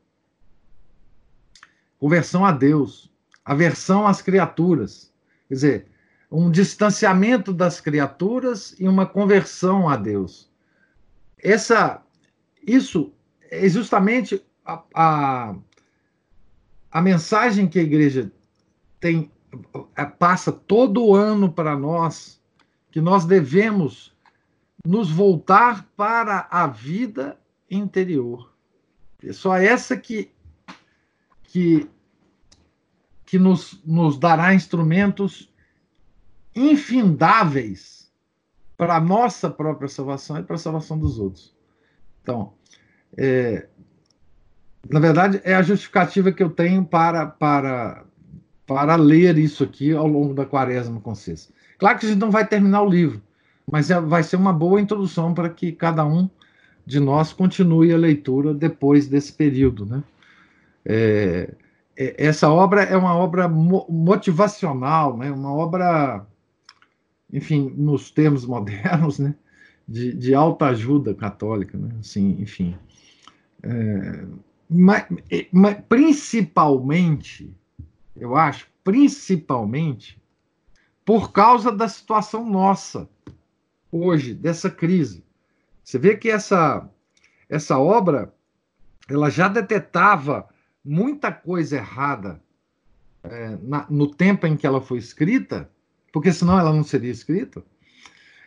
Conversão 1.98 2.46
a 2.46 2.52
Deus. 2.52 3.11
Aversão 3.44 4.06
às 4.06 4.22
criaturas. 4.22 5.12
Quer 5.48 5.54
dizer, 5.54 5.86
um 6.30 6.50
distanciamento 6.50 7.52
das 7.52 7.80
criaturas 7.80 8.74
e 8.78 8.88
uma 8.88 9.04
conversão 9.04 9.88
a 9.88 9.96
Deus. 9.96 10.50
Essa, 11.38 12.02
isso 12.66 13.12
é 13.50 13.68
justamente 13.68 14.42
a, 14.64 14.82
a, 14.94 15.54
a 16.90 17.02
mensagem 17.02 17.68
que 17.68 17.78
a 17.78 17.82
igreja 17.82 18.32
tem 18.98 19.30
é, 19.96 20.04
passa 20.06 20.50
todo 20.50 21.14
ano 21.14 21.52
para 21.52 21.76
nós 21.76 22.40
que 22.90 23.00
nós 23.00 23.24
devemos 23.24 24.14
nos 24.84 25.10
voltar 25.10 25.86
para 25.96 26.46
a 26.50 26.66
vida 26.66 27.38
interior. 27.70 28.52
É 29.22 29.32
só 29.32 29.56
essa 29.56 29.96
que 29.96 30.30
que 31.44 31.86
que 33.32 33.38
nos, 33.38 33.80
nos 33.82 34.18
dará 34.18 34.52
instrumentos 34.52 35.50
infindáveis 36.54 38.12
para 38.76 38.96
a 38.96 39.00
nossa 39.00 39.48
própria 39.48 39.88
salvação 39.88 40.36
e 40.36 40.42
para 40.42 40.56
a 40.56 40.58
salvação 40.58 40.98
dos 40.98 41.18
outros. 41.18 41.56
Então, 42.20 42.52
é, 43.16 43.68
na 44.86 45.00
verdade, 45.00 45.40
é 45.44 45.54
a 45.54 45.62
justificativa 45.62 46.30
que 46.30 46.42
eu 46.42 46.50
tenho 46.50 46.84
para, 46.84 47.24
para, 47.24 48.04
para 48.66 48.96
ler 48.96 49.38
isso 49.38 49.64
aqui 49.64 49.92
ao 49.92 50.06
longo 50.06 50.34
da 50.34 50.44
quaresma 50.44 51.00
com 51.00 51.14
vocês. 51.14 51.50
Claro 51.78 51.98
que 51.98 52.04
a 52.04 52.10
gente 52.10 52.20
não 52.20 52.30
vai 52.30 52.46
terminar 52.46 52.82
o 52.82 52.90
livro, 52.90 53.22
mas 53.66 53.90
é, 53.90 53.98
vai 53.98 54.22
ser 54.22 54.36
uma 54.36 54.52
boa 54.52 54.78
introdução 54.78 55.32
para 55.32 55.48
que 55.48 55.72
cada 55.72 56.04
um 56.04 56.28
de 56.84 57.00
nós 57.00 57.32
continue 57.32 57.94
a 57.94 57.96
leitura 57.96 58.52
depois 58.52 59.08
desse 59.08 59.32
período. 59.32 59.86
Né? 59.86 60.04
É, 60.84 61.54
essa 61.96 62.50
obra 62.50 62.82
é 62.82 62.96
uma 62.96 63.14
obra 63.14 63.48
motivacional, 63.48 65.16
né? 65.16 65.30
uma 65.30 65.52
obra 65.52 66.26
enfim, 67.32 67.72
nos 67.76 68.10
termos 68.10 68.44
modernos, 68.46 69.18
né, 69.18 69.34
de, 69.88 70.12
de 70.12 70.34
alta 70.34 70.66
ajuda 70.66 71.14
católica, 71.14 71.78
né, 71.78 71.96
assim, 71.98 72.36
enfim. 72.40 72.76
É, 73.62 74.26
mas, 74.68 75.06
mas, 75.50 75.78
principalmente, 75.88 77.56
eu 78.14 78.36
acho, 78.36 78.66
principalmente, 78.84 80.20
por 81.04 81.32
causa 81.32 81.72
da 81.72 81.88
situação 81.88 82.48
nossa, 82.48 83.08
hoje, 83.90 84.34
dessa 84.34 84.70
crise. 84.70 85.24
Você 85.82 85.98
vê 85.98 86.16
que 86.16 86.30
essa, 86.30 86.88
essa 87.48 87.78
obra, 87.78 88.32
ela 89.08 89.28
já 89.28 89.48
detetava 89.48 90.48
muita 90.84 91.30
coisa 91.32 91.76
errada 91.76 92.42
é, 93.22 93.56
na, 93.62 93.86
no 93.88 94.12
tempo 94.12 94.46
em 94.46 94.56
que 94.56 94.66
ela 94.66 94.80
foi 94.80 94.98
escrita, 94.98 95.70
porque 96.12 96.32
senão 96.32 96.58
ela 96.58 96.72
não 96.72 96.82
seria 96.82 97.10
escrita. 97.10 97.62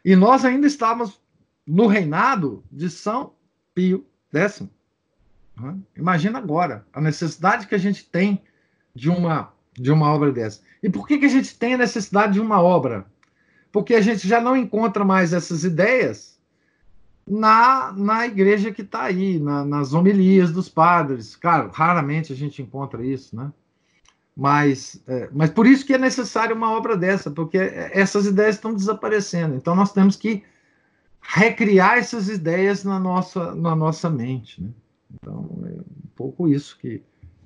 E 0.03 0.15
nós 0.15 0.45
ainda 0.45 0.67
estávamos 0.67 1.19
no 1.65 1.87
reinado 1.87 2.63
de 2.71 2.89
São 2.89 3.33
Pio 3.73 4.05
X. 4.31 4.61
Né? 5.57 5.77
Imagina 5.95 6.37
agora 6.37 6.85
a 6.93 7.01
necessidade 7.01 7.67
que 7.67 7.75
a 7.75 7.79
gente 7.79 8.05
tem 8.05 8.43
de 8.93 9.09
uma, 9.09 9.51
de 9.73 9.91
uma 9.91 10.13
obra 10.13 10.31
dessa. 10.31 10.61
E 10.83 10.89
por 10.89 11.07
que, 11.07 11.17
que 11.17 11.25
a 11.25 11.29
gente 11.29 11.57
tem 11.57 11.73
a 11.73 11.79
necessidade 11.79 12.33
de 12.33 12.39
uma 12.39 12.61
obra? 12.61 13.05
Porque 13.71 13.95
a 13.95 14.01
gente 14.01 14.27
já 14.27 14.39
não 14.39 14.55
encontra 14.55 15.03
mais 15.03 15.33
essas 15.33 15.63
ideias 15.63 16.34
na, 17.27 17.91
na 17.91 18.27
igreja 18.27 18.71
que 18.71 18.81
está 18.81 19.03
aí, 19.03 19.39
na, 19.39 19.65
nas 19.65 19.93
homilias 19.93 20.51
dos 20.51 20.69
padres. 20.69 21.35
Claro, 21.35 21.71
raramente 21.73 22.31
a 22.31 22.35
gente 22.35 22.61
encontra 22.61 23.05
isso, 23.05 23.35
né? 23.35 23.51
Mas, 24.37 25.01
é, 25.07 25.29
mas 25.31 25.49
por 25.49 25.65
isso 25.65 25.85
que 25.85 25.93
é 25.93 25.97
necessário 25.97 26.55
uma 26.55 26.71
obra 26.71 26.97
dessa, 26.97 27.31
porque 27.31 27.57
essas 27.57 28.25
ideias 28.25 28.55
estão 28.55 28.73
desaparecendo. 28.73 29.55
Então 29.55 29.73
nós 29.73 29.93
temos 29.93 30.17
que 30.17 30.43
recriar 31.21 31.97
essas 31.97 32.27
ideias 32.29 32.83
na 32.83 32.99
nossa, 32.99 33.55
na 33.55 33.75
nossa 33.75 34.09
mente. 34.09 34.61
Né? 34.61 34.69
Então 35.13 35.49
é 35.65 35.79
um 35.79 36.09
pouco 36.15 36.49
isso 36.49 36.77
que, 36.77 37.01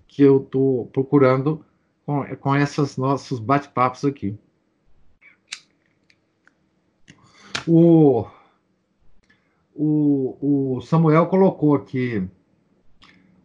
que 0.08 0.24
eu 0.24 0.38
estou 0.38 0.88
procurando 0.88 1.64
com, 2.06 2.26
com 2.38 2.56
esses 2.56 2.98
nossos 2.98 3.40
bate-papos 3.40 4.04
aqui. 4.04 4.36
O, 7.68 8.26
o, 9.82 10.76
o 10.76 10.82
Samuel 10.82 11.28
colocou 11.28 11.74
aqui 11.74 12.30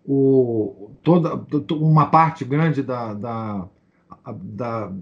o, 0.05 0.91
toda 1.01 1.45
uma 1.75 2.07
parte 2.07 2.45
grande 2.45 2.83
da, 2.83 3.15
da, 3.15 3.69
da, 4.35 4.93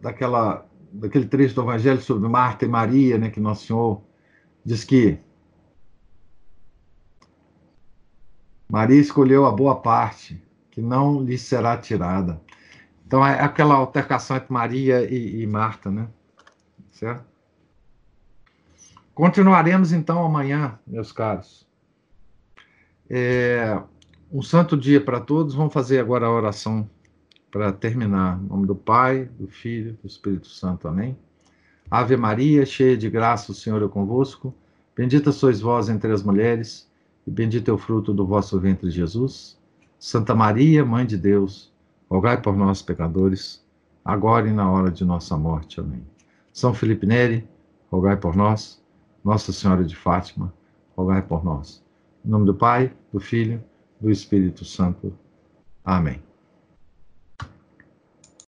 daquela, 0.00 0.66
daquele 0.90 1.26
trecho 1.26 1.54
do 1.54 1.60
Evangelho 1.60 2.00
sobre 2.00 2.26
Marta 2.26 2.64
e 2.64 2.68
Maria, 2.68 3.18
né, 3.18 3.28
que 3.28 3.38
Nosso 3.38 3.66
Senhor 3.66 4.00
diz 4.64 4.82
que 4.82 5.18
Maria 8.66 8.98
escolheu 8.98 9.44
a 9.44 9.52
boa 9.52 9.76
parte, 9.76 10.42
que 10.70 10.80
não 10.80 11.22
lhe 11.22 11.36
será 11.36 11.76
tirada. 11.76 12.40
Então 13.06 13.24
é 13.24 13.38
aquela 13.42 13.74
altercação 13.74 14.38
entre 14.38 14.50
Maria 14.50 15.04
e, 15.04 15.42
e 15.42 15.46
Marta, 15.46 15.90
né? 15.90 16.08
Certo? 16.90 17.35
Continuaremos 19.16 19.92
então 19.92 20.22
amanhã, 20.22 20.78
meus 20.86 21.10
caros. 21.10 21.66
É, 23.08 23.80
um 24.30 24.42
santo 24.42 24.76
dia 24.76 25.00
para 25.00 25.18
todos. 25.18 25.54
Vamos 25.54 25.72
fazer 25.72 25.98
agora 25.98 26.26
a 26.26 26.30
oração 26.30 26.86
para 27.50 27.72
terminar. 27.72 28.38
Em 28.38 28.46
nome 28.46 28.66
do 28.66 28.74
Pai, 28.74 29.24
do 29.38 29.48
Filho, 29.48 29.96
do 30.02 30.06
Espírito 30.06 30.48
Santo. 30.48 30.86
Amém. 30.86 31.16
Ave 31.90 32.14
Maria, 32.14 32.66
cheia 32.66 32.94
de 32.94 33.08
graça, 33.08 33.52
o 33.52 33.54
Senhor 33.54 33.82
é 33.82 33.88
convosco. 33.88 34.54
Bendita 34.94 35.32
sois 35.32 35.62
vós 35.62 35.88
entre 35.88 36.12
as 36.12 36.22
mulheres, 36.22 36.86
e 37.26 37.30
bendito 37.30 37.70
é 37.70 37.72
o 37.72 37.78
fruto 37.78 38.12
do 38.12 38.26
vosso 38.26 38.60
ventre, 38.60 38.90
Jesus. 38.90 39.58
Santa 39.98 40.34
Maria, 40.34 40.84
Mãe 40.84 41.06
de 41.06 41.16
Deus, 41.16 41.72
rogai 42.10 42.38
por 42.42 42.54
nós, 42.54 42.82
pecadores, 42.82 43.64
agora 44.04 44.46
e 44.46 44.52
na 44.52 44.70
hora 44.70 44.90
de 44.90 45.06
nossa 45.06 45.38
morte. 45.38 45.80
Amém. 45.80 46.02
São 46.52 46.74
Felipe 46.74 47.06
Neri, 47.06 47.48
rogai 47.90 48.18
por 48.18 48.36
nós. 48.36 48.84
Nossa 49.26 49.52
Senhora 49.52 49.82
de 49.82 49.96
Fátima, 49.96 50.54
rogai 50.96 51.20
por 51.20 51.44
nós. 51.44 51.84
Em 52.24 52.28
nome 52.28 52.46
do 52.46 52.54
Pai, 52.54 52.94
do 53.12 53.18
Filho 53.18 53.60
do 54.00 54.08
Espírito 54.08 54.64
Santo. 54.64 55.12
Amém. 55.84 56.22